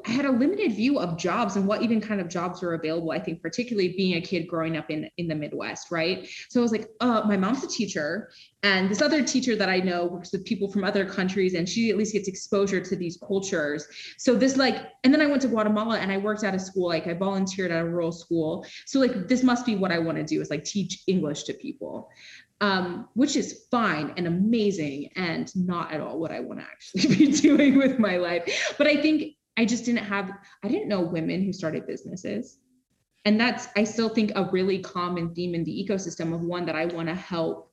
had 0.05 0.27
a 0.27 0.31
limited 0.31 0.73
view 0.73 0.99
of 0.99 1.17
jobs 1.17 1.57
and 1.57 1.67
what 1.67 1.83
even 1.83 2.01
kind 2.01 2.21
of 2.21 2.29
jobs 2.29 2.61
were 2.61 2.75
available. 2.75 3.11
I 3.11 3.19
think 3.19 3.41
particularly 3.41 3.95
being 3.97 4.17
a 4.17 4.21
kid 4.21 4.47
growing 4.47 4.77
up 4.77 4.91
in 4.91 5.09
in 5.17 5.29
the 5.29 5.35
Midwest, 5.35 5.91
right? 5.91 6.29
So 6.51 6.61
I 6.61 6.63
was 6.63 6.73
like, 6.73 6.89
uh, 7.01 7.23
my 7.27 7.37
mom's 7.37 7.65
a 7.65 7.69
teacher, 7.69 8.31
and 8.63 8.91
this 8.91 9.01
other 9.01 9.25
teacher 9.25 9.57
that 9.57 9.69
I 9.69 9.79
know 9.79 10.05
works 10.07 10.33
with 10.33 10.45
people 10.45 10.71
from 10.71 10.85
other 10.85 11.07
countries, 11.07 11.55
and 11.55 11.67
she 11.67 11.91
at 11.91 11.97
least 11.97 12.13
gets 12.13 12.29
exposure 12.29 12.81
to 12.81 12.97
these 12.97 13.19
cultures. 13.27 13.87
So 14.19 14.35
this 14.35 14.57
like, 14.57 14.77
and 15.05 15.15
then 15.15 15.23
I 15.23 15.27
went 15.27 15.41
to 15.43 15.49
Guatemala 15.49 15.99
and 15.99 16.13
I 16.13 16.19
worked 16.19 16.45
at 16.45 16.55
a 16.55 16.59
school, 16.59 16.89
like 16.89 17.07
I 17.07 17.15
volunteered 17.15 17.71
at 17.71 17.81
a 17.81 17.85
rural 17.85 18.13
school. 18.13 18.67
So 18.85 19.01
like 19.01 19.27
this 19.27 19.43
must 19.43 19.65
be 19.65 19.75
what 19.75 19.93
I 19.93 19.99
want 19.99 20.19
to 20.19 20.25
do 20.25 20.41
is 20.41 20.51
like 20.51 20.65
teach 20.65 21.03
English 21.07 21.45
to 21.45 21.55
people 21.55 22.11
um, 22.61 23.09
which 23.15 23.37
is 23.37 23.67
fine 23.71 24.13
and 24.17 24.27
amazing 24.27 25.11
and 25.17 25.55
not 25.55 25.93
at 25.93 26.01
all 26.01 26.19
what 26.19 26.33
I 26.33 26.41
want 26.41 26.61
to 26.61 26.67
actually 27.05 27.17
be 27.17 27.33
doing 27.33 27.79
with 27.79 27.99
my 27.99 28.17
life. 28.17 28.75
But 28.77 28.87
I 28.87 29.01
think 29.01 29.35
I 29.59 29.65
just 29.65 29.85
didn't 29.85 30.05
have, 30.05 30.31
I 30.63 30.69
didn't 30.69 30.89
know 30.89 31.01
women 31.01 31.43
who 31.43 31.53
started 31.53 31.87
businesses. 31.87 32.59
And 33.25 33.39
that's, 33.39 33.67
I 33.77 33.83
still 33.85 34.09
think, 34.09 34.31
a 34.37 34.49
really 34.53 34.79
common 34.79 35.35
theme 35.35 35.55
in 35.55 35.65
the 35.65 35.87
ecosystem 35.87 36.33
of 36.33 36.41
one 36.41 36.65
that 36.67 36.77
I 36.77 36.87
want 36.87 37.09
to 37.09 37.15
help 37.15 37.73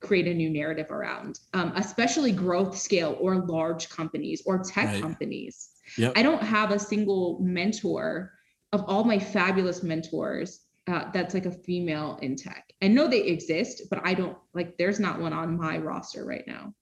create 0.00 0.26
a 0.26 0.32
new 0.32 0.48
narrative 0.48 0.90
around, 0.90 1.40
um, 1.52 1.72
especially 1.76 2.32
growth 2.32 2.76
scale 2.76 3.18
or 3.20 3.36
large 3.36 3.90
companies 3.90 4.42
or 4.46 4.64
tech 4.64 4.86
right. 4.86 5.02
companies. 5.02 5.72
Yep. 5.98 6.14
I 6.16 6.22
don't 6.22 6.42
have 6.42 6.70
a 6.70 6.78
single 6.78 7.38
mentor 7.40 8.32
of 8.72 8.82
all 8.86 9.04
my 9.04 9.18
fabulous 9.18 9.82
mentors 9.82 10.60
uh, 10.86 11.10
that's 11.12 11.34
like 11.34 11.44
a 11.44 11.52
female 11.52 12.18
in 12.22 12.34
tech. 12.34 12.72
I 12.80 12.88
know 12.88 13.06
they 13.06 13.22
exist, 13.24 13.82
but 13.90 14.00
I 14.04 14.14
don't 14.14 14.38
like. 14.54 14.78
There's 14.78 14.98
not 14.98 15.20
one 15.20 15.34
on 15.34 15.58
my 15.58 15.76
roster 15.76 16.24
right 16.24 16.44
now. 16.46 16.72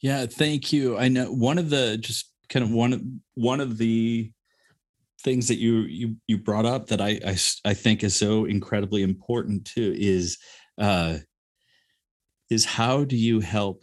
Yeah, 0.00 0.26
thank 0.26 0.72
you. 0.72 0.96
I 0.96 1.08
know 1.08 1.32
one 1.32 1.58
of 1.58 1.70
the 1.70 1.98
just 1.98 2.30
kind 2.48 2.64
of 2.64 2.70
one 2.70 2.92
of 2.92 3.02
one 3.34 3.60
of 3.60 3.78
the 3.78 4.30
things 5.22 5.48
that 5.48 5.58
you 5.58 5.80
you 5.80 6.16
you 6.26 6.38
brought 6.38 6.66
up 6.66 6.86
that 6.88 7.00
I 7.00 7.20
I, 7.26 7.36
I 7.64 7.74
think 7.74 8.04
is 8.04 8.16
so 8.16 8.44
incredibly 8.44 9.02
important 9.02 9.64
too 9.64 9.94
is 9.96 10.38
uh, 10.78 11.18
is 12.50 12.64
how 12.64 13.04
do 13.04 13.16
you 13.16 13.40
help 13.40 13.82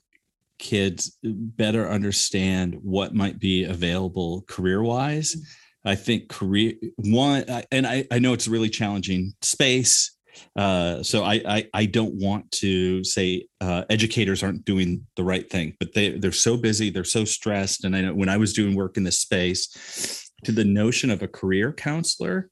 kids 0.58 1.18
better 1.24 1.90
understand 1.90 2.78
what 2.82 3.14
might 3.14 3.40
be 3.40 3.66
available 3.66 4.44
career 4.48 4.82
wise. 4.82 5.36
Mm-hmm 5.36 5.44
I 5.86 5.94
think 5.94 6.30
career 6.30 6.74
one, 6.98 7.46
and 7.72 7.86
I, 7.86 8.06
I 8.12 8.18
know 8.18 8.34
it's 8.34 8.48
a 8.48 8.52
really 8.52 8.70
challenging 8.70 9.34
space, 9.44 10.15
Uh, 10.56 11.04
so 11.04 11.24
I, 11.24 11.42
I, 11.48 11.70
I 11.74 11.86
don't 11.86 12.16
want 12.16 12.52
to 12.54 13.04
say 13.04 13.48
uh, 13.62 13.84
educators 13.90 14.44
aren't 14.44 14.66
doing 14.66 15.06
the 15.16 15.24
right 15.24 15.50
thing, 15.50 15.76
but 15.80 15.94
they 15.94 16.18
they're 16.18 16.32
so 16.32 16.58
busy, 16.58 16.90
they're 16.90 17.04
so 17.04 17.26
stressed. 17.26 17.84
And 17.84 17.96
I 17.96 18.02
know 18.02 18.14
when 18.14 18.30
I 18.30 18.38
was 18.38 18.54
doing 18.54 18.76
work 18.76 18.98
in 18.98 19.04
this 19.04 19.20
space, 19.20 20.30
to 20.44 20.52
the 20.52 20.66
notion 20.66 21.10
of 21.10 21.22
a 21.22 21.28
career 21.28 21.74
counselor, 21.74 22.50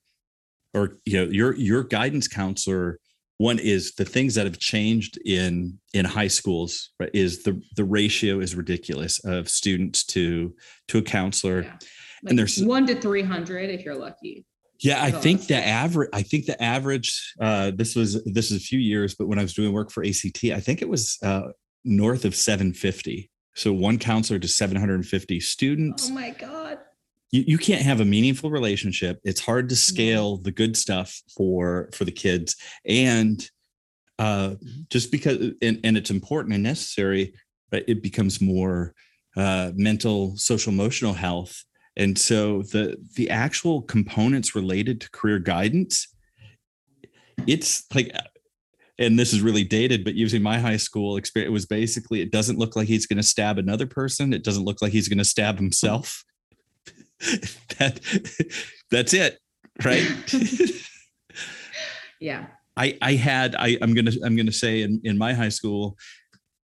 or 0.74 0.98
you 1.06 1.18
know 1.18 1.32
your 1.32 1.56
your 1.56 1.84
guidance 1.84 2.28
counselor 2.28 3.00
one 3.38 3.60
is 3.60 3.96
the 3.96 4.06
things 4.06 4.36
that 4.36 4.46
have 4.46 4.60
changed 4.60 5.18
in 5.26 5.80
in 5.94 6.06
high 6.06 6.28
schools 6.28 6.92
right, 7.00 7.10
is 7.14 7.44
the 7.44 7.62
the 7.76 7.84
ratio 7.84 8.40
is 8.40 8.56
ridiculous 8.56 9.20
of 9.26 9.50
students 9.50 10.06
to 10.06 10.54
to 10.88 11.00
a 11.00 11.02
counselor 11.02 11.64
yeah. 11.64 11.72
like 11.72 12.30
and 12.30 12.40
there's 12.40 12.62
one 12.64 12.86
to 12.86 12.96
300 12.96 13.70
if 13.70 13.84
you're 13.84 13.96
lucky 13.96 14.46
yeah 14.84 15.04
i 15.04 15.10
think 15.10 15.48
the 15.48 15.56
average 15.56 16.10
i 16.14 16.22
think 16.22 16.46
the 16.46 16.62
average 16.62 17.34
uh 17.40 17.72
this 17.76 17.96
was 17.96 18.24
this 18.26 18.52
is 18.52 18.58
a 18.58 18.64
few 18.64 18.80
years 18.80 19.16
but 19.16 19.28
when 19.28 19.40
i 19.40 19.42
was 19.42 19.54
doing 19.54 19.74
work 19.74 19.92
for 19.92 20.04
act 20.04 20.44
i 20.46 20.60
think 20.60 20.82
it 20.82 20.90
was 20.90 21.18
uh 21.24 21.48
north 21.86 22.26
of 22.26 22.36
750 22.36 23.30
so 23.56 23.72
one 23.72 24.00
counselor 24.00 24.40
to 24.40 24.48
750 24.48 25.40
students. 25.40 26.10
Oh 26.10 26.14
my 26.14 26.32
god. 26.32 26.80
You, 27.32 27.44
you 27.48 27.58
can't 27.58 27.82
have 27.82 28.00
a 28.00 28.06
meaningful 28.06 28.52
relationship. 28.52 29.20
It's 29.24 29.42
hard 29.42 29.70
to 29.70 29.76
scale 29.76 30.38
the 30.38 30.52
good 30.52 30.76
stuff 30.78 31.22
for 31.36 31.90
for 31.94 32.06
the 32.06 32.12
kids. 32.12 32.56
And 32.86 33.48
uh 34.20 34.50
mm-hmm. 34.50 34.82
just 34.90 35.12
because 35.12 35.54
and, 35.62 35.80
and 35.84 35.98
it's 35.98 36.12
important 36.12 36.54
and 36.54 36.64
necessary 36.64 37.34
but 37.72 37.84
it 37.88 38.04
becomes 38.04 38.40
more 38.40 38.94
uh 39.36 39.72
mental 39.76 40.38
social 40.38 40.72
emotional 40.72 41.14
health 41.14 41.64
and 41.96 42.18
so 42.18 42.64
the 42.64 42.98
the 43.16 43.30
actual 43.30 43.82
components 43.82 44.56
related 44.56 45.02
to 45.02 45.10
career 45.12 45.40
guidance 45.40 46.08
it's 47.48 47.84
like 47.94 48.12
and 49.00 49.18
this 49.18 49.34
is 49.34 49.42
really 49.42 49.64
dated, 49.64 50.04
but 50.04 50.14
using 50.14 50.42
my 50.42 50.60
high 50.60 50.78
school 50.78 51.18
experience, 51.18 51.50
it 51.50 51.54
was 51.54 51.66
basically 51.66 52.22
it 52.22 52.32
doesn't 52.32 52.60
look 52.60 52.76
like 52.76 52.88
he's 52.88 53.08
going 53.08 53.18
to 53.18 53.24
stab 53.24 53.58
another 53.58 53.88
person. 53.88 54.34
It 54.34 54.44
doesn't 54.44 54.66
look 54.66 54.82
like 54.82 54.92
he's 54.92 55.08
going 55.08 55.18
to 55.18 55.26
stab 55.26 55.58
himself. 55.58 56.24
that 57.80 58.00
that's 58.92 59.14
it, 59.14 59.40
right? 59.84 60.08
yeah. 62.20 62.48
I 62.76 62.98
I 63.02 63.14
had 63.14 63.56
I 63.56 63.78
I'm 63.82 63.94
gonna 63.94 64.12
I'm 64.24 64.36
gonna 64.36 64.52
say 64.52 64.82
in 64.82 65.00
in 65.04 65.18
my 65.18 65.34
high 65.34 65.50
school, 65.50 65.98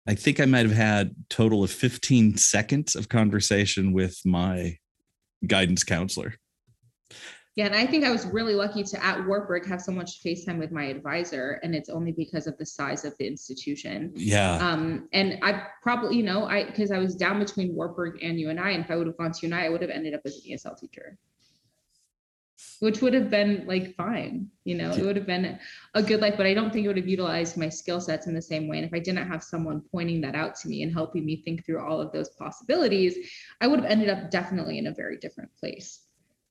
I 0.08 0.16
think 0.16 0.40
I 0.40 0.46
might 0.46 0.66
have 0.66 0.76
had 0.76 1.16
total 1.30 1.64
of 1.64 1.72
15 1.72 2.38
seconds 2.38 2.96
of 2.96 3.10
conversation 3.10 3.94
with 3.94 4.20
my 4.26 4.78
guidance 5.48 5.84
counselor. 5.84 6.36
Yeah, 7.56 7.66
and 7.66 7.76
I 7.76 7.86
think 7.86 8.06
I 8.06 8.12
was 8.12 8.26
really 8.28 8.56
lucky 8.56 8.82
to 8.82 9.04
at 9.04 9.28
Wartburg 9.28 9.68
have 9.68 9.82
so 9.82 9.92
much 9.92 10.22
face 10.22 10.46
time 10.46 10.58
with 10.58 10.72
my 10.72 10.86
advisor, 10.86 11.60
and 11.64 11.76
it's 11.76 11.90
only 11.90 12.14
because 12.14 12.48
of 12.48 12.58
the 12.58 12.66
size 12.66 13.04
of 13.04 13.14
the 13.18 13.28
institution. 13.28 14.14
Yeah. 14.16 14.56
Um, 14.56 15.10
and 15.12 15.38
I 15.42 15.64
probably, 15.84 16.16
you 16.16 16.24
know, 16.24 16.46
I 16.46 16.64
because 16.64 16.92
I 16.92 16.98
was 16.98 17.14
down 17.14 17.40
between 17.40 17.76
Wartburg 17.76 18.24
and 18.24 18.40
UNI, 18.40 18.76
and 18.76 18.86
if 18.86 18.90
I 18.90 18.96
would 18.96 19.08
have 19.08 19.18
gone 19.18 19.34
to 19.34 19.48
UNI, 19.48 19.66
I 19.66 19.70
would 19.70 19.82
have 19.82 19.92
ended 19.92 20.14
up 20.14 20.22
as 20.24 20.38
an 20.38 20.50
ESL 20.50 20.80
teacher, 20.80 21.18
which 22.82 23.02
would 23.02 23.14
have 23.14 23.30
been 23.30 23.64
like 23.68 23.96
fine, 23.96 24.50
you 24.64 24.76
know, 24.76 24.92
it 24.92 25.06
would 25.06 25.16
have 25.16 25.28
been 25.28 25.58
a 25.94 26.04
good 26.04 26.20
life, 26.20 26.34
but 26.36 26.46
I 26.46 26.54
don't 26.54 26.74
think 26.74 26.84
it 26.84 26.88
would 26.88 26.98
have 26.98 27.08
utilized 27.08 27.56
my 27.56 27.70
skill 27.70 28.02
sets 28.02 28.28
in 28.28 28.34
the 28.34 28.42
same 28.42 28.68
way. 28.68 28.78
And 28.78 28.86
if 28.86 28.94
I 28.94 29.00
didn't 29.00 29.28
have 29.28 29.44
someone 29.44 29.84
pointing 29.92 30.20
that 30.22 30.36
out 30.36 30.56
to 30.58 30.68
me 30.68 30.82
and 30.82 30.92
helping 30.92 31.24
me 31.24 31.44
think 31.44 31.66
through 31.66 31.80
all 31.80 32.02
of 32.02 32.12
those 32.12 32.30
possibilities, 32.30 33.16
I 33.62 33.68
would 33.68 33.80
have 33.82 33.90
ended 33.90 34.10
up 34.10 34.32
definitely 34.32 34.80
in 34.80 34.88
a 34.88 34.94
very 34.94 35.18
different 35.18 35.56
place 35.56 36.02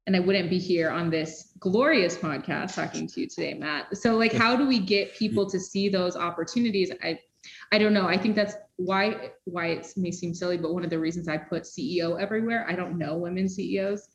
and 0.06 0.16
I 0.16 0.20
wouldn't 0.20 0.50
be 0.50 0.58
here 0.58 0.90
on 0.90 1.10
this 1.10 1.52
glorious 1.58 2.16
podcast 2.16 2.74
talking 2.74 3.06
to 3.06 3.20
you 3.20 3.28
today, 3.28 3.54
Matt. 3.54 3.96
So 3.96 4.16
like 4.16 4.32
how 4.32 4.56
do 4.56 4.66
we 4.66 4.78
get 4.78 5.14
people 5.14 5.46
mm. 5.46 5.50
to 5.52 5.60
see 5.60 5.88
those 5.88 6.16
opportunities? 6.16 6.90
I 7.02 7.18
I 7.72 7.78
don't 7.78 7.94
know. 7.94 8.06
I 8.06 8.18
think 8.18 8.34
that's 8.34 8.54
why 8.76 9.30
why 9.44 9.66
it 9.66 9.92
may 9.96 10.10
seem 10.10 10.34
silly, 10.34 10.56
but 10.56 10.74
one 10.74 10.84
of 10.84 10.90
the 10.90 10.98
reasons 10.98 11.28
I 11.28 11.36
put 11.36 11.62
CEO 11.62 12.20
everywhere. 12.20 12.66
I 12.68 12.74
don't 12.74 12.98
know 12.98 13.16
women 13.16 13.48
CEOs. 13.48 14.08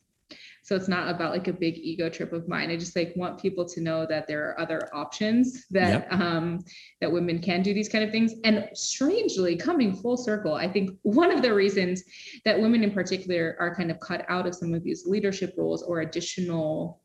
So 0.66 0.74
it's 0.74 0.88
not 0.88 1.08
about 1.08 1.30
like 1.30 1.46
a 1.46 1.52
big 1.52 1.78
ego 1.78 2.08
trip 2.08 2.32
of 2.32 2.48
mine. 2.48 2.72
I 2.72 2.76
just 2.76 2.96
like 2.96 3.12
want 3.14 3.40
people 3.40 3.64
to 3.66 3.80
know 3.80 4.04
that 4.04 4.26
there 4.26 4.48
are 4.48 4.60
other 4.60 4.90
options 4.92 5.64
that 5.70 6.08
yep. 6.10 6.12
um, 6.12 6.64
that 7.00 7.12
women 7.12 7.38
can 7.38 7.62
do 7.62 7.72
these 7.72 7.88
kind 7.88 8.02
of 8.02 8.10
things. 8.10 8.34
And 8.42 8.68
strangely, 8.74 9.54
coming 9.54 9.94
full 9.94 10.16
circle, 10.16 10.54
I 10.54 10.66
think 10.66 10.90
one 11.02 11.30
of 11.30 11.40
the 11.40 11.54
reasons 11.54 12.02
that 12.44 12.60
women 12.60 12.82
in 12.82 12.90
particular 12.90 13.56
are 13.60 13.76
kind 13.76 13.92
of 13.92 14.00
cut 14.00 14.26
out 14.28 14.48
of 14.48 14.56
some 14.56 14.74
of 14.74 14.82
these 14.82 15.06
leadership 15.06 15.54
roles 15.56 15.84
or 15.84 16.00
additional 16.00 17.00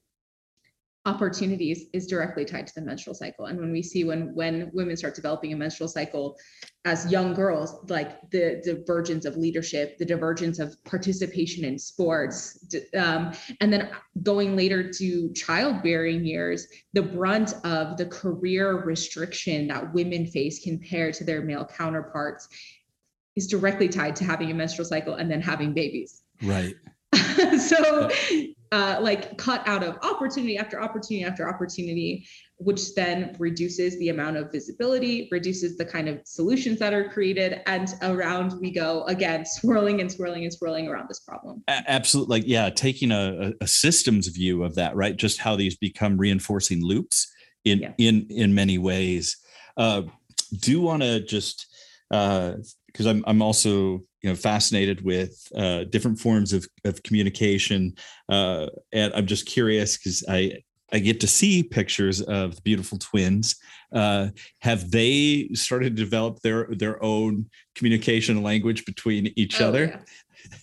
opportunities 1.05 1.85
is 1.93 2.05
directly 2.05 2.45
tied 2.45 2.67
to 2.67 2.73
the 2.75 2.81
menstrual 2.81 3.15
cycle. 3.15 3.45
And 3.45 3.59
when 3.59 3.71
we 3.71 3.81
see 3.81 4.03
when 4.03 4.35
when 4.35 4.69
women 4.73 4.95
start 4.95 5.15
developing 5.15 5.51
a 5.51 5.55
menstrual 5.55 5.89
cycle 5.89 6.37
as 6.85 7.11
young 7.11 7.33
girls 7.33 7.75
like 7.89 8.19
the 8.31 8.61
divergence 8.63 9.25
of 9.25 9.37
leadership 9.37 9.97
the 9.99 10.05
divergence 10.05 10.57
of 10.57 10.75
participation 10.83 11.63
in 11.63 11.77
sports 11.77 12.65
um, 12.97 13.31
and 13.59 13.71
then 13.71 13.89
going 14.23 14.55
later 14.55 14.91
to 14.91 15.31
childbearing 15.33 16.25
years 16.25 16.67
the 16.93 17.01
brunt 17.01 17.53
of 17.63 17.97
the 17.97 18.05
career 18.07 18.83
restriction 18.83 19.67
that 19.67 19.93
women 19.93 20.25
face 20.25 20.63
compared 20.63 21.13
to 21.13 21.23
their 21.23 21.43
male 21.43 21.65
counterparts 21.65 22.47
is 23.35 23.47
directly 23.47 23.87
tied 23.87 24.15
to 24.15 24.23
having 24.23 24.51
a 24.51 24.53
menstrual 24.53 24.85
cycle 24.85 25.15
and 25.15 25.31
then 25.31 25.41
having 25.41 25.73
babies. 25.73 26.23
Right. 26.43 26.75
So 27.59 28.09
uh, 28.71 28.97
like 29.01 29.37
cut 29.37 29.67
out 29.67 29.83
of 29.83 29.97
opportunity 30.01 30.57
after 30.57 30.81
opportunity 30.81 31.25
after 31.25 31.47
opportunity, 31.47 32.25
which 32.57 32.93
then 32.95 33.35
reduces 33.37 33.97
the 33.99 34.09
amount 34.09 34.37
of 34.37 34.51
visibility, 34.51 35.27
reduces 35.31 35.77
the 35.77 35.83
kind 35.83 36.07
of 36.07 36.21
solutions 36.23 36.79
that 36.79 36.93
are 36.93 37.09
created, 37.09 37.61
and 37.65 37.93
around 38.01 38.53
we 38.61 38.71
go 38.71 39.03
again, 39.05 39.45
swirling 39.45 39.99
and 39.99 40.09
swirling 40.09 40.43
and 40.43 40.53
swirling 40.53 40.87
around 40.87 41.09
this 41.09 41.19
problem. 41.19 41.63
Absolutely, 41.67 42.39
like 42.39 42.47
yeah, 42.47 42.69
taking 42.69 43.11
a, 43.11 43.51
a 43.59 43.67
systems 43.67 44.27
view 44.27 44.63
of 44.63 44.75
that, 44.75 44.95
right? 44.95 45.17
Just 45.17 45.39
how 45.39 45.55
these 45.55 45.75
become 45.75 46.17
reinforcing 46.17 46.85
loops 46.85 47.29
in 47.65 47.79
yeah. 47.79 47.93
in 47.97 48.27
in 48.29 48.55
many 48.55 48.77
ways. 48.77 49.37
Uh, 49.75 50.03
do 50.59 50.81
want 50.81 51.01
to 51.01 51.19
just 51.21 51.67
because 52.09 53.05
uh, 53.05 53.09
I'm 53.09 53.23
I'm 53.27 53.41
also 53.41 54.03
you 54.21 54.29
know 54.29 54.35
fascinated 54.35 55.03
with 55.03 55.47
uh, 55.55 55.83
different 55.85 56.19
forms 56.19 56.53
of, 56.53 56.67
of 56.85 57.01
communication 57.03 57.93
uh, 58.29 58.67
and 58.91 59.13
i'm 59.13 59.25
just 59.25 59.45
curious 59.45 59.97
because 59.97 60.23
i 60.29 60.51
i 60.91 60.99
get 60.99 61.19
to 61.19 61.27
see 61.27 61.63
pictures 61.63 62.21
of 62.21 62.55
the 62.55 62.61
beautiful 62.61 62.97
twins. 62.97 63.55
Uh, 63.93 64.29
have 64.59 64.91
they 64.91 65.49
started 65.53 65.95
to 65.95 66.03
develop 66.03 66.39
their 66.41 66.67
their 66.71 67.01
own 67.03 67.49
communication 67.75 68.43
language 68.43 68.85
between 68.85 69.31
each 69.35 69.61
oh, 69.61 69.67
other? 69.67 69.85
yeah. 69.85 69.99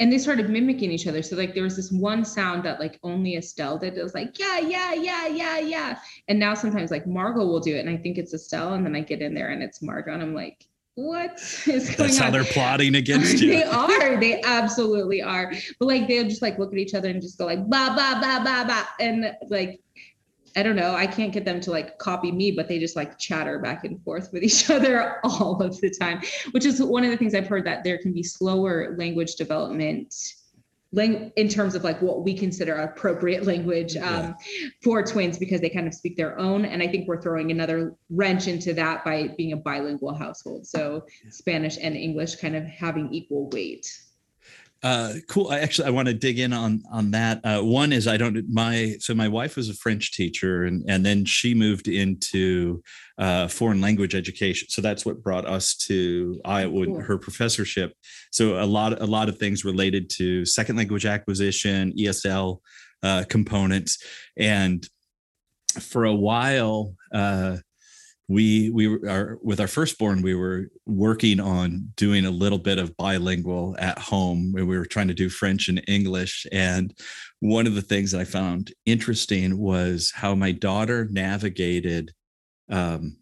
and 0.01 0.13
they 0.13 0.19
started 0.19 0.51
mimicking 0.51 0.91
each 0.91 1.07
other. 1.07 1.23
So 1.23 1.37
like 1.37 1.55
there 1.55 1.63
was 1.63 1.77
this 1.77 1.93
one 1.93 2.25
sound 2.25 2.65
that 2.65 2.81
like 2.81 2.99
only 3.03 3.37
estelle 3.37 3.79
did 3.79 3.97
it 3.97 4.03
was 4.03 4.15
like 4.15 4.39
yeah 4.39 4.59
yeah 4.59 4.93
yeah 4.93 5.27
yeah 5.27 5.59
yeah. 5.59 5.99
And 6.29 6.39
now 6.39 6.55
sometimes 6.55 6.91
like 6.91 7.07
margot 7.07 7.47
will 7.47 7.61
do 7.61 7.77
it 7.77 7.81
and 7.81 7.91
i 7.91 7.97
think 7.97 8.19
it's 8.19 8.35
estelle 8.35 8.75
and 8.75 8.85
then 8.85 8.97
i 8.97 9.01
get 9.01 9.23
in 9.23 9.35
there 9.35 9.49
and 9.49 9.63
it's 9.63 9.83
margot 9.83 10.13
and 10.13 10.23
i'm 10.23 10.35
like 10.35 10.68
what 10.99 11.35
is 11.67 11.67
going 11.67 11.97
That's 11.97 12.19
on? 12.19 12.25
how 12.25 12.31
they're 12.33 12.45
plotting 12.45 12.97
against 12.97 13.39
you. 13.41 13.51
they 13.51 13.63
are. 13.63 14.19
They 14.19 14.43
absolutely 14.43 15.23
are. 15.23 15.53
But 15.79 15.87
like 15.87 16.09
they'll 16.09 16.25
just 16.29 16.43
like 16.43 16.59
look 16.59 16.73
at 16.73 16.79
each 16.79 16.95
other 16.95 17.09
and 17.09 17.23
just 17.23 17.39
go 17.39 17.47
like 17.47 17.61
ba 17.71 17.95
ba 17.95 18.19
ba 18.21 18.41
ba 18.43 18.65
ba, 18.67 18.89
and 18.99 19.33
like 19.49 19.81
I 20.57 20.65
don't 20.65 20.75
know. 20.75 20.95
I 20.95 21.07
can't 21.07 21.33
get 21.33 21.45
them 21.45 21.61
to 21.61 21.71
like 21.71 21.99
copy 21.99 22.33
me, 22.33 22.51
but 22.51 22.67
they 22.67 22.81
just 22.81 22.97
like 22.97 23.17
chatter 23.17 23.61
back 23.61 23.85
and 23.85 24.03
forth 24.03 24.31
with 24.33 24.43
each 24.43 24.69
other 24.77 25.21
all 25.23 25.63
of 25.63 25.81
the 25.81 25.91
time, 25.91 26.21
which 26.51 26.67
is 26.67 26.83
one 26.83 27.05
of 27.05 27.11
the 27.13 27.17
things 27.17 27.33
I've 27.33 27.47
heard 27.47 27.65
that 27.67 27.85
there 27.85 27.99
can 27.99 28.13
be 28.13 28.25
slower 28.25 28.97
language 28.99 29.37
development 29.37 30.13
lang- 30.93 31.33
in 31.37 31.49
terms 31.49 31.75
of 31.75 31.85
like 31.85 32.01
what 32.01 32.25
we 32.25 32.37
consider 32.37 32.75
appropriate 32.75 33.45
language 33.45 33.97
um, 33.97 34.03
yeah. 34.03 34.69
for 34.83 35.03
twins 35.03 35.39
because 35.39 35.61
they 35.61 35.69
kind 35.69 35.87
of 35.87 35.95
speak 35.95 36.17
their 36.17 36.39
own. 36.39 36.65
And 36.65 36.83
I 36.83 36.89
think 36.89 37.09
we're 37.09 37.21
throwing 37.21 37.51
another 37.51 37.95
wrench 38.11 38.49
into 38.49 38.73
that 38.75 39.05
by 39.05 39.29
being 39.37 39.53
a 39.53 39.57
bilingual 39.57 40.15
household. 40.15 40.67
So 40.67 41.05
yeah. 41.25 41.31
Spanish 41.31 41.79
and 41.81 41.97
English 41.97 42.37
kind 42.37 42.57
of 42.57 42.65
having 42.65 43.13
equal 43.13 43.49
weight. 43.51 43.87
Uh, 44.81 45.15
cool. 45.29 45.49
I 45.49 45.59
actually 45.59 45.89
I 45.89 45.91
want 45.91 46.07
to 46.07 46.15
dig 46.15 46.39
in 46.39 46.53
on 46.53 46.83
on 46.93 47.11
that. 47.11 47.45
Uh, 47.45 47.61
one 47.61 47.93
is 47.93 48.07
I 48.07 48.17
don't 48.17 48.49
my 48.49 48.97
so 49.01 49.13
my 49.13 49.27
wife 49.27 49.57
was 49.57 49.69
a 49.69 49.75
French 49.75 50.13
teacher 50.13 50.65
and 50.65 50.85
and 50.89 51.05
then 51.05 51.25
she 51.25 51.53
moved 51.53 51.89
into 51.89 52.81
uh, 53.19 53.49
foreign 53.49 53.81
language 53.81 54.15
education. 54.15 54.69
So 54.69 54.81
that's 54.81 55.05
what 55.05 55.23
brought 55.23 55.47
us 55.47 55.75
to 55.89 56.41
Iowa 56.45 56.87
cool. 56.87 57.01
her 57.01 57.19
professorship. 57.19 57.93
So 58.31 58.63
a 58.63 58.67
lot 58.67 59.01
a 59.03 59.07
lot 59.07 59.29
of 59.29 59.39
things 59.39 59.65
related 59.65 60.11
to 60.11 60.45
second 60.45 60.77
language 60.77 61.07
acquisition, 61.07 61.93
ESL 61.99 62.61
uh, 63.03 63.25
components, 63.29 63.99
and 64.37 64.87
for 65.81 66.05
a 66.05 66.15
while. 66.15 66.95
Uh, 67.13 67.57
we 68.29 68.71
we 68.71 68.87
are 69.09 69.39
with 69.43 69.61
our 69.61 69.67
firstborn 69.67 70.21
we 70.23 70.35
were 70.35 70.69
working 70.87 71.41
on 71.41 71.91
doing 71.97 72.27
a 72.27 72.31
little 72.31 72.59
bit 72.59 72.79
of 72.79 72.97
bilingual 72.97 73.75
at 73.79 73.99
home 73.99 74.53
where 74.53 74.67
we 74.67 74.77
were 74.79 74.85
trying 74.87 75.09
to 75.09 75.15
do 75.15 75.31
french 75.31 75.69
and 75.69 75.83
english 75.89 76.47
and 76.53 76.95
one 77.41 77.67
of 77.67 77.75
the 77.75 77.83
things 77.83 78.13
that 78.13 78.21
i 78.21 78.25
found 78.25 78.73
interesting 78.85 79.59
was 79.59 80.13
how 80.15 80.35
my 80.35 80.53
daughter 80.53 81.07
navigated 81.11 82.13
um, 82.71 83.17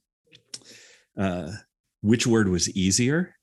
uh, 1.18 1.50
which 2.02 2.26
word 2.26 2.48
was 2.48 2.68
easier. 2.76 3.34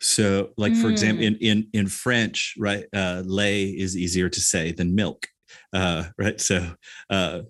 So, 0.00 0.50
like 0.56 0.74
for 0.76 0.88
example, 0.90 1.24
Mm. 1.24 1.26
in 1.26 1.36
in 1.36 1.68
in 1.72 1.88
French, 1.88 2.54
right, 2.58 2.84
uh, 2.94 3.22
lait 3.26 3.74
is 3.78 3.96
easier 3.96 4.28
to 4.28 4.40
say 4.40 4.70
than 4.72 4.94
milk, 4.94 5.26
uh, 5.72 6.04
right? 6.18 6.40
So, 6.40 6.74
uh, 7.10 7.42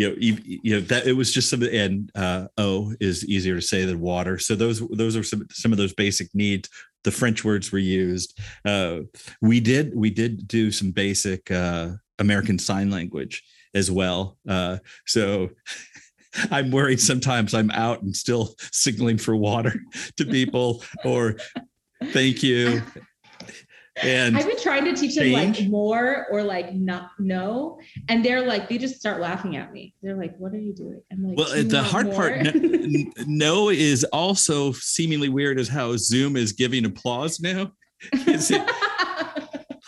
you 0.00 0.08
know, 0.08 0.16
you, 0.18 0.38
you 0.62 0.74
know 0.74 0.80
that 0.80 1.06
it 1.06 1.12
was 1.12 1.30
just 1.30 1.50
some, 1.50 1.62
and 1.62 2.10
uh, 2.14 2.46
eau 2.56 2.94
is 3.00 3.22
easier 3.26 3.56
to 3.56 3.60
say 3.60 3.84
than 3.84 4.00
water. 4.00 4.38
So 4.38 4.54
those 4.54 4.80
those 4.88 5.14
are 5.14 5.22
some 5.22 5.46
some 5.50 5.72
of 5.72 5.78
those 5.78 5.92
basic 5.92 6.34
needs. 6.34 6.70
The 7.04 7.10
French 7.10 7.44
words 7.44 7.70
were 7.70 7.78
used. 7.78 8.38
Uh, 8.64 9.00
we 9.42 9.60
did 9.60 9.94
we 9.94 10.08
did 10.08 10.48
do 10.48 10.72
some 10.72 10.90
basic 10.90 11.50
uh, 11.50 11.90
American 12.18 12.58
Sign 12.58 12.90
Language 12.90 13.42
as 13.74 13.90
well. 13.90 14.38
Uh, 14.48 14.78
so 15.04 15.50
I'm 16.50 16.70
worried 16.70 17.00
sometimes 17.00 17.52
I'm 17.52 17.70
out 17.70 18.00
and 18.00 18.16
still 18.16 18.54
signaling 18.72 19.18
for 19.18 19.36
water 19.36 19.74
to 20.16 20.24
people 20.24 20.82
or 21.04 21.36
thank 22.04 22.42
you. 22.42 22.80
And 24.02 24.36
I've 24.36 24.46
been 24.46 24.60
trying 24.60 24.84
to 24.86 24.94
teach 24.94 25.14
them 25.14 25.32
like 25.32 25.68
more 25.68 26.26
or 26.30 26.42
like 26.42 26.74
not 26.74 27.10
no, 27.18 27.78
and 28.08 28.24
they're 28.24 28.46
like 28.46 28.68
they 28.68 28.78
just 28.78 28.98
start 28.98 29.20
laughing 29.20 29.56
at 29.56 29.72
me. 29.72 29.94
They're 30.02 30.16
like, 30.16 30.36
"What 30.38 30.52
are 30.52 30.58
you 30.58 30.74
doing?" 30.74 31.00
I'm 31.12 31.24
like, 31.24 31.36
well, 31.36 31.50
the 31.50 31.76
want 31.76 31.86
hard 31.86 32.12
part, 32.12 32.54
no, 32.54 33.12
no 33.26 33.68
is 33.70 34.04
also 34.04 34.72
seemingly 34.72 35.28
weird 35.28 35.58
as 35.58 35.68
how 35.68 35.96
Zoom 35.96 36.36
is 36.36 36.52
giving 36.52 36.84
applause 36.84 37.40
now. 37.40 37.72
Is 38.26 38.50
it 38.50 38.62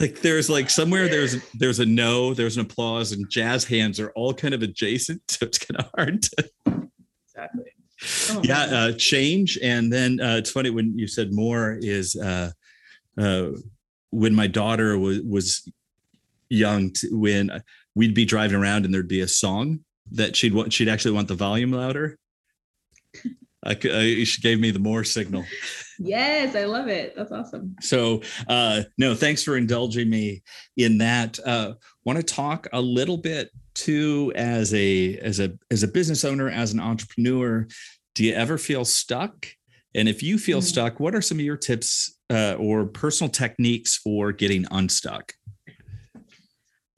like 0.01 0.21
there's 0.21 0.51
like 0.51 0.69
somewhere 0.69 1.09
there's 1.09 1.37
there's 1.53 1.79
a 1.79 1.87
no, 1.87 2.35
there's 2.35 2.57
an 2.57 2.63
applause, 2.63 3.13
and 3.13 3.31
jazz 3.31 3.65
hands 3.65 4.01
are 4.01 4.11
all 4.11 4.35
kind 4.35 4.53
of 4.53 4.63
adjacent, 4.63 5.23
so 5.29 5.47
it's 5.47 5.59
kind 5.59 5.81
of 5.81 5.91
hard 5.97 6.23
to 6.23 6.51
exactly. 7.27 7.65
Oh, 8.31 8.41
yeah 8.43 8.63
uh, 8.63 8.93
change 8.95 9.61
and 9.63 9.93
then 9.93 10.21
uh, 10.21 10.35
it's 10.35 10.51
funny 10.51 10.71
when 10.71 10.99
you 10.99 11.07
said 11.07 11.33
more 11.33 11.79
is 11.81 12.17
uh, 12.17 12.51
uh, 13.17 13.51
when 14.13 14.35
my 14.35 14.47
daughter 14.47 14.97
was 14.99 15.21
was 15.23 15.69
young 16.49 16.91
t- 16.93 17.09
when 17.11 17.51
we'd 17.97 18.15
be 18.15 18.25
driving 18.25 18.57
around 18.57 18.85
and 18.85 18.93
there'd 18.95 19.09
be 19.09 19.21
a 19.23 19.29
song 19.29 19.81
that 20.13 20.37
she'd 20.37 20.55
want 20.55 20.73
she'd 20.73 20.89
actually 20.89 21.13
want 21.13 21.27
the 21.29 21.35
volume 21.35 21.73
louder 21.73 22.19
I, 23.65 23.77
I 23.85 24.25
she 24.25 24.41
gave 24.43 24.59
me 24.59 24.71
the 24.71 24.79
more 24.81 25.05
signal 25.05 25.45
yes, 25.99 26.57
I 26.57 26.65
love 26.65 26.89
it. 26.89 27.15
That's 27.17 27.31
awesome. 27.33 27.77
so 27.81 28.23
uh 28.49 28.83
no 28.99 29.15
thanks 29.15 29.43
for 29.43 29.57
indulging 29.57 30.11
me 30.11 30.43
in 30.77 30.99
that 30.99 31.39
uh 31.47 31.75
want 32.05 32.19
to 32.19 32.23
talk 32.23 32.67
a 32.73 32.81
little 32.81 33.17
bit 33.19 33.51
too 33.75 34.33
as 34.35 34.75
a 34.75 35.17
as 35.19 35.39
a 35.41 35.57
as 35.71 35.83
a 35.83 35.89
business 35.89 36.25
owner 36.25 36.49
as 36.51 36.73
an 36.73 36.81
entrepreneur 36.81 37.67
do 38.15 38.25
you 38.25 38.35
ever 38.35 38.59
feel 38.59 38.85
stuck 38.85 39.47
and 39.95 40.09
if 40.09 40.23
you 40.23 40.39
feel 40.39 40.61
Mm. 40.61 40.65
stuck 40.65 41.01
what 41.01 41.15
are 41.15 41.23
some 41.23 41.39
of 41.39 41.45
your 41.45 41.57
tips 41.57 42.19
uh, 42.33 42.55
or 42.55 42.87
personal 42.87 43.30
techniques 43.30 43.97
for 43.97 44.33
getting 44.33 44.66
unstuck? 44.70 45.35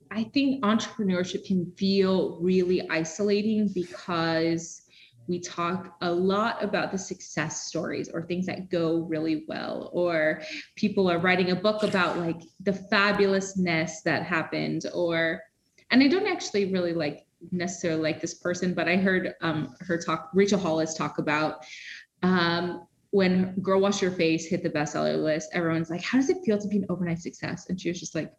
I 0.09 0.23
think 0.23 0.63
entrepreneurship 0.63 1.45
can 1.45 1.71
feel 1.77 2.39
really 2.41 2.89
isolating 2.89 3.69
because 3.73 4.81
we 5.27 5.39
talk 5.39 5.97
a 6.01 6.11
lot 6.11 6.63
about 6.63 6.91
the 6.91 6.97
success 6.97 7.65
stories 7.65 8.09
or 8.09 8.21
things 8.21 8.45
that 8.45 8.69
go 8.69 8.99
really 8.99 9.43
well, 9.47 9.89
or 9.91 10.41
people 10.75 11.09
are 11.11 11.19
writing 11.19 11.51
a 11.51 11.55
book 11.55 11.83
about 11.83 12.17
like 12.17 12.41
the 12.61 12.71
fabulousness 12.71 14.03
that 14.05 14.23
happened, 14.23 14.85
or, 14.93 15.41
and 15.91 16.01
I 16.01 16.07
don't 16.07 16.27
actually 16.27 16.71
really 16.71 16.93
like 16.93 17.25
necessarily 17.51 18.01
like 18.01 18.21
this 18.21 18.35
person, 18.35 18.73
but 18.73 18.87
I 18.87 18.95
heard 18.97 19.33
um, 19.41 19.75
her 19.81 19.97
talk, 19.97 20.29
Rachel 20.33 20.59
Hollis 20.59 20.93
talk 20.93 21.17
about 21.17 21.65
um, 22.23 22.87
when 23.15 23.53
Girl 23.61 23.79
Wash 23.79 24.01
Your 24.01 24.11
Face 24.11 24.45
hit 24.45 24.61
the 24.61 24.69
bestseller 24.69 25.17
list, 25.23 25.47
everyone's 25.53 25.89
like, 25.89 26.03
how 26.03 26.17
does 26.17 26.29
it 26.29 26.35
feel 26.45 26.57
to 26.57 26.67
be 26.67 26.79
an 26.79 26.85
overnight 26.89 27.19
success? 27.19 27.67
And 27.69 27.79
she 27.79 27.87
was 27.87 27.97
just 27.97 28.13
like, 28.13 28.29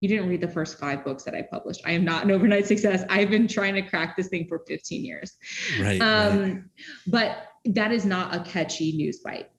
you 0.00 0.08
didn't 0.08 0.28
read 0.28 0.40
the 0.40 0.46
first 0.46 0.78
five 0.78 1.04
books 1.04 1.24
that 1.24 1.34
I 1.34 1.42
published. 1.42 1.80
I 1.84 1.90
am 1.90 2.04
not 2.04 2.22
an 2.22 2.30
overnight 2.30 2.64
success. 2.64 3.02
I've 3.10 3.28
been 3.28 3.48
trying 3.48 3.74
to 3.74 3.82
crack 3.82 4.16
this 4.16 4.28
thing 4.28 4.46
for 4.46 4.60
15 4.68 5.04
years. 5.04 5.32
right, 5.80 6.00
Um, 6.00 6.70
but 7.08 7.48
that 7.64 7.90
is 7.90 8.04
not 8.04 8.32
a 8.32 8.44
catchy 8.48 8.92
news 8.92 9.18
bite. 9.18 9.50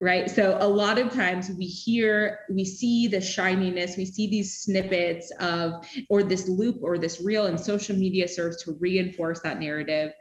Right. 0.00 0.28
So 0.28 0.58
a 0.60 0.66
lot 0.66 0.98
of 0.98 1.12
times 1.12 1.50
we 1.50 1.66
hear, 1.66 2.40
we 2.50 2.64
see 2.64 3.06
the 3.06 3.20
shininess, 3.20 3.96
we 3.96 4.04
see 4.04 4.28
these 4.28 4.58
snippets 4.58 5.30
of, 5.38 5.86
or 6.10 6.24
this 6.24 6.48
loop 6.48 6.80
or 6.82 6.98
this 6.98 7.20
reel, 7.20 7.46
and 7.46 7.58
social 7.58 7.94
media 7.94 8.26
serves 8.26 8.64
to 8.64 8.76
reinforce 8.80 9.40
that 9.42 9.60
narrative. 9.60 10.12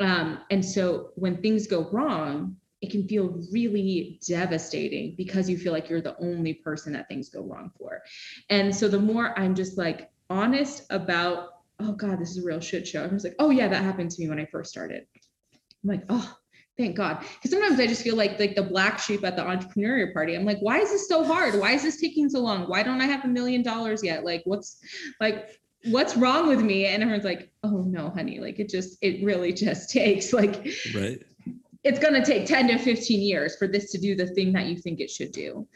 Um, 0.00 0.40
and 0.50 0.64
so 0.64 1.10
when 1.16 1.42
things 1.42 1.66
go 1.66 1.90
wrong, 1.90 2.56
it 2.82 2.90
can 2.90 3.06
feel 3.06 3.40
really 3.52 4.18
devastating 4.26 5.14
because 5.16 5.48
you 5.48 5.56
feel 5.56 5.72
like 5.72 5.88
you're 5.88 6.00
the 6.00 6.18
only 6.18 6.52
person 6.52 6.92
that 6.92 7.08
things 7.08 7.28
go 7.28 7.40
wrong 7.40 7.70
for. 7.78 8.02
And 8.50 8.74
so 8.74 8.88
the 8.88 8.98
more 8.98 9.38
I'm 9.38 9.54
just 9.54 9.78
like 9.78 10.10
honest 10.28 10.84
about, 10.90 11.50
oh 11.78 11.92
God, 11.92 12.20
this 12.20 12.32
is 12.32 12.38
a 12.38 12.46
real 12.46 12.60
shit 12.60 12.86
show. 12.86 13.04
I'm 13.04 13.10
just 13.10 13.24
like, 13.24 13.36
oh 13.38 13.50
yeah, 13.50 13.68
that 13.68 13.84
happened 13.84 14.10
to 14.10 14.20
me 14.20 14.28
when 14.28 14.40
I 14.40 14.46
first 14.46 14.70
started. 14.70 15.06
I'm 15.54 15.90
like, 15.90 16.02
oh, 16.08 16.36
thank 16.76 16.96
God. 16.96 17.20
Because 17.20 17.52
sometimes 17.52 17.78
I 17.78 17.86
just 17.86 18.02
feel 18.02 18.16
like 18.16 18.40
like 18.40 18.56
the 18.56 18.64
black 18.64 18.98
sheep 18.98 19.24
at 19.24 19.36
the 19.36 19.42
entrepreneurial 19.42 20.12
party. 20.12 20.34
I'm 20.34 20.44
like, 20.44 20.58
why 20.58 20.78
is 20.78 20.90
this 20.90 21.08
so 21.08 21.22
hard? 21.22 21.58
Why 21.60 21.72
is 21.72 21.84
this 21.84 22.00
taking 22.00 22.28
so 22.28 22.40
long? 22.40 22.68
Why 22.68 22.82
don't 22.82 23.00
I 23.00 23.06
have 23.06 23.24
a 23.24 23.28
million 23.28 23.62
dollars 23.62 24.02
yet? 24.02 24.24
Like, 24.24 24.42
what's 24.44 24.78
like 25.20 25.50
what's 25.86 26.16
wrong 26.16 26.48
with 26.48 26.62
me? 26.62 26.86
And 26.86 27.02
everyone's 27.02 27.24
like, 27.24 27.50
oh 27.62 27.82
no, 27.82 28.10
honey, 28.10 28.40
like 28.40 28.58
it 28.58 28.68
just 28.68 28.98
it 29.02 29.24
really 29.24 29.52
just 29.52 29.90
takes 29.98 30.32
like 30.32 30.66
right 30.94 31.22
it's 31.84 31.98
going 31.98 32.14
to 32.14 32.24
take 32.24 32.46
10 32.46 32.68
to 32.68 32.78
15 32.78 33.20
years 33.20 33.56
for 33.56 33.66
this 33.66 33.90
to 33.90 33.98
do 33.98 34.14
the 34.14 34.26
thing 34.26 34.52
that 34.52 34.66
you 34.66 34.76
think 34.76 35.00
it 35.00 35.10
should 35.10 35.32
do. 35.32 35.66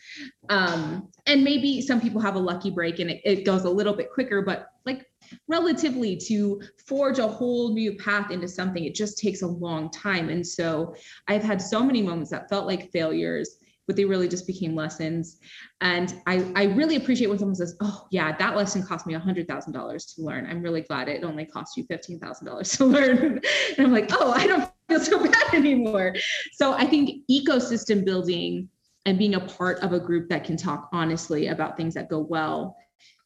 Um, 0.49 1.09
and 1.27 1.43
maybe 1.43 1.81
some 1.81 2.01
people 2.01 2.21
have 2.21 2.37
a 2.37 2.41
lucky 2.41 2.71
break 2.71 3.01
and 3.01 3.11
it, 3.11 3.21
it 3.25 3.45
goes 3.45 3.65
a 3.65 3.71
little 3.71 3.95
bit 3.95 4.13
quicker, 4.13 4.43
but 4.43 4.69
like 4.85 5.05
relatively 5.49 6.17
to 6.17 6.63
forge 6.87 7.19
a 7.19 7.27
whole 7.27 7.75
new 7.75 7.97
path 7.97 8.31
into 8.31 8.47
something, 8.47 8.85
it 8.85 8.95
just 8.95 9.19
takes 9.19 9.43
a 9.43 9.47
long 9.47 9.91
time. 9.91 10.29
And 10.29 10.47
so 10.47 10.95
I've 11.27 11.43
had 11.43 11.61
so 11.61 11.83
many 11.83 12.03
moments 12.03 12.31
that 12.31 12.49
felt 12.49 12.67
like 12.67 12.93
failures, 12.93 13.59
but 13.89 13.97
they 13.97 14.05
really 14.05 14.29
just 14.29 14.47
became 14.47 14.77
lessons. 14.77 15.41
And 15.81 16.15
I, 16.29 16.53
I 16.55 16.65
really 16.65 16.95
appreciate 16.95 17.27
when 17.27 17.39
someone 17.39 17.57
says, 17.57 17.77
oh 17.81 18.07
yeah, 18.13 18.37
that 18.37 18.57
lesson 18.57 18.85
cost 18.85 19.09
me 19.09 19.15
a 19.15 19.19
hundred 19.19 19.49
thousand 19.49 19.73
dollars 19.73 20.07
to 20.15 20.23
learn. 20.23 20.47
I'm 20.47 20.63
really 20.63 20.83
glad 20.83 21.09
it 21.09 21.25
only 21.25 21.47
cost 21.47 21.77
you 21.77 21.85
$15,000 21.85 22.77
to 22.77 22.85
learn. 22.85 23.41
and 23.77 23.87
I'm 23.87 23.93
like, 23.93 24.11
oh, 24.13 24.31
I 24.31 24.47
don't 24.47 24.71
feel 24.89 25.01
so 25.01 25.23
bad 25.31 25.55
anymore. 25.55 26.15
So 26.53 26.73
I 26.73 26.87
think 26.87 27.23
ecosystem 27.31 28.05
building 28.05 28.69
and 29.05 29.19
being 29.19 29.35
a 29.35 29.41
part 29.41 29.79
of 29.81 29.93
a 29.93 30.01
group 30.01 30.29
that 30.29 30.45
can 30.45 30.57
talk 30.57 30.89
honestly 30.93 31.49
about 31.49 31.77
things 31.77 31.95
that 31.95 32.09
go 32.09 32.21
well 32.21 32.77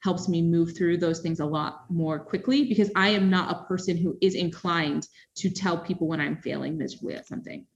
helps 0.03 0.29
me 0.29 0.41
move 0.41 0.77
through 0.77 0.97
those 0.97 1.21
things 1.21 1.41
a 1.41 1.45
lot 1.45 1.85
more 1.91 2.19
quickly 2.19 2.67
because 2.67 2.91
I 2.97 3.11
am 3.11 3.29
not 3.29 3.51
a 3.51 3.65
person 3.67 3.97
who 3.97 4.17
is 4.21 4.35
inclined 4.35 5.07
to 5.37 5.51
tell 5.51 5.79
people 5.79 6.07
when 6.07 6.21
I'm 6.21 6.39
failing 6.39 6.79
miserably 6.79 7.15
at 7.15 7.27
something. 7.27 7.67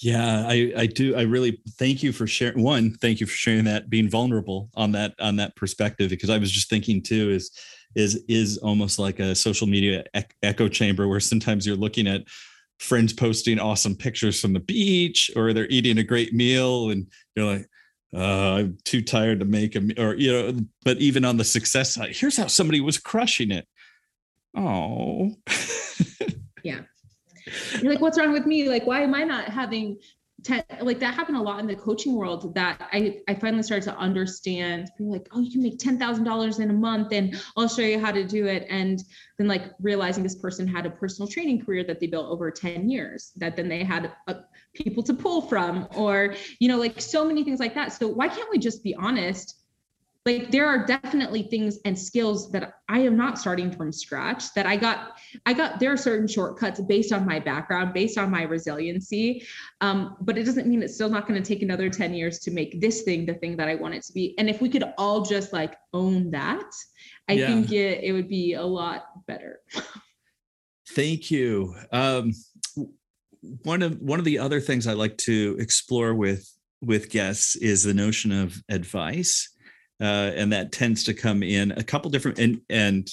Yeah, 0.00 0.46
I 0.48 0.72
I 0.76 0.86
do. 0.86 1.14
I 1.14 1.22
really 1.22 1.60
thank 1.78 2.02
you 2.02 2.12
for 2.12 2.26
sharing. 2.26 2.62
One, 2.62 2.94
thank 2.94 3.20
you 3.20 3.26
for 3.26 3.36
sharing 3.36 3.64
that, 3.64 3.90
being 3.90 4.08
vulnerable 4.08 4.70
on 4.74 4.92
that 4.92 5.14
on 5.20 5.36
that 5.36 5.54
perspective. 5.56 6.08
Because 6.08 6.30
I 6.30 6.38
was 6.38 6.50
just 6.50 6.70
thinking 6.70 7.02
too, 7.02 7.30
is 7.30 7.50
is 7.94 8.22
is 8.28 8.58
almost 8.58 8.98
like 8.98 9.18
a 9.18 9.34
social 9.34 9.66
media 9.66 10.04
echo 10.42 10.68
chamber 10.68 11.08
where 11.08 11.20
sometimes 11.20 11.66
you're 11.66 11.76
looking 11.76 12.06
at 12.06 12.22
friends 12.78 13.12
posting 13.12 13.58
awesome 13.58 13.94
pictures 13.94 14.40
from 14.40 14.52
the 14.52 14.60
beach 14.60 15.30
or 15.36 15.52
they're 15.52 15.66
eating 15.68 15.98
a 15.98 16.04
great 16.04 16.32
meal 16.32 16.90
and 16.90 17.06
you're 17.34 17.46
like 17.46 17.68
uh, 18.14 18.54
i'm 18.54 18.78
too 18.84 19.02
tired 19.02 19.40
to 19.40 19.46
make 19.46 19.76
a 19.76 20.02
or 20.02 20.14
you 20.14 20.32
know 20.32 20.58
but 20.84 20.96
even 20.98 21.24
on 21.24 21.36
the 21.36 21.44
success 21.44 21.94
side 21.94 22.14
here's 22.14 22.36
how 22.36 22.46
somebody 22.46 22.80
was 22.80 22.98
crushing 22.98 23.50
it 23.50 23.66
oh 24.56 25.30
Yeah. 26.62 26.80
You're 27.80 27.92
like, 27.92 28.00
what's 28.00 28.18
wrong 28.18 28.32
with 28.32 28.46
me? 28.46 28.68
Like, 28.68 28.86
why 28.86 29.00
am 29.02 29.14
I 29.14 29.24
not 29.24 29.46
having 29.46 29.98
like 30.80 30.98
that 31.00 31.14
happened 31.14 31.36
a 31.36 31.42
lot 31.42 31.60
in 31.60 31.66
the 31.66 31.74
coaching 31.74 32.14
world 32.14 32.54
that 32.54 32.88
I, 32.92 33.20
I 33.28 33.34
finally 33.34 33.62
started 33.62 33.84
to 33.84 33.96
understand 33.96 34.90
people 34.96 35.12
like, 35.12 35.28
oh, 35.32 35.40
you 35.40 35.50
can 35.50 35.62
make 35.62 35.78
$10,000 35.78 36.60
in 36.60 36.70
a 36.70 36.72
month 36.72 37.12
and 37.12 37.40
I'll 37.56 37.68
show 37.68 37.82
you 37.82 37.98
how 37.98 38.12
to 38.12 38.24
do 38.24 38.46
it. 38.46 38.66
And 38.70 39.02
then 39.38 39.48
like 39.48 39.72
realizing 39.80 40.22
this 40.22 40.36
person 40.36 40.66
had 40.66 40.86
a 40.86 40.90
personal 40.90 41.28
training 41.28 41.64
career 41.64 41.84
that 41.84 42.00
they 42.00 42.06
built 42.06 42.28
over 42.28 42.50
10 42.50 42.88
years 42.88 43.32
that 43.36 43.56
then 43.56 43.68
they 43.68 43.84
had 43.84 44.12
uh 44.28 44.34
people 44.74 45.02
to 45.02 45.14
pull 45.14 45.42
from 45.42 45.88
or, 45.94 46.34
you 46.58 46.68
know, 46.68 46.78
like 46.78 47.00
so 47.00 47.24
many 47.24 47.44
things 47.44 47.60
like 47.60 47.74
that. 47.74 47.92
So 47.92 48.08
why 48.08 48.28
can't 48.28 48.50
we 48.50 48.58
just 48.58 48.84
be 48.84 48.94
honest? 48.94 49.59
Like 50.26 50.50
there 50.50 50.66
are 50.66 50.84
definitely 50.84 51.44
things 51.44 51.78
and 51.84 51.98
skills 51.98 52.50
that 52.52 52.74
I 52.88 53.00
am 53.00 53.16
not 53.16 53.38
starting 53.38 53.72
from 53.72 53.90
scratch 53.90 54.52
that 54.54 54.66
I 54.66 54.76
got 54.76 55.18
I 55.46 55.52
got 55.52 55.80
there 55.80 55.92
are 55.92 55.96
certain 55.96 56.28
shortcuts 56.28 56.80
based 56.80 57.12
on 57.12 57.24
my 57.26 57.40
background 57.40 57.94
based 57.94 58.18
on 58.18 58.30
my 58.30 58.42
resiliency 58.42 59.46
um, 59.80 60.16
but 60.20 60.36
it 60.36 60.44
doesn't 60.44 60.66
mean 60.66 60.82
it's 60.82 60.94
still 60.94 61.08
not 61.08 61.26
going 61.26 61.42
to 61.42 61.46
take 61.46 61.62
another 61.62 61.88
10 61.88 62.12
years 62.12 62.38
to 62.40 62.50
make 62.50 62.80
this 62.80 63.02
thing 63.02 63.24
the 63.24 63.34
thing 63.34 63.56
that 63.56 63.68
I 63.68 63.74
want 63.76 63.94
it 63.94 64.02
to 64.04 64.12
be 64.12 64.34
and 64.38 64.50
if 64.50 64.60
we 64.60 64.68
could 64.68 64.84
all 64.98 65.22
just 65.22 65.52
like 65.52 65.76
own 65.92 66.30
that 66.32 66.70
I 67.28 67.34
Yeah. 67.34 67.46
think 67.46 67.72
it, 67.72 68.04
it 68.04 68.12
would 68.12 68.28
be 68.28 68.54
a 68.54 68.64
lot 68.64 69.26
better 69.26 69.60
Thank 70.92 71.30
you. 71.30 71.76
Um, 71.92 72.32
one 73.62 73.82
of 73.82 74.00
one 74.00 74.18
of 74.18 74.24
the 74.24 74.38
other 74.38 74.60
things 74.60 74.86
I 74.86 74.92
like 74.92 75.16
to 75.18 75.56
explore 75.58 76.14
with 76.14 76.52
with 76.80 77.10
guests 77.10 77.56
is 77.56 77.84
the 77.84 77.94
notion 77.94 78.32
of 78.32 78.62
advice, 78.68 79.49
uh, 80.00 80.32
and 80.34 80.52
that 80.52 80.72
tends 80.72 81.04
to 81.04 81.14
come 81.14 81.42
in 81.42 81.72
a 81.72 81.82
couple 81.82 82.10
different 82.10 82.38
and 82.38 82.60
and 82.68 83.10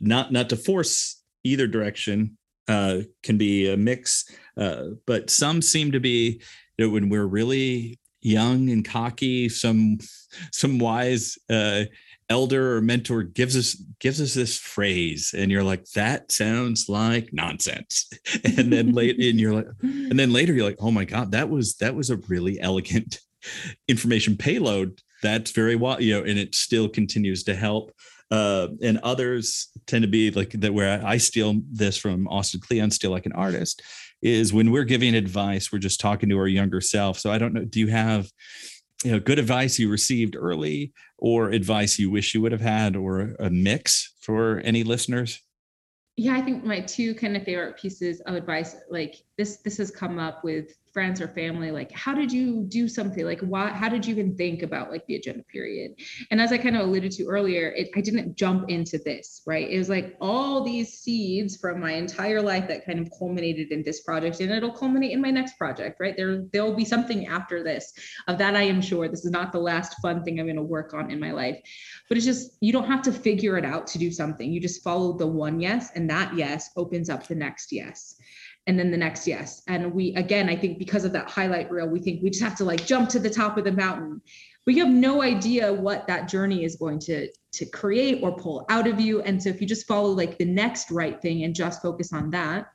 not 0.00 0.32
not 0.32 0.48
to 0.50 0.56
force 0.56 1.22
either 1.44 1.66
direction 1.66 2.36
uh, 2.68 3.00
can 3.22 3.38
be 3.38 3.70
a 3.70 3.76
mix, 3.76 4.30
uh, 4.56 4.84
but 5.06 5.30
some 5.30 5.62
seem 5.62 5.92
to 5.92 6.00
be 6.00 6.40
you 6.76 6.86
know, 6.86 6.92
when 6.92 7.08
we're 7.08 7.26
really 7.26 7.98
young 8.20 8.70
and 8.70 8.84
cocky, 8.84 9.48
some 9.48 9.98
some 10.52 10.78
wise 10.78 11.38
uh, 11.50 11.84
elder 12.28 12.76
or 12.76 12.82
mentor 12.82 13.22
gives 13.22 13.56
us 13.56 13.74
gives 14.00 14.20
us 14.20 14.34
this 14.34 14.58
phrase 14.58 15.34
and 15.36 15.50
you're 15.50 15.64
like 15.64 15.84
that 15.94 16.30
sounds 16.30 16.88
like 16.88 17.30
nonsense. 17.32 18.10
And 18.44 18.72
then 18.72 18.92
late 18.92 19.18
and 19.18 19.40
you're 19.40 19.54
like 19.54 19.68
and 19.82 20.18
then 20.18 20.32
later 20.32 20.52
you're 20.52 20.66
like 20.66 20.80
oh 20.80 20.90
my 20.90 21.04
god 21.04 21.32
that 21.32 21.48
was 21.48 21.76
that 21.76 21.94
was 21.94 22.10
a 22.10 22.16
really 22.28 22.60
elegant 22.60 23.20
information 23.88 24.36
payload 24.36 25.00
that's 25.22 25.50
very 25.50 25.76
well 25.76 26.00
you 26.00 26.14
know 26.14 26.24
and 26.24 26.38
it 26.38 26.54
still 26.54 26.88
continues 26.88 27.42
to 27.42 27.54
help 27.54 27.92
uh, 28.30 28.68
and 28.82 28.98
others 28.98 29.68
tend 29.86 30.02
to 30.02 30.08
be 30.08 30.30
like 30.30 30.50
that 30.50 30.74
where 30.74 31.04
I 31.04 31.16
steal 31.16 31.62
this 31.72 31.96
from 31.96 32.28
Austin 32.28 32.60
Kleon, 32.60 32.90
still 32.90 33.10
like 33.10 33.24
an 33.24 33.32
artist, 33.32 33.82
is 34.20 34.52
when 34.52 34.70
we're 34.70 34.84
giving 34.84 35.14
advice, 35.14 35.72
we're 35.72 35.78
just 35.78 35.98
talking 35.98 36.28
to 36.28 36.36
our 36.36 36.46
younger 36.46 36.82
self. 36.82 37.18
So 37.18 37.32
I 37.32 37.38
don't 37.38 37.54
know, 37.54 37.64
do 37.64 37.80
you 37.80 37.86
have 37.86 38.30
you 39.04 39.12
know 39.12 39.20
good 39.20 39.38
advice 39.38 39.78
you 39.78 39.90
received 39.90 40.34
early 40.36 40.92
or 41.18 41.50
advice 41.50 41.98
you 41.98 42.10
wish 42.10 42.34
you 42.34 42.42
would 42.42 42.52
have 42.52 42.60
had 42.60 42.96
or 42.96 43.34
a 43.38 43.48
mix 43.48 44.14
for 44.20 44.60
any 44.64 44.82
listeners 44.82 45.40
yeah 46.16 46.34
i 46.34 46.40
think 46.40 46.64
my 46.64 46.80
two 46.80 47.14
kind 47.14 47.36
of 47.36 47.44
favorite 47.44 47.76
pieces 47.76 48.20
of 48.22 48.34
advice 48.34 48.74
like 48.90 49.16
this 49.38 49.58
this 49.58 49.78
has 49.78 49.90
come 49.90 50.18
up 50.18 50.42
with 50.42 50.74
friends 50.92 51.20
or 51.20 51.28
family 51.28 51.70
like 51.70 51.92
how 51.92 52.12
did 52.12 52.32
you 52.32 52.64
do 52.64 52.88
something? 52.88 53.24
Like 53.24 53.40
why 53.40 53.68
how 53.68 53.88
did 53.88 54.04
you 54.04 54.12
even 54.12 54.36
think 54.36 54.62
about 54.62 54.90
like 54.90 55.06
the 55.06 55.14
agenda 55.14 55.44
period? 55.44 55.92
And 56.30 56.40
as 56.40 56.50
i 56.50 56.58
kind 56.58 56.76
of 56.76 56.82
alluded 56.82 57.12
to 57.12 57.26
earlier 57.26 57.68
it, 57.68 57.90
i 57.94 58.00
didn't 58.00 58.36
jump 58.36 58.68
into 58.68 58.98
this 58.98 59.42
right? 59.46 59.70
It 59.70 59.78
was 59.78 59.88
like 59.88 60.16
all 60.20 60.64
these 60.64 60.92
seeds 60.92 61.56
from 61.56 61.78
my 61.78 61.92
entire 61.92 62.42
life 62.42 62.66
that 62.66 62.84
kind 62.84 62.98
of 62.98 63.10
culminated 63.16 63.70
in 63.70 63.84
this 63.84 64.00
project 64.02 64.40
and 64.40 64.50
it'll 64.50 64.72
culminate 64.72 65.12
in 65.12 65.20
my 65.20 65.30
next 65.30 65.56
project 65.56 66.00
right? 66.00 66.16
There 66.16 66.44
there'll 66.52 66.74
be 66.74 66.84
something 66.84 67.28
after 67.28 67.62
this. 67.62 67.92
Of 68.26 68.38
that 68.38 68.56
i 68.56 68.62
am 68.62 68.82
sure 68.82 69.08
this 69.08 69.24
is 69.24 69.30
not 69.30 69.52
the 69.52 69.60
last 69.60 69.94
fun 70.02 70.24
thing 70.24 70.40
i'm 70.40 70.46
going 70.46 70.56
to 70.56 70.62
work 70.62 70.94
on 70.94 71.12
in 71.12 71.20
my 71.20 71.30
life. 71.30 71.58
But 72.08 72.16
it's 72.16 72.26
just 72.26 72.56
you 72.60 72.72
don't 72.72 72.88
have 72.88 73.02
to 73.02 73.12
figure 73.12 73.56
it 73.56 73.64
out 73.64 73.86
to 73.88 73.98
do 73.98 74.10
something. 74.10 74.52
You 74.52 74.60
just 74.60 74.82
follow 74.82 75.16
the 75.16 75.28
one 75.28 75.60
yes 75.60 75.92
and 75.94 76.10
that 76.10 76.34
yes 76.34 76.70
opens 76.76 77.08
up 77.08 77.28
the 77.28 77.36
next 77.36 77.70
yes 77.70 78.16
and 78.68 78.78
then 78.78 78.92
the 78.92 78.96
next 78.96 79.26
yes. 79.26 79.62
And 79.66 79.92
we 79.92 80.14
again 80.14 80.48
i 80.48 80.54
think 80.54 80.78
because 80.78 81.04
of 81.04 81.12
that 81.12 81.28
highlight 81.28 81.70
reel 81.70 81.88
we 81.88 82.00
think 82.00 82.22
we 82.22 82.30
just 82.30 82.42
have 82.42 82.56
to 82.58 82.64
like 82.64 82.86
jump 82.86 83.08
to 83.10 83.18
the 83.18 83.30
top 83.30 83.58
of 83.58 83.64
the 83.64 83.72
mountain. 83.72 84.20
But 84.64 84.74
you 84.74 84.84
have 84.84 84.94
no 84.94 85.22
idea 85.22 85.72
what 85.72 86.06
that 86.06 86.28
journey 86.28 86.64
is 86.64 86.76
going 86.76 87.00
to 87.00 87.28
to 87.54 87.66
create 87.66 88.22
or 88.22 88.36
pull 88.36 88.66
out 88.68 88.86
of 88.86 89.00
you. 89.00 89.22
And 89.22 89.42
so 89.42 89.48
if 89.48 89.60
you 89.60 89.66
just 89.66 89.88
follow 89.88 90.10
like 90.10 90.38
the 90.38 90.44
next 90.44 90.90
right 90.90 91.20
thing 91.20 91.42
and 91.42 91.54
just 91.54 91.82
focus 91.82 92.12
on 92.12 92.30
that 92.30 92.66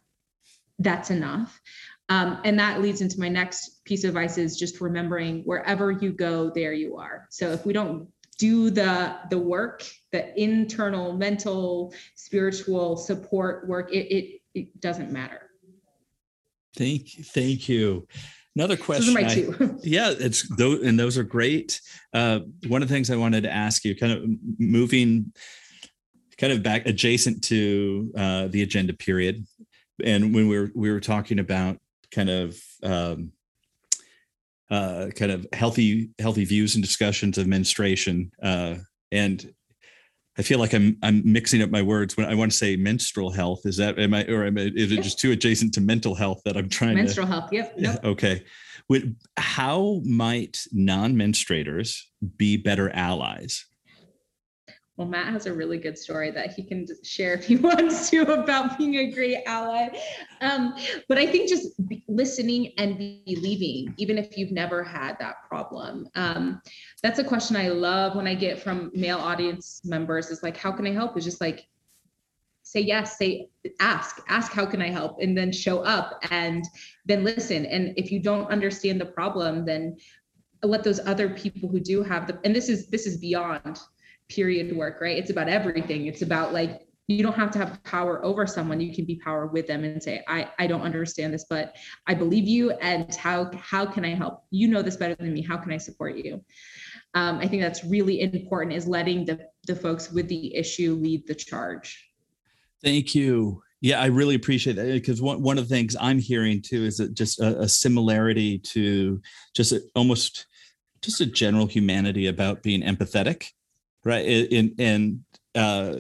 that's 0.80 1.12
enough. 1.12 1.62
Um, 2.10 2.40
and 2.44 2.60
that 2.60 2.82
leads 2.82 3.02
into 3.02 3.20
my 3.20 3.30
next 3.30 3.84
piece 3.86 4.04
of 4.04 4.10
advice 4.10 4.38
is 4.38 4.58
just 4.58 4.82
remembering 4.82 5.44
wherever 5.44 5.92
you 5.92 6.12
go 6.12 6.50
there 6.50 6.74
you 6.74 6.98
are. 6.98 7.28
So 7.30 7.52
if 7.52 7.66
we 7.66 7.74
don't 7.74 8.10
do 8.40 8.70
the 8.70 9.16
the 9.30 9.38
work 9.38 9.86
the 10.12 10.42
internal 10.42 11.14
mental 11.14 11.94
spiritual 12.16 12.98
support 12.98 13.68
work 13.68 13.94
it, 13.94 14.12
it, 14.12 14.42
it 14.56 14.82
doesn't 14.82 15.12
matter 15.12 15.52
Thank 16.76 17.10
thank 17.10 17.70
you. 17.70 18.08
Another 18.56 18.78
question. 18.78 19.14
Those 19.14 19.24
are 19.24 19.28
my 19.28 19.34
two. 19.34 19.56
I, 19.60 19.80
yeah, 19.84 20.14
it's 20.18 20.48
those 20.56 20.84
and 20.84 21.00
those 21.00 21.18
are 21.18 21.24
great. 21.24 21.82
Uh, 22.14 22.42
one 22.68 22.82
of 22.84 22.88
the 22.88 22.94
things 22.94 23.10
I 23.10 23.16
wanted 23.16 23.44
to 23.44 23.52
ask 23.52 23.84
you, 23.84 23.96
kind 23.96 24.12
of 24.12 24.24
moving, 24.60 25.34
kind 26.38 26.54
of 26.54 26.62
back 26.62 26.86
adjacent 26.86 27.44
to 27.46 28.12
uh, 28.16 28.48
the 28.48 28.62
agenda 28.62 28.94
period, 28.94 29.46
and 30.04 30.34
when 30.36 30.48
we 30.48 30.60
were 30.60 30.72
we 30.76 30.92
were 30.92 31.00
talking 31.00 31.40
about 31.40 31.78
kind 32.12 32.30
of 32.30 32.60
um, 32.84 33.32
uh, 34.70 35.08
kind 35.16 35.32
of 35.32 35.48
healthy 35.54 36.12
healthy 36.20 36.46
views 36.46 36.76
and 36.76 36.84
discussions 36.84 37.40
of 37.40 37.48
menstruation, 37.48 38.32
uh, 38.42 38.76
and 39.12 39.52
I 40.38 40.42
feel 40.42 40.60
like 40.60 40.74
I'm 40.74 40.98
I'm 41.04 41.22
mixing 41.32 41.62
up 41.62 41.70
my 41.70 41.82
words 41.82 42.18
when 42.18 42.26
I 42.26 42.34
want 42.34 42.52
to 42.52 42.58
say 42.58 42.76
menstrual 42.76 43.30
health. 43.30 43.62
Is 43.66 43.78
that 43.78 44.00
am 44.00 44.14
I 44.14 44.26
or 44.26 44.46
am 44.46 44.58
I, 44.58 44.72
is 44.76 44.92
it 44.92 45.02
just 45.02 45.20
too 45.20 45.32
adjacent 45.32 45.74
to 45.76 45.82
mental 45.82 46.16
health 46.16 46.42
that 46.46 46.58
I'm 46.58 46.70
trying 46.70 46.96
menstrual 46.96 47.28
to 47.28 47.32
menstrual 47.32 47.42
health? 47.42 47.54
Yep. 47.54 47.78
Nope. 47.78 48.00
Okay. 48.14 48.44
How 49.38 50.02
might 50.04 50.60
non-menstruators 50.72 52.02
be 52.38 52.58
better 52.58 52.90
allies? 52.90 53.66
Well, 54.98 55.08
Matt 55.08 55.34
has 55.34 55.48
a 55.48 55.54
really 55.54 55.80
good 55.80 55.98
story 55.98 56.30
that 56.32 56.54
he 56.54 56.62
can 56.64 56.86
share 57.04 57.34
if 57.34 57.46
he 57.46 57.56
wants 57.68 58.10
to 58.12 58.32
about 58.32 58.78
being 58.78 58.96
a 58.96 59.12
great 59.12 59.40
ally. 59.48 59.90
Um, 60.42 60.76
but 61.10 61.18
I 61.18 61.26
think 61.26 61.50
just 61.50 61.70
listening 62.08 62.74
and 62.78 62.98
believing, 63.26 63.96
even 63.98 64.20
if 64.20 64.38
you've 64.38 64.52
never 64.52 64.84
had 64.84 65.18
that 65.20 65.48
problem. 65.48 66.08
Um, 66.14 66.62
that's 67.02 67.18
a 67.18 67.24
question 67.24 67.56
I 67.56 67.70
love 67.70 68.16
when 68.16 68.28
I 68.28 68.36
get 68.36 68.62
from 68.62 68.92
male 68.94 69.18
audience 69.18 69.82
members 69.84 70.30
is 70.30 70.44
like, 70.44 70.58
how 70.58 70.72
can 70.72 70.86
I 70.86 70.92
help? 70.92 71.18
Is 71.18 71.24
just 71.24 71.42
like, 71.42 71.68
say 72.62 72.80
yes, 72.80 73.18
say 73.18 73.50
ask, 73.80 74.22
ask 74.30 74.52
how 74.52 74.66
can 74.66 74.82
I 74.82 74.90
help, 74.90 75.18
and 75.22 75.36
then 75.36 75.52
show 75.52 75.80
up 75.80 76.24
and 76.30 76.64
then 77.06 77.24
listen. 77.24 77.66
And 77.66 77.94
if 77.98 78.12
you 78.12 78.22
don't 78.22 78.50
understand 78.50 79.02
the 79.02 79.06
problem, 79.06 79.66
then 79.66 79.98
let 80.62 80.84
those 80.84 81.00
other 81.06 81.30
people 81.30 81.68
who 81.68 81.80
do 81.80 82.04
have 82.04 82.26
the 82.26 82.40
and 82.46 82.56
this 82.56 82.70
is 82.70 82.88
this 82.88 83.06
is 83.06 83.18
beyond 83.18 83.82
period 84.34 84.76
work, 84.76 85.02
right? 85.02 85.18
It's 85.18 85.30
about 85.30 85.50
everything. 85.50 86.08
It's 86.08 86.22
about 86.22 86.54
like 86.54 86.82
you 87.08 87.22
don't 87.22 87.36
have 87.36 87.52
to 87.52 87.60
have 87.60 87.84
power 87.84 88.24
over 88.24 88.48
someone. 88.48 88.80
You 88.80 88.94
can 88.96 89.06
be 89.06 89.16
power 89.16 89.48
with 89.48 89.68
them 89.68 89.84
and 89.84 90.02
say 90.02 90.24
i 90.28 90.50
i 90.58 90.68
don't 90.68 90.82
understand 90.82 91.34
this 91.34 91.46
but 91.50 91.76
i 92.08 92.14
believe 92.14 92.48
you 92.48 92.72
and 92.72 93.14
how 93.16 93.52
how 93.58 93.86
can 93.86 94.06
i 94.06 94.16
help? 94.16 94.44
You 94.52 94.68
know 94.68 94.82
this 94.82 94.98
better 94.98 95.16
than 95.16 95.34
me. 95.34 95.42
How 95.42 95.58
can 95.58 95.72
i 95.72 95.78
support 95.78 96.16
you? 96.16 96.44
Um, 97.14 97.40
i 97.40 97.48
think 97.48 97.62
that's 97.62 97.84
really 97.84 98.22
important 98.22 98.76
is 98.76 98.88
letting 98.88 99.26
the 99.26 99.48
the 99.68 99.76
folks 99.76 100.12
with 100.12 100.28
the 100.28 100.56
issue 100.56 100.96
lead 100.96 101.28
the 101.28 101.36
charge. 101.36 102.10
Thank 102.84 103.16
you. 103.16 103.62
Yeah 103.82 104.00
i 104.02 104.06
really 104.06 104.36
appreciate 104.36 104.78
that 104.78 104.86
because 104.94 105.22
one, 105.22 105.42
one 105.42 105.58
of 105.58 105.68
the 105.68 105.76
things 105.76 105.98
i'm 106.00 106.20
hearing 106.20 106.62
too 106.62 106.86
is 106.86 106.98
that 106.98 107.14
just 107.14 107.42
a, 107.42 107.60
a 107.62 107.68
similarity 107.68 108.60
to 108.60 109.22
just 109.54 109.74
a, 109.74 109.82
almost 109.94 110.46
just 111.02 111.20
a 111.20 111.26
general 111.26 111.68
humanity 111.68 112.28
about 112.28 112.64
being 112.64 112.82
empathetic 112.82 113.50
right? 114.04 114.48
And 114.52 114.76
and 114.80 115.20
uh 115.56 116.00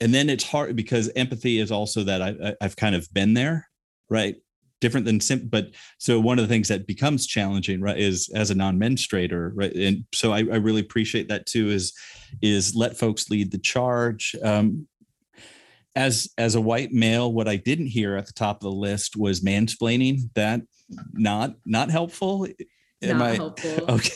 and 0.00 0.12
then 0.12 0.28
it's 0.28 0.44
hard 0.44 0.76
because 0.76 1.10
empathy 1.16 1.58
is 1.60 1.70
also 1.70 2.02
that 2.02 2.20
I, 2.20 2.54
i've 2.60 2.76
kind 2.76 2.94
of 2.94 3.12
been 3.12 3.34
there 3.34 3.68
right? 4.10 4.36
Different 4.80 5.06
than 5.06 5.20
sim 5.20 5.48
but 5.48 5.70
so 5.98 6.20
one 6.20 6.38
of 6.38 6.44
the 6.46 6.52
things 6.52 6.68
that 6.68 6.86
becomes 6.86 7.26
challenging 7.26 7.80
right 7.80 7.98
is 7.98 8.28
as 8.34 8.50
a 8.50 8.54
non-menstruator 8.54 9.52
right? 9.54 9.74
And 9.74 10.04
so 10.12 10.32
I, 10.32 10.38
I 10.38 10.56
really 10.56 10.80
appreciate 10.82 11.28
that 11.28 11.46
too 11.46 11.70
is 11.70 11.92
is 12.42 12.74
let 12.74 12.96
folks 12.98 13.30
lead 13.30 13.50
the 13.50 13.58
charge. 13.58 14.36
Um 14.42 14.86
as 15.96 16.28
as 16.38 16.56
a 16.56 16.60
white 16.60 16.90
male 16.90 17.32
what 17.32 17.46
i 17.46 17.54
didn't 17.54 17.86
hear 17.86 18.16
at 18.16 18.26
the 18.26 18.32
top 18.32 18.56
of 18.56 18.62
the 18.62 18.70
list 18.70 19.16
was 19.16 19.40
mansplaining. 19.40 20.18
That 20.34 20.62
not 21.12 21.54
not 21.64 21.90
helpful 21.90 22.46
Am 23.10 23.18
not 23.18 23.30
I, 23.30 23.34
helpful. 23.34 23.70
Okay. 23.94 24.12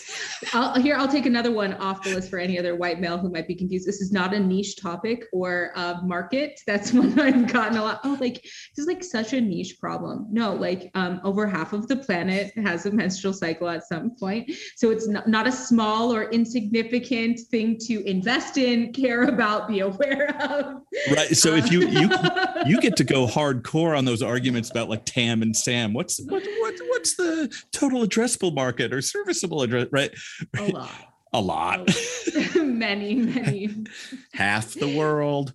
I'll, 0.52 0.80
here, 0.80 0.96
I'll 0.96 1.08
take 1.08 1.26
another 1.26 1.50
one 1.50 1.74
off 1.74 2.02
the 2.02 2.14
list 2.14 2.30
for 2.30 2.38
any 2.38 2.58
other 2.58 2.76
white 2.76 3.00
male 3.00 3.18
who 3.18 3.30
might 3.30 3.48
be 3.48 3.54
confused. 3.54 3.86
This 3.86 4.00
is 4.00 4.12
not 4.12 4.32
a 4.32 4.38
niche 4.38 4.76
topic 4.80 5.24
or 5.32 5.72
a 5.74 6.00
market. 6.02 6.60
That's 6.66 6.92
one 6.94 7.18
I've 7.18 7.52
gotten 7.52 7.76
a 7.76 7.82
lot. 7.82 8.00
Oh, 8.04 8.16
like 8.20 8.42
this 8.42 8.78
is 8.78 8.86
like 8.86 9.02
such 9.02 9.32
a 9.32 9.40
niche 9.40 9.78
problem. 9.80 10.26
No, 10.30 10.54
like 10.54 10.90
um, 10.94 11.20
over 11.24 11.46
half 11.46 11.72
of 11.72 11.88
the 11.88 11.96
planet 11.96 12.52
has 12.56 12.86
a 12.86 12.90
menstrual 12.90 13.32
cycle 13.32 13.68
at 13.68 13.86
some 13.86 14.12
point. 14.16 14.50
So 14.76 14.90
it's 14.90 15.08
not, 15.08 15.28
not 15.28 15.46
a 15.46 15.52
small 15.52 16.14
or 16.14 16.30
insignificant 16.30 17.40
thing 17.50 17.76
to 17.86 18.02
invest 18.08 18.58
in, 18.58 18.92
care 18.92 19.24
about, 19.24 19.68
be 19.68 19.80
aware 19.80 20.36
of. 20.40 20.82
Right. 21.10 21.36
So 21.36 21.54
if 21.54 21.70
you 21.70 21.88
you 21.88 22.10
you 22.66 22.80
get 22.80 22.96
to 22.96 23.04
go 23.04 23.26
hardcore 23.26 23.96
on 23.96 24.04
those 24.04 24.22
arguments 24.22 24.70
about 24.70 24.88
like 24.88 25.04
TAM 25.04 25.42
and 25.42 25.56
SAM. 25.56 25.92
What's 25.92 26.20
what, 26.20 26.42
what 26.60 26.74
what's 26.88 27.16
the 27.16 27.52
total 27.72 28.06
addressable 28.06 28.54
market 28.54 28.77
or 28.80 29.02
serviceable 29.02 29.62
address? 29.62 29.88
Right. 29.90 30.10
A 30.58 30.62
lot. 30.64 30.90
A 31.34 31.40
lot. 31.40 31.90
many, 32.56 33.14
many. 33.14 33.84
Half 34.32 34.74
the 34.74 34.96
world. 34.96 35.52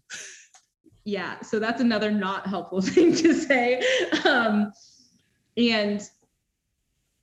Yeah. 1.04 1.42
So 1.42 1.60
that's 1.60 1.82
another 1.82 2.12
not 2.12 2.46
helpful 2.46 2.82
thing 2.82 3.16
to 3.16 3.34
say. 3.34 3.82
Um, 4.24 4.72
and 5.58 6.02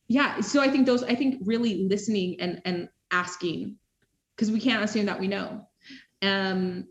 yeah, 0.08 0.40
so 0.40 0.60
I 0.60 0.68
think 0.68 0.86
those, 0.86 1.04
I 1.04 1.14
think 1.14 1.40
really 1.44 1.86
listening 1.88 2.40
and 2.40 2.60
and 2.64 2.88
asking, 3.12 3.76
because 4.34 4.50
we 4.50 4.60
can't 4.60 4.82
assume 4.82 5.06
that 5.06 5.20
we 5.20 5.28
know. 5.28 5.68
Um, 6.22 6.88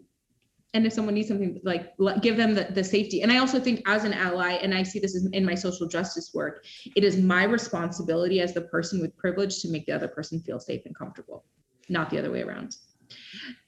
and 0.73 0.85
if 0.85 0.93
someone 0.93 1.15
needs 1.15 1.27
something 1.27 1.59
like 1.63 1.93
give 2.21 2.37
them 2.37 2.53
the, 2.53 2.67
the 2.71 2.83
safety. 2.83 3.21
And 3.21 3.31
i 3.31 3.37
also 3.37 3.59
think 3.59 3.81
as 3.87 4.03
an 4.03 4.13
ally 4.13 4.53
and 4.53 4.73
i 4.73 4.83
see 4.83 4.99
this 4.99 5.15
in 5.33 5.45
my 5.45 5.55
social 5.55 5.87
justice 5.87 6.31
work 6.33 6.65
it 6.95 7.03
is 7.03 7.17
my 7.17 7.43
responsibility 7.43 8.41
as 8.41 8.53
the 8.53 8.61
person 8.61 9.01
with 9.01 9.15
privilege 9.17 9.61
to 9.61 9.69
make 9.69 9.85
the 9.85 9.93
other 9.93 10.07
person 10.07 10.39
feel 10.41 10.59
safe 10.59 10.81
and 10.85 10.95
comfortable 10.95 11.45
not 11.89 12.09
the 12.09 12.19
other 12.19 12.31
way 12.31 12.43
around. 12.43 12.75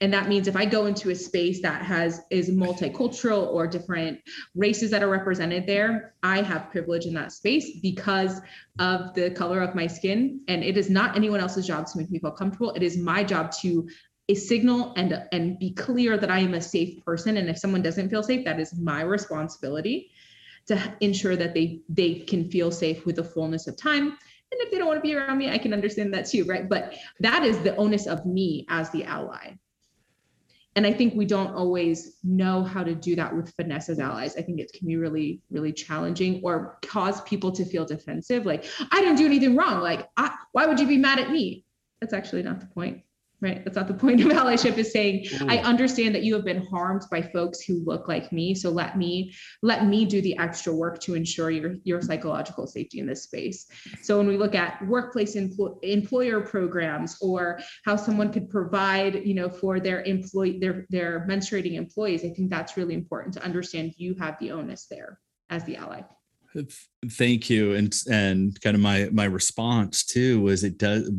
And 0.00 0.12
that 0.12 0.28
means 0.28 0.46
if 0.46 0.54
i 0.54 0.64
go 0.64 0.86
into 0.86 1.10
a 1.10 1.16
space 1.16 1.60
that 1.62 1.82
has 1.82 2.20
is 2.30 2.48
multicultural 2.48 3.48
or 3.48 3.66
different 3.66 4.20
races 4.54 4.92
that 4.92 5.02
are 5.02 5.08
represented 5.08 5.66
there 5.66 6.14
i 6.22 6.40
have 6.40 6.70
privilege 6.70 7.06
in 7.06 7.14
that 7.14 7.32
space 7.32 7.80
because 7.82 8.40
of 8.78 9.12
the 9.14 9.32
color 9.32 9.60
of 9.60 9.74
my 9.74 9.88
skin. 9.88 10.40
And 10.46 10.62
it 10.62 10.76
is 10.76 10.88
not 10.88 11.16
anyone 11.16 11.40
else's 11.40 11.66
job 11.66 11.86
to 11.88 11.98
make 11.98 12.10
me 12.10 12.20
feel 12.20 12.30
comfortable. 12.30 12.72
It 12.74 12.84
is 12.84 12.96
my 12.96 13.24
job 13.24 13.50
to 13.62 13.88
a 14.28 14.34
signal 14.34 14.92
and 14.96 15.26
and 15.32 15.58
be 15.58 15.72
clear 15.72 16.16
that 16.16 16.30
I 16.30 16.38
am 16.38 16.54
a 16.54 16.60
safe 16.60 17.04
person. 17.04 17.36
And 17.36 17.48
if 17.48 17.58
someone 17.58 17.82
doesn't 17.82 18.08
feel 18.08 18.22
safe, 18.22 18.44
that 18.44 18.60
is 18.60 18.74
my 18.78 19.02
responsibility 19.02 20.10
to 20.66 20.80
ensure 21.00 21.36
that 21.36 21.54
they 21.54 21.80
they 21.88 22.14
can 22.14 22.48
feel 22.50 22.70
safe 22.70 23.04
with 23.04 23.16
the 23.16 23.24
fullness 23.24 23.66
of 23.66 23.76
time. 23.76 24.06
And 24.06 24.60
if 24.60 24.70
they 24.70 24.78
don't 24.78 24.86
want 24.86 24.98
to 24.98 25.02
be 25.02 25.14
around 25.14 25.38
me, 25.38 25.50
I 25.50 25.58
can 25.58 25.72
understand 25.72 26.12
that 26.14 26.26
too, 26.26 26.44
right? 26.44 26.68
But 26.68 26.94
that 27.20 27.42
is 27.42 27.58
the 27.60 27.74
onus 27.76 28.06
of 28.06 28.26
me 28.26 28.66
as 28.68 28.90
the 28.90 29.04
ally. 29.04 29.54
And 30.74 30.86
I 30.86 30.92
think 30.92 31.14
we 31.14 31.26
don't 31.26 31.54
always 31.54 32.16
know 32.22 32.62
how 32.62 32.82
to 32.82 32.94
do 32.94 33.14
that 33.16 33.34
with 33.34 33.52
finesse 33.54 33.90
as 33.90 33.98
allies. 33.98 34.36
I 34.36 34.42
think 34.42 34.58
it 34.58 34.72
can 34.72 34.86
be 34.86 34.96
really, 34.96 35.42
really 35.50 35.72
challenging 35.72 36.40
or 36.42 36.78
cause 36.82 37.20
people 37.22 37.52
to 37.52 37.64
feel 37.64 37.84
defensive. 37.84 38.46
Like, 38.46 38.64
I 38.90 39.00
didn't 39.02 39.16
do 39.16 39.26
anything 39.26 39.54
wrong. 39.54 39.82
Like, 39.82 40.08
I, 40.16 40.34
why 40.52 40.66
would 40.66 40.80
you 40.80 40.86
be 40.86 40.96
mad 40.96 41.18
at 41.18 41.30
me? 41.30 41.66
That's 42.00 42.14
actually 42.14 42.42
not 42.42 42.60
the 42.60 42.66
point 42.66 43.02
right? 43.42 43.64
That's 43.64 43.76
not 43.76 43.88
the 43.88 43.94
point 43.94 44.20
of 44.20 44.26
allyship 44.40 44.78
is 44.78 44.92
saying 44.92 45.26
Ooh. 45.34 45.48
i 45.48 45.58
mm. 45.58 45.64
understand 45.64 46.14
that 46.14 46.22
you 46.22 46.34
have 46.34 46.44
been 46.44 46.64
harmed 46.66 47.02
by 47.10 47.20
folks 47.20 47.60
who 47.60 47.82
look 47.84 48.08
like 48.08 48.32
me 48.32 48.54
so 48.54 48.70
let 48.70 48.96
me 48.96 49.34
let 49.62 49.86
me 49.86 50.04
do 50.04 50.22
the 50.22 50.38
extra 50.38 50.72
work 50.72 51.00
to 51.00 51.14
ensure 51.14 51.50
your 51.50 51.74
your 51.84 52.00
psychological 52.00 52.66
safety 52.66 53.00
in 53.00 53.06
this 53.06 53.24
space. 53.24 53.66
So 54.02 54.18
when 54.18 54.26
we 54.26 54.36
look 54.36 54.54
at 54.54 54.86
workplace 54.86 55.34
empl- 55.36 55.78
employer 55.82 56.40
programs 56.40 57.18
or 57.20 57.60
how 57.84 57.96
someone 57.96 58.32
could 58.32 58.48
provide 58.48 59.26
you 59.26 59.34
know 59.34 59.48
for 59.48 59.80
their 59.80 60.02
employee 60.02 60.58
their 60.58 60.86
their 60.90 61.26
menstruating 61.28 61.74
employees 61.74 62.24
i 62.24 62.30
think 62.30 62.50
that's 62.50 62.76
really 62.76 62.94
important 62.94 63.34
to 63.34 63.44
understand 63.44 63.94
you 63.96 64.14
have 64.14 64.38
the 64.38 64.50
onus 64.50 64.86
there 64.88 65.18
as 65.50 65.64
the 65.64 65.76
ally. 65.76 66.02
Thank 67.10 67.48
you. 67.48 67.74
And 67.74 67.94
and 68.10 68.60
kind 68.60 68.74
of 68.74 68.82
my 68.82 69.08
my 69.12 69.24
response 69.24 70.04
too 70.04 70.40
was 70.42 70.64
it 70.64 70.78
does 70.78 71.10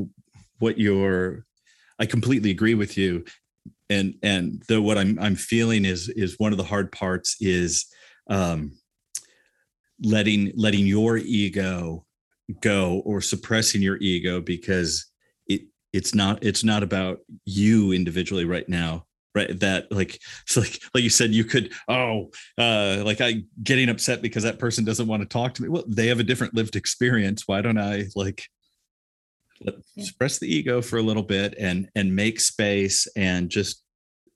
what 0.60 0.78
your 0.78 1.46
I 2.00 2.06
completely 2.06 2.52
agree 2.52 2.76
with 2.76 2.98
you. 2.98 3.26
And 3.90 4.16
and 4.24 4.64
though 4.68 4.82
what 4.82 4.98
I'm 4.98 5.20
I'm 5.20 5.36
feeling 5.36 5.86
is 5.86 6.10
is 6.10 6.40
one 6.40 6.52
of 6.52 6.58
the 6.58 6.64
hard 6.64 6.92
parts 6.92 7.38
is 7.40 7.86
um, 8.30 8.74
letting 10.02 10.52
letting 10.56 10.86
your 10.86 11.18
ego 11.18 12.06
go 12.62 13.02
or 13.06 13.22
suppressing 13.22 13.82
your 13.82 13.98
ego 13.98 14.42
because 14.42 15.06
it 15.48 15.62
it's 15.92 16.14
not 16.14 16.44
it's 16.44 16.64
not 16.64 16.84
about 16.84 17.20
you 17.46 17.92
individually 17.92 18.46
right 18.46 18.68
now 18.68 19.06
right? 19.36 19.60
That 19.60 19.92
like 19.92 20.20
like 20.56 20.80
like 20.94 21.04
you 21.04 21.10
said 21.10 21.32
you 21.32 21.44
could 21.44 21.74
oh 21.88 22.30
uh 22.58 23.02
like 23.06 23.22
i 23.22 23.44
getting 23.64 23.90
upset 23.90 24.22
because 24.22 24.44
that 24.44 24.60
person 24.60 24.86
doesn't 24.86 25.08
want 25.08 25.22
to 25.22 25.28
talk 25.28 25.54
to 25.56 25.64
me. 25.64 25.70
Well 25.70 25.84
they 25.88 26.08
have 26.08 26.20
a 26.20 26.24
different 26.24 26.56
lived 26.56 26.76
experience. 26.76 27.48
Why 27.48 27.62
don't 27.62 27.80
i 27.80 28.06
like 28.16 28.48
let, 29.66 29.76
yeah. 29.96 30.04
suppress 30.06 30.40
the 30.40 30.54
ego 30.54 30.82
for 30.82 30.98
a 30.98 31.04
little 31.04 31.24
bit 31.24 31.56
and 31.60 31.90
and 31.96 32.16
make 32.16 32.40
space 32.40 33.08
and 33.16 33.50
just 33.50 33.84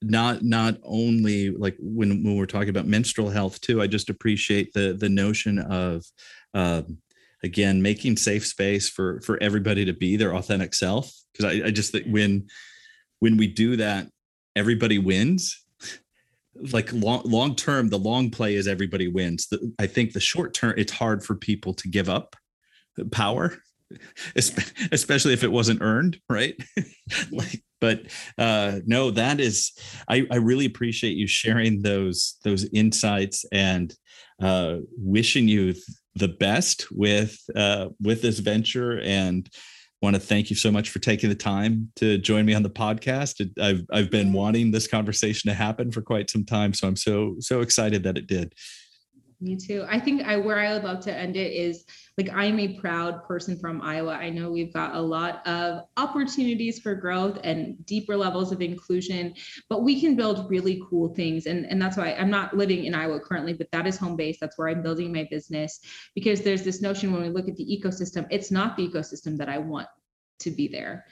not 0.01 0.43
not 0.43 0.77
only 0.83 1.49
like 1.49 1.75
when 1.79 2.23
when 2.23 2.37
we're 2.37 2.45
talking 2.45 2.69
about 2.69 2.85
menstrual 2.85 3.29
health 3.29 3.59
too 3.61 3.81
i 3.81 3.87
just 3.87 4.11
appreciate 4.11 4.71
the 4.73 4.93
the 4.93 5.09
notion 5.09 5.57
of 5.57 6.05
um, 6.53 6.97
again 7.43 7.81
making 7.81 8.17
safe 8.17 8.45
space 8.45 8.89
for 8.89 9.21
for 9.21 9.41
everybody 9.41 9.85
to 9.85 9.93
be 9.93 10.15
their 10.15 10.35
authentic 10.35 10.73
self. 10.73 11.11
Because 11.31 11.45
I, 11.45 11.67
I 11.67 11.71
just 11.71 11.91
think 11.91 12.07
when 12.07 12.47
when 13.19 13.37
we 13.37 13.47
do 13.47 13.77
that 13.77 14.07
everybody 14.55 14.99
wins. 14.99 15.63
Like 16.71 16.91
long 16.91 17.21
long 17.23 17.55
term 17.55 17.89
the 17.89 17.99
long 17.99 18.31
play 18.31 18.55
is 18.55 18.67
everybody 18.67 19.07
wins. 19.07 19.47
The, 19.47 19.71
i 19.77 19.85
think 19.85 20.13
the 20.13 20.19
short 20.19 20.55
term 20.55 20.73
it's 20.77 20.91
hard 20.91 21.23
for 21.23 21.35
people 21.35 21.73
to 21.75 21.87
give 21.87 22.09
up 22.09 22.35
power 23.11 23.55
especially 24.35 25.33
if 25.33 25.43
it 25.43 25.51
wasn't 25.51 25.81
earned 25.81 26.19
right? 26.29 26.55
Like 27.31 27.63
but 27.79 28.01
uh 28.37 28.79
no 28.85 29.11
that 29.11 29.39
is 29.39 29.71
i 30.09 30.25
i 30.31 30.35
really 30.35 30.65
appreciate 30.65 31.15
you 31.15 31.27
sharing 31.27 31.83
those 31.83 32.37
those 32.43 32.67
insights 32.73 33.45
and 33.51 33.93
uh 34.41 34.77
wishing 34.97 35.47
you 35.47 35.73
the 36.17 36.27
best 36.27 36.87
with 36.91 37.39
uh 37.55 37.87
with 38.01 38.21
this 38.21 38.39
venture. 38.39 38.99
And 39.01 39.49
want 40.01 40.15
to 40.15 40.19
thank 40.19 40.49
you 40.49 40.55
so 40.55 40.71
much 40.71 40.89
for 40.89 40.99
taking 40.99 41.29
the 41.29 41.35
time 41.35 41.91
to 41.95 42.19
join 42.19 42.45
me 42.45 42.53
on 42.53 42.63
the 42.63 42.69
podcast. 42.69 43.49
I've 43.59 43.83
i've 43.91 44.11
been 44.11 44.33
wanting 44.33 44.71
this 44.71 44.87
conversation 44.87 45.49
to 45.49 45.55
happen 45.55 45.91
for 45.91 46.01
quite 46.01 46.29
some 46.29 46.45
time. 46.45 46.73
So 46.73 46.87
i'm 46.87 46.95
so 46.95 47.35
so 47.39 47.61
excited 47.61 48.03
that 48.03 48.17
it 48.17 48.27
did 48.27 48.53
me 49.39 49.55
too 49.55 49.85
i 49.87 49.99
think 49.99 50.23
i 50.23 50.35
where 50.35 50.59
i 50.59 50.73
would 50.73 50.83
love 50.83 50.99
to 50.99 51.13
end 51.13 51.35
it 51.35 51.53
is 51.53 51.85
like 52.17 52.29
I'm 52.33 52.59
a 52.59 52.79
proud 52.79 53.23
person 53.25 53.59
from 53.59 53.79
Iowa. 53.81 54.13
I 54.13 54.31
know 54.31 54.49
we've 54.49 54.73
got 54.73 54.95
a 54.95 55.01
lot 55.01 55.45
of 55.45 55.83
opportunities 55.97 56.79
for 56.79 56.95
growth 56.95 57.37
and 57.43 57.85
deeper 57.85 58.17
levels 58.17 58.51
of 58.51 58.61
inclusion, 58.61 59.35
but 59.69 59.83
we 59.83 60.01
can 60.01 60.15
build 60.15 60.49
really 60.49 60.81
cool 60.89 61.13
things. 61.13 61.45
And, 61.45 61.67
and 61.67 61.79
that's 61.79 61.95
why 61.95 62.13
I'm 62.13 62.31
not 62.31 62.57
living 62.57 62.85
in 62.85 62.95
Iowa 62.95 63.19
currently, 63.19 63.53
but 63.53 63.69
that 63.71 63.85
is 63.85 63.97
home 63.97 64.15
base. 64.15 64.39
That's 64.41 64.57
where 64.57 64.67
I'm 64.67 64.81
building 64.81 65.13
my 65.13 65.27
business 65.29 65.79
because 66.15 66.41
there's 66.41 66.63
this 66.63 66.81
notion 66.81 67.13
when 67.13 67.21
we 67.21 67.29
look 67.29 67.47
at 67.47 67.55
the 67.55 67.65
ecosystem, 67.65 68.25
it's 68.31 68.49
not 68.49 68.75
the 68.75 68.87
ecosystem 68.87 69.37
that 69.37 69.49
I 69.49 69.59
want 69.59 69.87
to 70.39 70.49
be 70.49 70.67
there. 70.67 71.05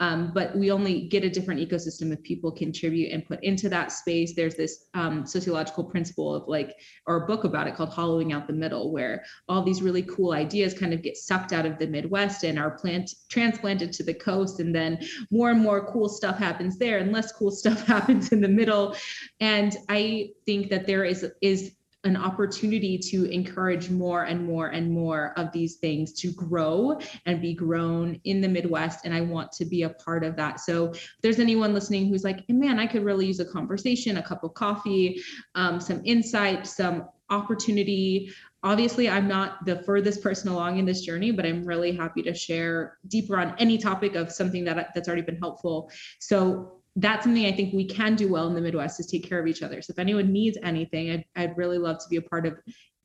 Um, 0.00 0.32
but 0.34 0.56
we 0.56 0.72
only 0.72 1.02
get 1.08 1.24
a 1.24 1.30
different 1.30 1.60
ecosystem 1.60 2.10
if 2.10 2.22
people 2.22 2.50
contribute 2.50 3.12
and 3.12 3.24
put 3.24 3.44
into 3.44 3.68
that 3.68 3.92
space. 3.92 4.34
There's 4.34 4.54
this 4.54 4.86
um, 4.94 5.26
sociological 5.26 5.84
principle 5.84 6.34
of 6.34 6.48
like, 6.48 6.74
or 7.06 7.24
a 7.24 7.26
book 7.26 7.44
about 7.44 7.66
it 7.66 7.76
called 7.76 7.90
Hollowing 7.90 8.32
Out 8.32 8.46
the 8.46 8.54
Middle, 8.54 8.92
where 8.92 9.22
all 9.46 9.62
these 9.62 9.82
really 9.82 10.02
cool 10.02 10.32
ideas 10.32 10.72
kind 10.72 10.94
of 10.94 11.02
get 11.02 11.18
sucked 11.18 11.52
out 11.52 11.66
of 11.66 11.78
the 11.78 11.86
Midwest 11.86 12.44
and 12.44 12.58
are 12.58 12.78
plant 12.78 13.10
transplanted 13.28 13.92
to 13.92 14.02
the 14.02 14.14
coast, 14.14 14.58
and 14.58 14.74
then 14.74 14.98
more 15.30 15.50
and 15.50 15.60
more 15.60 15.92
cool 15.92 16.08
stuff 16.08 16.38
happens 16.38 16.78
there, 16.78 16.98
and 16.98 17.12
less 17.12 17.30
cool 17.32 17.50
stuff 17.60 17.86
happens 17.86 18.32
in 18.32 18.40
the 18.40 18.48
middle. 18.48 18.96
And 19.40 19.76
I 19.90 20.30
think 20.46 20.70
that 20.70 20.86
there 20.86 21.04
is 21.04 21.26
is 21.42 21.72
an 22.04 22.16
opportunity 22.16 22.96
to 22.96 23.26
encourage 23.26 23.90
more 23.90 24.24
and 24.24 24.44
more 24.44 24.68
and 24.68 24.90
more 24.90 25.34
of 25.36 25.52
these 25.52 25.76
things 25.76 26.12
to 26.14 26.32
grow 26.32 26.98
and 27.26 27.42
be 27.42 27.52
grown 27.52 28.18
in 28.24 28.40
the 28.40 28.48
Midwest. 28.48 29.00
And 29.04 29.12
I 29.12 29.20
want 29.20 29.52
to 29.52 29.64
be 29.66 29.82
a 29.82 29.90
part 29.90 30.24
of 30.24 30.34
that. 30.36 30.60
So 30.60 30.92
if 30.92 31.16
there's 31.22 31.38
anyone 31.38 31.74
listening 31.74 32.08
who's 32.08 32.24
like, 32.24 32.44
hey, 32.48 32.54
man, 32.54 32.78
I 32.78 32.86
could 32.86 33.04
really 33.04 33.26
use 33.26 33.40
a 33.40 33.44
conversation, 33.44 34.16
a 34.16 34.22
cup 34.22 34.44
of 34.44 34.54
coffee, 34.54 35.22
um, 35.54 35.78
some 35.78 36.00
insight, 36.04 36.66
some 36.66 37.08
opportunity. 37.28 38.32
Obviously, 38.62 39.08
I'm 39.08 39.28
not 39.28 39.64
the 39.66 39.82
furthest 39.84 40.22
person 40.22 40.50
along 40.50 40.78
in 40.78 40.84
this 40.84 41.02
journey, 41.02 41.30
but 41.30 41.46
I'm 41.46 41.64
really 41.64 41.92
happy 41.92 42.22
to 42.22 42.34
share 42.34 42.98
deeper 43.08 43.38
on 43.38 43.54
any 43.58 43.78
topic 43.78 44.14
of 44.14 44.32
something 44.32 44.64
that 44.64 44.90
that's 44.94 45.08
already 45.08 45.22
been 45.22 45.38
helpful. 45.38 45.90
So 46.18 46.79
that's 46.96 47.24
something 47.24 47.46
I 47.46 47.52
think 47.52 47.72
we 47.72 47.86
can 47.86 48.16
do 48.16 48.28
well 48.28 48.48
in 48.48 48.54
the 48.54 48.60
Midwest 48.60 49.00
is 49.00 49.06
take 49.06 49.28
care 49.28 49.38
of 49.38 49.46
each 49.46 49.62
other. 49.62 49.80
So 49.80 49.92
if 49.92 49.98
anyone 49.98 50.32
needs 50.32 50.58
anything, 50.62 51.10
I'd, 51.10 51.24
I'd 51.36 51.56
really 51.56 51.78
love 51.78 51.98
to 51.98 52.08
be 52.08 52.16
a 52.16 52.22
part 52.22 52.46
of 52.46 52.58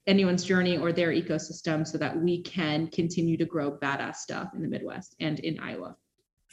anyone's 0.07 0.43
journey 0.43 0.77
or 0.77 0.91
their 0.91 1.11
ecosystem 1.11 1.85
so 1.85 1.97
that 1.97 2.17
we 2.19 2.41
can 2.43 2.87
continue 2.87 3.37
to 3.37 3.45
grow 3.45 3.71
badass 3.71 4.17
stuff 4.17 4.49
in 4.53 4.61
the 4.61 4.67
Midwest 4.67 5.15
and 5.19 5.39
in 5.39 5.59
Iowa. 5.59 5.95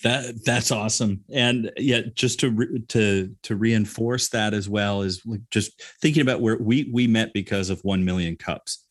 That 0.02 0.44
that's 0.44 0.72
awesome, 0.72 1.22
and 1.32 1.70
yeah, 1.76 2.00
just 2.14 2.40
to 2.40 2.50
re, 2.50 2.82
to 2.88 3.36
to 3.42 3.56
reinforce 3.56 4.30
that 4.30 4.52
as 4.52 4.68
well 4.68 5.02
is 5.02 5.22
just 5.50 5.80
thinking 6.00 6.22
about 6.22 6.40
where 6.40 6.56
we 6.56 6.90
we 6.92 7.06
met 7.06 7.32
because 7.32 7.70
of 7.70 7.78
one 7.84 8.04
million 8.04 8.36
cups, 8.36 8.84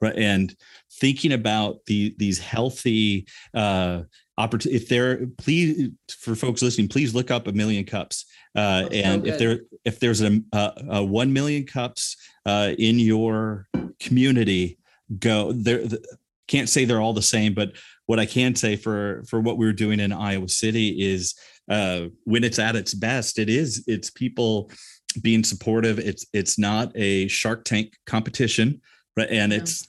right? 0.00 0.16
And 0.16 0.54
thinking 0.90 1.32
about 1.32 1.84
the 1.86 2.14
these 2.18 2.38
healthy 2.38 3.26
uh, 3.52 4.02
opportunity 4.36 4.76
if 4.76 4.88
there 4.88 5.26
please 5.38 5.90
for 6.08 6.34
folks 6.34 6.62
listening 6.62 6.88
please 6.88 7.14
look 7.14 7.30
up 7.30 7.46
a 7.46 7.52
million 7.52 7.84
cups 7.84 8.24
uh, 8.56 8.88
and 8.90 9.26
if 9.26 9.38
there 9.38 9.60
if 9.84 10.00
there's 10.00 10.22
a, 10.22 10.40
a, 10.52 10.72
a 10.90 11.04
1 11.04 11.32
million 11.32 11.64
cups 11.64 12.16
uh, 12.46 12.72
in 12.78 12.98
your 12.98 13.68
community 14.00 14.78
go 15.18 15.52
there 15.52 15.86
the, 15.86 16.02
can't 16.48 16.68
say 16.68 16.84
they're 16.84 17.00
all 17.00 17.12
the 17.12 17.22
same 17.22 17.54
but 17.54 17.72
what 18.06 18.18
i 18.18 18.26
can 18.26 18.54
say 18.54 18.74
for 18.74 19.22
for 19.28 19.40
what 19.40 19.56
we 19.56 19.66
are 19.66 19.72
doing 19.72 20.00
in 20.00 20.12
iowa 20.12 20.48
city 20.48 21.00
is 21.00 21.34
uh, 21.70 22.02
when 22.24 22.44
it's 22.44 22.58
at 22.58 22.76
its 22.76 22.92
best 22.92 23.38
it 23.38 23.48
is 23.48 23.84
it's 23.86 24.10
people 24.10 24.70
being 25.22 25.44
supportive 25.44 25.98
it's 26.00 26.26
it's 26.32 26.58
not 26.58 26.90
a 26.96 27.28
shark 27.28 27.64
tank 27.64 27.94
competition 28.04 28.80
right 29.16 29.30
and 29.30 29.52
yeah. 29.52 29.58
it's 29.58 29.88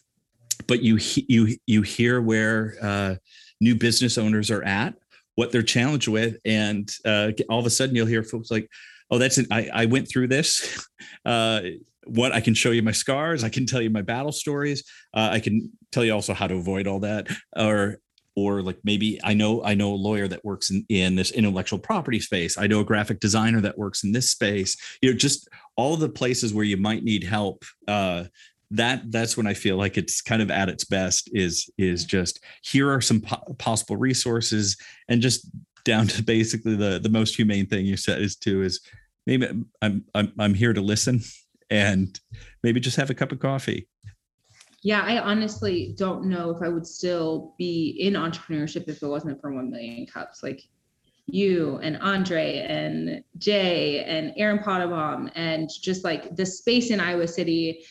but 0.67 0.81
you 0.81 0.99
you 1.27 1.57
you 1.65 1.81
hear 1.81 2.21
where 2.21 2.75
uh, 2.81 3.15
new 3.61 3.75
business 3.75 4.17
owners 4.17 4.51
are 4.51 4.63
at, 4.63 4.95
what 5.35 5.51
they're 5.51 5.63
challenged 5.63 6.07
with, 6.07 6.37
and 6.45 6.89
uh, 7.05 7.31
all 7.49 7.59
of 7.59 7.65
a 7.65 7.69
sudden 7.69 7.95
you'll 7.95 8.05
hear 8.05 8.23
folks 8.23 8.51
like, 8.51 8.69
oh, 9.11 9.17
that's 9.17 9.37
it. 9.37 9.47
I, 9.51 9.69
I 9.73 9.85
went 9.85 10.09
through 10.09 10.27
this. 10.27 10.87
Uh, 11.23 11.61
what 12.05 12.31
I 12.31 12.39
can 12.39 12.53
show 12.53 12.69
you 12.69 12.83
my 12.83 12.91
scars. 12.91 13.43
I 13.43 13.49
can 13.49 13.65
tell 13.65 13.81
you 13.81 13.89
my 13.89 14.03
battle 14.03 14.31
stories. 14.31 14.83
Uh, 15.13 15.29
I 15.31 15.39
can 15.39 15.71
tell 15.91 16.05
you 16.05 16.13
also 16.13 16.33
how 16.33 16.45
to 16.45 16.55
avoid 16.55 16.85
all 16.87 16.99
that. 16.99 17.27
Or 17.55 17.99
or 18.35 18.61
like 18.61 18.77
maybe 18.83 19.19
I 19.23 19.33
know 19.33 19.63
I 19.63 19.73
know 19.73 19.93
a 19.93 19.95
lawyer 19.95 20.27
that 20.27 20.43
works 20.43 20.69
in, 20.69 20.85
in 20.89 21.15
this 21.15 21.31
intellectual 21.31 21.79
property 21.79 22.19
space. 22.19 22.57
I 22.57 22.67
know 22.67 22.81
a 22.81 22.85
graphic 22.85 23.19
designer 23.19 23.61
that 23.61 23.77
works 23.77 24.03
in 24.03 24.11
this 24.11 24.29
space. 24.29 24.77
You 25.01 25.11
know, 25.11 25.17
just 25.17 25.49
all 25.75 25.95
the 25.95 26.09
places 26.09 26.53
where 26.53 26.65
you 26.65 26.77
might 26.77 27.03
need 27.03 27.23
help. 27.23 27.63
Uh, 27.87 28.25
that 28.71 29.11
that's 29.11 29.37
when 29.37 29.47
I 29.47 29.53
feel 29.53 29.77
like 29.77 29.97
it's 29.97 30.21
kind 30.21 30.41
of 30.41 30.51
at 30.51 30.69
its 30.69 30.83
best. 30.83 31.29
Is 31.33 31.69
is 31.77 32.03
mm-hmm. 32.03 32.09
just 32.09 32.43
here 32.63 32.91
are 32.91 33.01
some 33.01 33.21
po- 33.21 33.55
possible 33.57 33.97
resources 33.97 34.77
and 35.07 35.21
just 35.21 35.49
down 35.83 36.07
to 36.07 36.23
basically 36.23 36.75
the 36.75 36.99
the 36.99 37.09
most 37.09 37.35
humane 37.35 37.67
thing 37.67 37.85
you 37.85 37.97
said 37.97 38.21
is 38.21 38.35
to 38.37 38.63
is 38.63 38.81
maybe 39.25 39.47
I'm 39.81 40.05
I'm 40.13 40.33
I'm 40.39 40.53
here 40.53 40.73
to 40.73 40.81
listen 40.81 41.21
and 41.69 42.19
maybe 42.63 42.79
just 42.79 42.97
have 42.97 43.09
a 43.09 43.15
cup 43.15 43.31
of 43.31 43.39
coffee. 43.39 43.87
Yeah, 44.83 45.01
I 45.01 45.17
honestly 45.17 45.95
don't 45.97 46.25
know 46.25 46.51
if 46.51 46.61
I 46.61 46.69
would 46.69 46.85
still 46.85 47.55
be 47.57 47.97
in 47.99 48.13
entrepreneurship 48.13 48.87
if 48.87 49.01
it 49.01 49.07
wasn't 49.07 49.41
for 49.41 49.51
1 49.51 49.71
million 49.71 50.05
cups. 50.05 50.43
Like 50.43 50.61
you 51.25 51.79
and 51.81 51.97
Andre 51.97 52.59
and 52.69 53.23
Jay 53.39 54.03
and 54.03 54.31
Aaron 54.37 54.59
Pottebaum 54.59 55.31
and 55.33 55.69
just 55.81 56.03
like 56.03 56.35
the 56.35 56.45
space 56.45 56.91
in 56.91 56.99
Iowa 56.99 57.27
City 57.27 57.83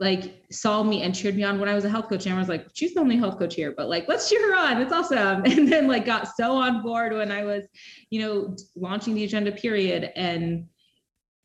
like 0.00 0.42
saw 0.50 0.82
me 0.82 1.02
and 1.02 1.14
cheered 1.14 1.36
me 1.36 1.44
on 1.44 1.60
when 1.60 1.68
I 1.68 1.74
was 1.74 1.84
a 1.84 1.90
health 1.90 2.08
coach. 2.08 2.24
And 2.24 2.34
I 2.34 2.38
was 2.38 2.48
like, 2.48 2.66
she's 2.72 2.94
the 2.94 3.00
only 3.00 3.18
health 3.18 3.38
coach 3.38 3.54
here, 3.54 3.74
but 3.76 3.90
like, 3.90 4.08
let's 4.08 4.30
cheer 4.30 4.50
her 4.50 4.58
on. 4.58 4.80
It's 4.80 4.92
awesome. 4.92 5.44
And 5.50 5.70
then 5.70 5.86
like 5.88 6.06
got 6.06 6.34
so 6.36 6.52
on 6.52 6.82
board 6.82 7.12
when 7.12 7.30
I 7.30 7.44
was, 7.44 7.66
you 8.08 8.20
know, 8.20 8.56
launching 8.74 9.14
the 9.14 9.24
agenda 9.24 9.52
period 9.52 10.10
and 10.16 10.66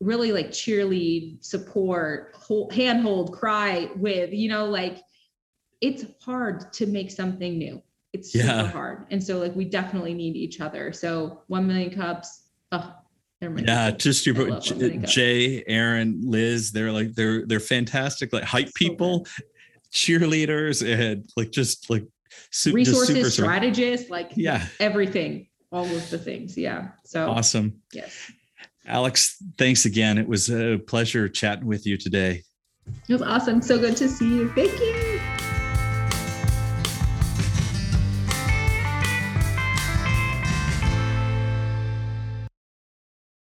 really 0.00 0.32
like 0.32 0.48
cheerlead, 0.48 1.44
support, 1.44 2.34
hold, 2.34 2.72
handhold, 2.72 3.34
cry 3.34 3.90
with, 3.94 4.32
you 4.32 4.48
know, 4.48 4.64
like 4.64 5.02
it's 5.82 6.06
hard 6.22 6.72
to 6.74 6.86
make 6.86 7.10
something 7.10 7.58
new. 7.58 7.82
It's 8.14 8.32
super 8.32 8.66
hard. 8.66 9.06
And 9.10 9.22
so 9.22 9.38
like 9.38 9.54
we 9.54 9.66
definitely 9.66 10.14
need 10.14 10.34
each 10.34 10.62
other. 10.62 10.94
So 10.94 11.42
one 11.48 11.66
million 11.66 11.94
cups. 11.94 12.44
Oh, 12.72 12.94
Yeah, 13.40 13.90
just 13.90 14.24
your 14.26 14.34
love 14.34 14.66
One 14.70 14.78
Million 14.78 15.00
Cups. 15.02 15.12
Jay, 15.12 15.62
Aaron, 15.66 16.20
Liz. 16.24 16.72
They're 16.72 16.90
like 16.92 17.14
they're 17.14 17.46
they're 17.46 17.60
fantastic, 17.60 18.32
like 18.32 18.44
hype 18.44 18.66
So 18.68 18.72
people, 18.74 19.26
cheerleaders, 19.92 20.82
and 20.86 21.28
like 21.36 21.50
just 21.50 21.90
like 21.90 22.04
su- 22.50 22.70
just 22.70 22.74
resources, 22.74 23.14
super 23.16 23.30
strategists, 23.30 24.08
like 24.10 24.32
Yeah. 24.36 24.66
everything, 24.80 25.48
all 25.70 25.84
of 25.84 26.10
the 26.10 26.18
things. 26.18 26.56
Yeah. 26.56 26.88
So 27.04 27.30
awesome. 27.30 27.82
yes, 27.92 28.30
Alyx, 28.88 29.34
thanks 29.58 29.84
again. 29.84 30.16
It 30.16 30.26
was 30.28 30.48
a 30.50 30.78
pleasure 30.78 31.28
chatting 31.28 31.66
with 31.66 31.86
you 31.86 31.96
today. 31.98 32.42
it 33.08 33.12
was 33.12 33.22
awesome. 33.22 33.60
So 33.60 33.78
good 33.78 33.96
to 33.98 34.08
see 34.08 34.28
you. 34.28 34.48
Thank 34.52 34.72
you. 34.80 35.05